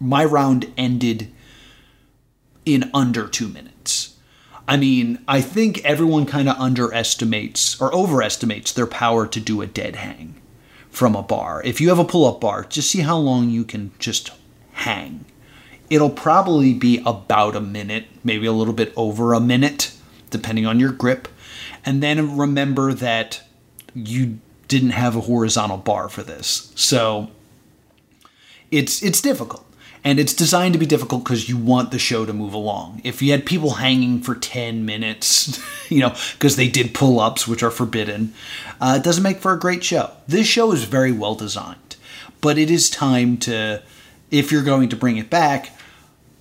my 0.00 0.24
round 0.24 0.72
ended 0.76 1.32
in 2.64 2.90
under 2.92 3.28
two 3.28 3.48
minutes. 3.48 4.16
I 4.66 4.76
mean, 4.76 5.22
I 5.28 5.40
think 5.40 5.84
everyone 5.84 6.26
kind 6.26 6.48
of 6.48 6.58
underestimates 6.58 7.80
or 7.80 7.94
overestimates 7.94 8.72
their 8.72 8.86
power 8.86 9.26
to 9.26 9.40
do 9.40 9.60
a 9.60 9.66
dead 9.66 9.96
hang 9.96 10.40
from 10.88 11.14
a 11.14 11.22
bar. 11.22 11.62
If 11.64 11.80
you 11.80 11.90
have 11.90 11.98
a 11.98 12.04
pull 12.04 12.24
up 12.26 12.40
bar, 12.40 12.64
just 12.64 12.90
see 12.90 13.00
how 13.00 13.18
long 13.18 13.50
you 13.50 13.64
can 13.64 13.92
just 13.98 14.30
hang. 14.72 15.26
It'll 15.90 16.10
probably 16.10 16.74
be 16.74 17.02
about 17.04 17.56
a 17.56 17.60
minute, 17.60 18.06
maybe 18.22 18.46
a 18.46 18.52
little 18.52 18.74
bit 18.74 18.92
over 18.96 19.32
a 19.32 19.40
minute, 19.40 19.94
depending 20.30 20.66
on 20.66 20.80
your 20.80 20.92
grip. 20.92 21.28
And 21.84 22.02
then 22.02 22.36
remember 22.36 22.92
that 22.94 23.42
you 23.94 24.38
didn't 24.68 24.90
have 24.90 25.14
a 25.14 25.20
horizontal 25.20 25.76
bar 25.76 26.08
for 26.08 26.22
this. 26.22 26.72
So 26.74 27.30
it's 28.70 29.02
it's 29.02 29.20
difficult 29.20 29.64
and 30.04 30.20
it's 30.20 30.34
designed 30.34 30.74
to 30.74 30.78
be 30.78 30.86
difficult 30.86 31.24
because 31.24 31.48
you 31.48 31.56
want 31.56 31.90
the 31.90 31.98
show 31.98 32.26
to 32.26 32.32
move 32.32 32.52
along. 32.52 33.00
If 33.04 33.22
you 33.22 33.32
had 33.32 33.46
people 33.46 33.70
hanging 33.70 34.20
for 34.20 34.34
10 34.34 34.84
minutes, 34.84 35.58
you 35.90 36.00
know, 36.00 36.14
because 36.32 36.56
they 36.56 36.68
did 36.68 36.94
pull 36.94 37.18
ups, 37.18 37.48
which 37.48 37.62
are 37.62 37.70
forbidden, 37.70 38.34
uh, 38.80 38.98
it 38.98 39.04
doesn't 39.04 39.22
make 39.22 39.38
for 39.38 39.52
a 39.52 39.58
great 39.58 39.82
show. 39.82 40.10
This 40.28 40.46
show 40.46 40.72
is 40.72 40.84
very 40.84 41.10
well 41.10 41.34
designed, 41.34 41.96
but 42.42 42.58
it 42.58 42.70
is 42.70 42.90
time 42.90 43.38
to, 43.38 43.82
if 44.30 44.52
you're 44.52 44.62
going 44.62 44.90
to 44.90 44.96
bring 44.96 45.16
it 45.16 45.30
back, 45.30 45.70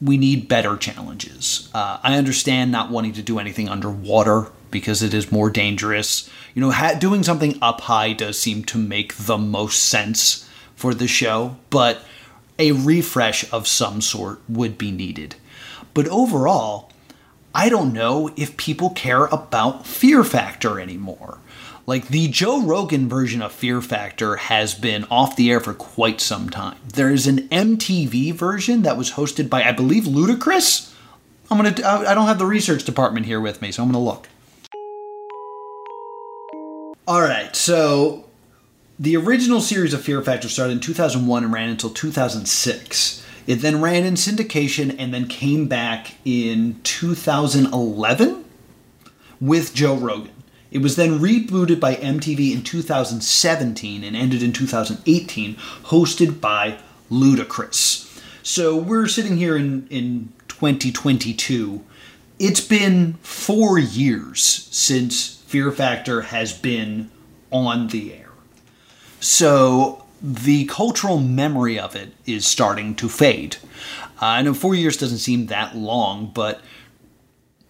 we 0.03 0.17
need 0.17 0.49
better 0.49 0.75
challenges. 0.75 1.69
Uh, 1.73 1.97
I 2.03 2.17
understand 2.17 2.71
not 2.71 2.91
wanting 2.91 3.13
to 3.13 3.21
do 3.21 3.39
anything 3.39 3.69
underwater 3.69 4.47
because 4.69 5.01
it 5.01 5.13
is 5.13 5.31
more 5.31 5.49
dangerous. 5.49 6.29
You 6.53 6.61
know, 6.61 6.71
ha- 6.71 6.97
doing 6.99 7.23
something 7.23 7.57
up 7.61 7.81
high 7.81 8.11
does 8.13 8.37
seem 8.37 8.65
to 8.65 8.77
make 8.77 9.15
the 9.15 9.37
most 9.37 9.83
sense 9.83 10.49
for 10.75 10.93
the 10.93 11.07
show, 11.07 11.55
but 11.69 12.03
a 12.59 12.73
refresh 12.73 13.51
of 13.53 13.67
some 13.67 14.01
sort 14.01 14.41
would 14.49 14.77
be 14.77 14.91
needed. 14.91 15.35
But 15.93 16.07
overall, 16.09 16.91
I 17.55 17.69
don't 17.69 17.93
know 17.93 18.31
if 18.35 18.57
people 18.57 18.89
care 18.89 19.25
about 19.25 19.85
Fear 19.85 20.23
Factor 20.23 20.79
anymore. 20.79 21.37
Like 21.85 22.07
the 22.07 22.29
Joe 22.29 22.61
Rogan 22.61 23.09
version 23.09 23.41
of 23.41 23.51
Fear 23.51 23.81
Factor 23.81 24.37
has 24.37 24.73
been 24.73 25.05
off 25.11 25.35
the 25.35 25.51
air 25.51 25.59
for 25.59 25.73
quite 25.73 26.21
some 26.21 26.49
time. 26.49 26.77
There 26.93 27.11
is 27.11 27.27
an 27.27 27.49
MTV 27.49 28.33
version 28.33 28.83
that 28.83 28.97
was 28.97 29.11
hosted 29.11 29.49
by, 29.49 29.63
I 29.63 29.73
believe, 29.73 30.05
Ludacris. 30.05 30.93
I'm 31.51 31.57
gonna. 31.57 31.75
I 31.85 32.13
don't 32.13 32.27
have 32.27 32.39
the 32.39 32.45
research 32.45 32.85
department 32.85 33.25
here 33.25 33.41
with 33.41 33.61
me, 33.61 33.71
so 33.71 33.83
I'm 33.83 33.91
gonna 33.91 34.03
look. 34.03 34.29
All 37.05 37.21
right, 37.21 37.53
so 37.53 38.29
the 38.97 39.17
original 39.17 39.59
series 39.59 39.93
of 39.93 40.01
Fear 40.01 40.21
Factor 40.21 40.47
started 40.47 40.73
in 40.73 40.79
2001 40.79 41.43
and 41.43 41.51
ran 41.51 41.69
until 41.69 41.89
2006. 41.89 43.25
It 43.45 43.55
then 43.55 43.81
ran 43.81 44.05
in 44.05 44.13
syndication 44.13 44.95
and 44.97 45.13
then 45.13 45.27
came 45.27 45.67
back 45.67 46.15
in 46.23 46.79
2011 46.83 48.45
with 49.41 49.73
Joe 49.73 49.95
Rogan. 49.95 50.31
It 50.73 50.81
was 50.81 50.95
then 50.95 51.19
rebooted 51.19 51.79
by 51.79 51.95
MTV 51.95 52.51
in 52.51 52.63
2017 52.63 54.03
and 54.03 54.15
ended 54.15 54.41
in 54.41 54.51
2018, 54.51 55.55
hosted 55.55 56.41
by 56.41 56.79
Ludacris. 57.11 58.21
So 58.41 58.75
we're 58.75 59.07
sitting 59.07 59.37
here 59.37 59.55
in, 59.55 59.87
in 59.89 60.33
2022. 60.47 61.83
It's 62.39 62.59
been 62.59 63.13
four 63.21 63.77
years 63.77 64.41
since 64.71 65.43
Fear 65.45 65.71
Factor 65.71 66.21
has 66.21 66.53
been 66.57 67.11
on 67.51 67.89
the 67.89 68.11
air. 68.11 68.31
So 69.19 70.03
the 70.23 70.65
cultural 70.65 71.19
memory 71.19 71.77
of 71.77 71.95
it 71.95 72.13
is 72.25 72.47
starting 72.47 72.95
to 72.95 73.07
fade. 73.07 73.57
Uh, 74.19 74.25
I 74.25 74.41
know 74.41 74.55
four 74.55 74.73
years 74.73 74.97
doesn't 74.97 75.19
seem 75.19 75.45
that 75.47 75.77
long, 75.77 76.31
but 76.33 76.61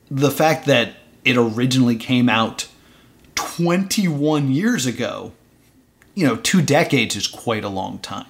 the 0.10 0.32
fact 0.32 0.68
that 0.68 0.94
it 1.26 1.36
originally 1.36 1.98
came 1.98 2.30
out 2.30 2.68
21 3.36 4.52
years 4.52 4.86
ago, 4.86 5.32
you 6.16 6.26
know, 6.26 6.36
two 6.38 6.62
decades 6.62 7.16
is 7.16 7.28
quite 7.28 7.64
a 7.64 7.70
long 7.70 8.00
time. 8.00 8.28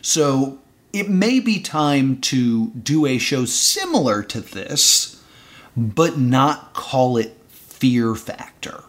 So 0.00 0.58
it 0.92 1.08
may 1.08 1.40
be 1.40 1.60
time 1.60 2.20
to 2.22 2.68
do 2.70 3.06
a 3.06 3.18
show 3.18 3.44
similar 3.44 4.22
to 4.24 4.40
this, 4.40 5.22
but 5.76 6.18
not 6.18 6.74
call 6.74 7.16
it 7.16 7.36
Fear 7.48 8.14
Factor. 8.14 8.84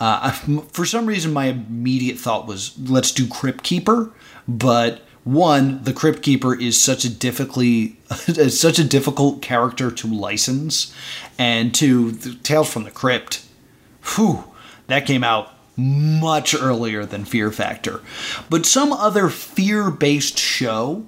Uh, 0.00 0.30
for 0.72 0.84
some 0.84 1.06
reason, 1.06 1.32
my 1.32 1.46
immediate 1.46 2.18
thought 2.18 2.46
was 2.46 2.78
let's 2.78 3.12
do 3.12 3.26
Crypt 3.26 3.62
Keeper, 3.62 4.10
but 4.48 5.02
one, 5.24 5.84
the 5.84 5.92
Crypt 5.92 6.22
Keeper 6.22 6.54
is 6.54 6.80
such 6.80 7.04
a 7.04 7.10
difficultly 7.10 7.96
such 8.48 8.78
a 8.78 8.84
difficult 8.84 9.42
character 9.42 9.90
to 9.90 10.06
license, 10.08 10.94
and 11.38 11.74
two, 11.74 12.12
Tales 12.42 12.72
from 12.72 12.84
the 12.84 12.90
Crypt, 12.90 13.44
whew, 14.16 14.51
that 14.92 15.06
came 15.06 15.24
out 15.24 15.52
much 15.76 16.54
earlier 16.54 17.04
than 17.04 17.24
Fear 17.24 17.50
Factor. 17.50 18.02
But 18.50 18.66
some 18.66 18.92
other 18.92 19.28
fear 19.28 19.90
based 19.90 20.38
show, 20.38 21.06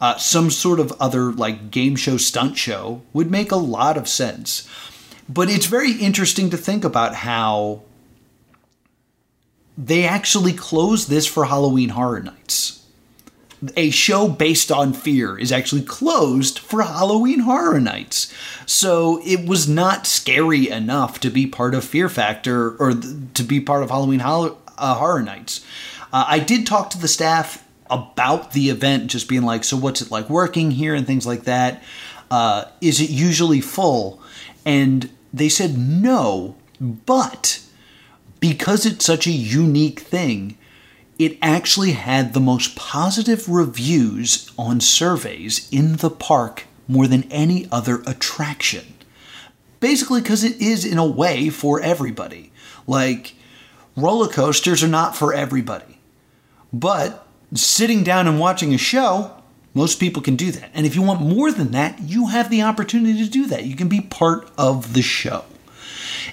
uh, 0.00 0.16
some 0.16 0.50
sort 0.50 0.80
of 0.80 0.92
other 1.00 1.32
like 1.32 1.70
game 1.70 1.96
show, 1.96 2.16
stunt 2.16 2.56
show, 2.56 3.02
would 3.12 3.30
make 3.30 3.52
a 3.52 3.56
lot 3.56 3.96
of 3.96 4.08
sense. 4.08 4.68
But 5.28 5.50
it's 5.50 5.66
very 5.66 5.92
interesting 5.92 6.48
to 6.50 6.56
think 6.56 6.84
about 6.84 7.16
how 7.16 7.82
they 9.76 10.06
actually 10.06 10.54
closed 10.54 11.08
this 11.08 11.26
for 11.26 11.44
Halloween 11.44 11.90
Horror 11.90 12.20
Nights. 12.20 12.77
A 13.76 13.90
show 13.90 14.28
based 14.28 14.70
on 14.70 14.92
fear 14.92 15.36
is 15.36 15.50
actually 15.50 15.82
closed 15.82 16.58
for 16.58 16.82
Halloween 16.82 17.40
Horror 17.40 17.80
Nights. 17.80 18.32
So 18.66 19.20
it 19.24 19.48
was 19.48 19.68
not 19.68 20.06
scary 20.06 20.68
enough 20.68 21.18
to 21.20 21.30
be 21.30 21.46
part 21.46 21.74
of 21.74 21.84
Fear 21.84 22.08
Factor 22.08 22.76
or 22.76 22.92
to 22.92 23.42
be 23.42 23.60
part 23.60 23.82
of 23.82 23.90
Halloween 23.90 24.20
uh, 24.20 24.54
Horror 24.76 25.22
Nights. 25.22 25.64
Uh, 26.12 26.24
I 26.28 26.38
did 26.38 26.66
talk 26.66 26.90
to 26.90 26.98
the 26.98 27.08
staff 27.08 27.64
about 27.90 28.52
the 28.52 28.70
event, 28.70 29.10
just 29.10 29.28
being 29.28 29.42
like, 29.42 29.64
so 29.64 29.76
what's 29.76 30.02
it 30.02 30.10
like 30.10 30.28
working 30.28 30.70
here 30.70 30.94
and 30.94 31.06
things 31.06 31.26
like 31.26 31.44
that. 31.44 31.82
Uh, 32.30 32.64
is 32.80 33.00
it 33.00 33.10
usually 33.10 33.60
full? 33.60 34.22
And 34.64 35.10
they 35.32 35.48
said 35.48 35.78
no, 35.78 36.56
but 36.80 37.60
because 38.40 38.86
it's 38.86 39.04
such 39.04 39.26
a 39.26 39.32
unique 39.32 40.00
thing, 40.00 40.57
it 41.18 41.36
actually 41.42 41.92
had 41.92 42.32
the 42.32 42.40
most 42.40 42.76
positive 42.76 43.48
reviews 43.48 44.50
on 44.56 44.80
surveys 44.80 45.68
in 45.72 45.96
the 45.96 46.10
park 46.10 46.64
more 46.86 47.06
than 47.06 47.30
any 47.30 47.68
other 47.72 48.02
attraction. 48.06 48.94
Basically, 49.80 50.20
because 50.20 50.44
it 50.44 50.60
is, 50.60 50.84
in 50.84 50.98
a 50.98 51.06
way, 51.06 51.50
for 51.50 51.80
everybody. 51.80 52.52
Like, 52.86 53.34
roller 53.96 54.28
coasters 54.28 54.82
are 54.82 54.88
not 54.88 55.16
for 55.16 55.34
everybody. 55.34 55.98
But 56.72 57.26
sitting 57.54 58.02
down 58.04 58.26
and 58.26 58.40
watching 58.40 58.72
a 58.74 58.78
show, 58.78 59.34
most 59.74 60.00
people 60.00 60.22
can 60.22 60.36
do 60.36 60.50
that. 60.52 60.70
And 60.74 60.86
if 60.86 60.94
you 60.94 61.02
want 61.02 61.20
more 61.20 61.52
than 61.52 61.72
that, 61.72 62.00
you 62.00 62.28
have 62.28 62.50
the 62.50 62.62
opportunity 62.62 63.24
to 63.24 63.30
do 63.30 63.46
that. 63.46 63.64
You 63.64 63.76
can 63.76 63.88
be 63.88 64.00
part 64.00 64.50
of 64.56 64.94
the 64.94 65.02
show 65.02 65.44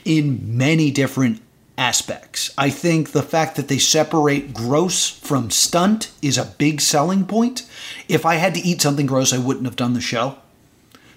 in 0.04 0.58
many 0.58 0.92
different 0.92 1.42
aspects. 1.78 2.54
I 2.58 2.70
think 2.70 3.12
the 3.12 3.24
fact 3.24 3.56
that 3.56 3.68
they 3.68 3.78
separate 3.78 4.54
gross 4.54 5.10
from 5.10 5.52
stunt 5.52 6.12
is 6.22 6.38
a 6.38 6.54
big 6.58 6.82
selling 6.82 7.26
point. 7.26 7.70
If 8.08 8.26
I 8.26 8.36
had 8.36 8.54
to 8.56 8.62
eat 8.62 8.82
something 8.82 9.06
gross, 9.06 9.34
I 9.34 9.38
wouldn't 9.38 9.66
have 9.66 9.76
done 9.76 9.94
the 9.94 10.02
show. 10.02 10.38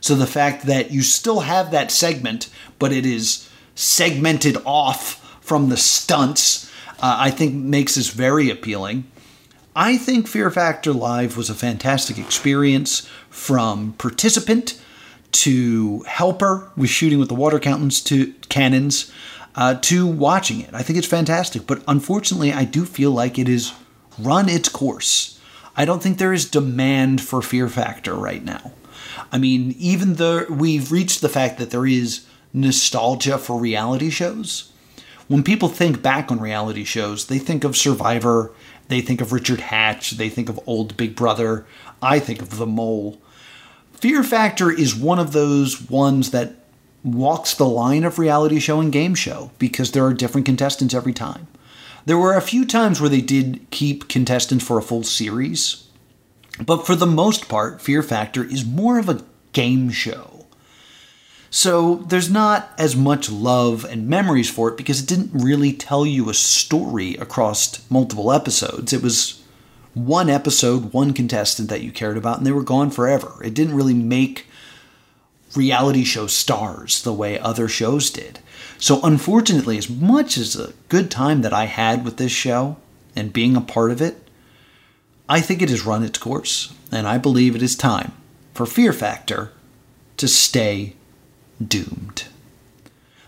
So 0.01 0.15
the 0.15 0.27
fact 0.27 0.67
that 0.67 0.91
you 0.91 1.03
still 1.03 1.41
have 1.41 1.71
that 1.71 1.91
segment, 1.91 2.49
but 2.79 2.93
it 2.93 3.07
is 3.07 3.49
segmented 3.75 4.57
off 4.65 5.39
from 5.41 5.69
the 5.69 5.77
stunts, 5.77 6.71
uh, 7.01 7.17
I 7.19 7.31
think 7.31 7.55
makes 7.55 7.95
this 7.95 8.11
very 8.11 8.51
appealing. 8.51 9.05
I 9.75 9.97
think 9.97 10.27
Fear 10.27 10.51
Factor 10.51 10.93
Live 10.93 11.37
was 11.37 11.49
a 11.49 11.55
fantastic 11.55 12.19
experience 12.19 13.09
from 13.31 13.93
participant 13.93 14.81
to 15.31 16.01
helper 16.01 16.71
with 16.77 16.91
shooting 16.91 17.19
with 17.19 17.29
the 17.29 17.35
water 17.35 17.59
cannons 17.59 18.01
to 18.03 18.33
cannons 18.49 19.13
uh, 19.59 19.75
to 19.75 20.07
watching 20.07 20.61
it. 20.61 20.73
I 20.73 20.83
think 20.85 21.01
it's 21.01 21.09
fantastic, 21.09 21.67
but 21.67 21.83
unfortunately, 21.89 22.53
I 22.53 22.65
do 22.65 22.85
feel 22.85 23.11
like 23.11 23.41
it 23.41 23.49
has 23.49 23.75
run 24.17 24.49
its 24.49 24.69
course. 24.69 25.41
I 25.77 25.85
don't 25.85 26.01
think 26.01 26.19
there 26.19 26.33
is 26.33 26.49
demand 26.49 27.21
for 27.21 27.43
Fear 27.43 27.69
Factor 27.69 28.15
right 28.15 28.45
now. 28.45 28.71
I 29.33 29.39
mean, 29.39 29.75
even 29.77 30.15
though 30.15 30.47
we've 30.49 30.93
reached 30.93 31.23
the 31.23 31.29
fact 31.29 31.59
that 31.59 31.71
there 31.71 31.87
is 31.87 32.25
nostalgia 32.53 33.37
for 33.37 33.59
reality 33.59 34.11
shows, 34.11 34.71
when 35.27 35.43
people 35.43 35.69
think 35.69 36.03
back 36.03 36.31
on 36.31 36.39
reality 36.39 36.85
shows, 36.85 37.27
they 37.27 37.41
think 37.41 37.65
of 37.65 37.77
Survivor, 37.77 38.53
they 38.87 39.01
think 39.01 39.21
of 39.21 39.33
Richard 39.33 39.59
Hatch, 39.59 40.13
they 40.13 40.29
think 40.29 40.49
of 40.49 40.61
Old 40.67 40.97
Big 40.97 41.17
Brother, 41.17 41.67
I 42.01 42.21
think 42.21 42.41
of 42.41 42.59
The 42.59 42.67
Mole. 42.67 43.21
Fear 43.93 44.23
Factor 44.23 44.71
is 44.71 44.95
one 44.95 45.19
of 45.19 45.33
those 45.33 45.91
ones 45.91 46.31
that 46.31 46.55
walks 47.05 47.55
the 47.55 47.68
line 47.68 48.05
of 48.05 48.18
reality 48.18 48.59
show 48.59 48.80
and 48.80 48.92
game 48.92 49.14
show 49.14 49.51
because 49.59 49.92
there 49.92 50.05
are 50.05 50.14
different 50.14 50.46
contestants 50.46 50.94
every 50.94 51.12
time. 51.12 51.46
There 52.07 52.18
were 52.18 52.34
a 52.34 52.40
few 52.40 52.64
times 52.64 53.01
where 53.01 53.11
they 53.11 53.20
did 53.20 53.66
keep 53.70 54.09
contestants 54.09 54.64
for 54.64 54.78
a 54.78 54.82
full 54.82 55.05
series, 55.05 55.86
but 56.64 56.86
for 56.86 56.94
the 56.94 57.07
most 57.07 57.49
part, 57.49 57.80
Fear 57.80 58.03
Factor 58.03 58.42
is 58.42 58.64
more 58.64 58.99
of 58.99 59.09
a 59.09 59.22
game 59.53 59.90
show. 59.90 60.46
So 61.51 61.96
there's 62.09 62.30
not 62.30 62.70
as 62.78 62.94
much 62.94 63.30
love 63.30 63.84
and 63.84 64.09
memories 64.09 64.51
for 64.51 64.68
it 64.68 64.76
because 64.76 65.01
it 65.01 65.09
didn't 65.09 65.30
really 65.32 65.72
tell 65.72 66.05
you 66.05 66.28
a 66.28 66.34
story 66.34 67.14
across 67.14 67.88
multiple 67.90 68.32
episodes. 68.32 68.92
It 68.92 69.03
was 69.03 69.42
one 69.94 70.28
episode, 70.28 70.92
one 70.92 71.12
contestant 71.12 71.68
that 71.70 71.80
you 71.82 71.90
cared 71.90 72.16
about, 72.16 72.38
and 72.38 72.46
they 72.46 72.53
were 72.53 72.62
gone 72.62 72.90
forever. 72.90 73.40
It 73.42 73.55
didn't 73.55 73.76
really 73.76 73.94
make 73.94 74.46
reality 75.55 76.05
show 76.05 76.26
stars 76.26 77.03
the 77.03 77.12
way 77.12 77.38
other 77.38 77.68
shows 77.68 78.11
did. 78.11 78.40
So, 78.78 79.01
unfortunately, 79.03 79.78
as 79.78 79.90
much 79.90 80.36
as 80.36 80.55
a 80.57 80.72
good 80.88 81.11
time 81.11 81.42
that 81.42 81.53
I 81.53 81.64
had 81.64 82.05
with 82.05 82.16
this 82.16 82.32
show 82.32 82.76
and 83.16 83.32
being 83.32 83.57
a 83.57 83.61
part 83.61 83.90
of 83.90 84.01
it, 84.01 84.28
I 85.28 85.40
think 85.40 85.61
it 85.61 85.70
has 85.70 85.84
run 85.84 86.05
its 86.05 86.18
course, 86.18 86.72
and 86.92 87.07
I 87.07 87.18
believe 87.18 87.55
it 87.55 87.62
is 87.62 87.76
time 87.76 88.12
for 88.55 88.66
Fear 88.66 88.92
Factor 88.92 89.53
to 90.16 90.28
stay 90.28 90.94
doomed. 91.64 92.28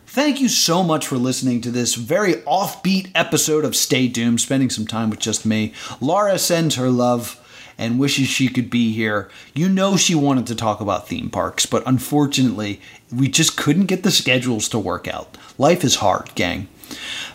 Thank 0.06 0.40
you 0.40 0.48
so 0.48 0.82
much 0.82 1.06
for 1.06 1.16
listening 1.16 1.60
to 1.60 1.70
this 1.70 1.94
very 1.94 2.34
offbeat 2.34 3.12
episode 3.14 3.64
of 3.64 3.76
Stay 3.76 4.08
Doomed, 4.08 4.40
spending 4.40 4.68
some 4.68 4.86
time 4.86 5.08
with 5.08 5.20
just 5.20 5.46
me. 5.46 5.72
Laura 6.00 6.36
sends 6.36 6.74
her 6.74 6.90
love 6.90 7.39
and 7.80 7.98
wishes 7.98 8.28
she 8.28 8.46
could 8.46 8.68
be 8.68 8.92
here. 8.92 9.30
You 9.54 9.68
know 9.68 9.96
she 9.96 10.14
wanted 10.14 10.46
to 10.48 10.54
talk 10.54 10.80
about 10.80 11.08
theme 11.08 11.30
parks, 11.30 11.64
but 11.64 11.82
unfortunately, 11.86 12.80
we 13.10 13.26
just 13.26 13.56
couldn't 13.56 13.86
get 13.86 14.02
the 14.02 14.10
schedules 14.10 14.68
to 14.68 14.78
work 14.78 15.08
out. 15.08 15.36
Life 15.56 15.82
is 15.82 15.96
hard, 15.96 16.32
gang. 16.34 16.68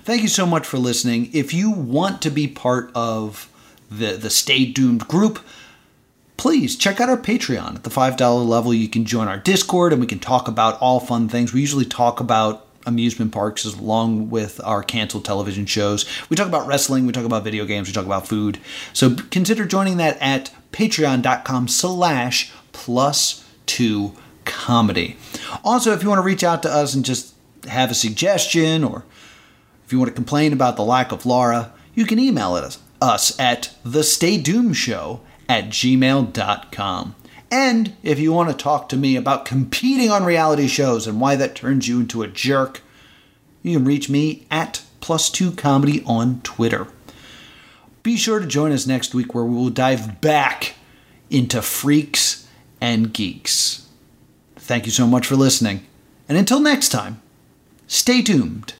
Thank 0.03 0.21
you 0.21 0.27
so 0.27 0.45
much 0.45 0.67
for 0.67 0.77
listening. 0.77 1.31
If 1.33 1.51
you 1.51 1.71
want 1.71 2.21
to 2.21 2.29
be 2.29 2.47
part 2.47 2.91
of 2.93 3.49
the, 3.89 4.13
the 4.13 4.29
Stay 4.29 4.65
Doomed 4.65 5.07
group, 5.07 5.39
please 6.37 6.75
check 6.75 7.01
out 7.01 7.09
our 7.09 7.17
Patreon. 7.17 7.75
At 7.75 7.83
the 7.83 7.89
$5 7.89 8.47
level, 8.47 8.71
you 8.71 8.87
can 8.87 9.05
join 9.05 9.27
our 9.27 9.37
Discord 9.37 9.93
and 9.93 9.99
we 9.99 10.07
can 10.07 10.19
talk 10.19 10.47
about 10.47 10.79
all 10.79 10.99
fun 10.99 11.27
things. 11.27 11.53
We 11.53 11.61
usually 11.61 11.85
talk 11.85 12.19
about 12.19 12.64
amusement 12.85 13.31
parks 13.31 13.65
along 13.65 14.29
with 14.29 14.61
our 14.63 14.83
canceled 14.83 15.25
television 15.25 15.65
shows. 15.65 16.05
We 16.29 16.35
talk 16.35 16.47
about 16.47 16.67
wrestling, 16.67 17.05
we 17.05 17.13
talk 17.13 17.25
about 17.25 17.43
video 17.43 17.65
games, 17.65 17.87
we 17.87 17.93
talk 17.93 18.05
about 18.05 18.27
food. 18.27 18.59
So 18.93 19.15
consider 19.31 19.65
joining 19.65 19.97
that 19.97 20.17
at 20.21 20.51
patreon.com 20.71 21.67
slash 21.67 22.51
plus 22.71 23.47
two 23.65 24.13
comedy. 24.45 25.17
Also, 25.63 25.91
if 25.91 26.03
you 26.03 26.09
want 26.09 26.19
to 26.19 26.25
reach 26.25 26.43
out 26.43 26.61
to 26.63 26.69
us 26.71 26.93
and 26.93 27.03
just 27.03 27.33
have 27.67 27.91
a 27.91 27.95
suggestion 27.95 28.83
or 28.83 29.05
if 29.85 29.91
you 29.91 29.99
want 29.99 30.09
to 30.09 30.15
complain 30.15 30.53
about 30.53 30.75
the 30.75 30.83
lack 30.83 31.11
of 31.11 31.25
Laura, 31.25 31.71
you 31.93 32.05
can 32.05 32.19
email 32.19 32.53
us, 32.53 32.79
us 33.01 33.39
at 33.39 33.75
the 33.83 34.03
Stay 34.03 34.37
Doomed 34.37 34.75
Show 34.75 35.21
at 35.47 35.65
gmail.com. 35.65 37.15
And 37.51 37.95
if 38.03 38.19
you 38.19 38.33
want 38.33 38.49
to 38.49 38.55
talk 38.55 38.89
to 38.89 38.97
me 38.97 39.15
about 39.15 39.45
competing 39.45 40.09
on 40.09 40.23
reality 40.23 40.67
shows 40.67 41.07
and 41.07 41.21
why 41.21 41.35
that 41.35 41.55
turns 41.55 41.87
you 41.87 41.99
into 41.99 42.23
a 42.23 42.27
jerk, 42.27 42.81
you 43.61 43.77
can 43.77 43.85
reach 43.85 44.09
me 44.09 44.45
at 44.51 44.83
plus 44.99 45.29
two 45.29 45.51
comedy 45.51 46.03
on 46.05 46.41
Twitter. 46.41 46.87
Be 48.03 48.17
sure 48.17 48.39
to 48.39 48.45
join 48.45 48.71
us 48.71 48.85
next 48.85 49.15
week 49.15 49.33
where 49.33 49.45
we 49.45 49.55
will 49.55 49.69
dive 49.69 50.21
back 50.21 50.75
into 51.29 51.61
freaks 51.61 52.47
and 52.81 53.13
geeks. 53.13 53.87
Thank 54.55 54.85
you 54.85 54.91
so 54.91 55.07
much 55.07 55.25
for 55.25 55.35
listening. 55.35 55.85
And 56.29 56.37
until 56.37 56.59
next 56.59 56.89
time, 56.89 57.21
stay 57.87 58.21
tuned. 58.21 58.73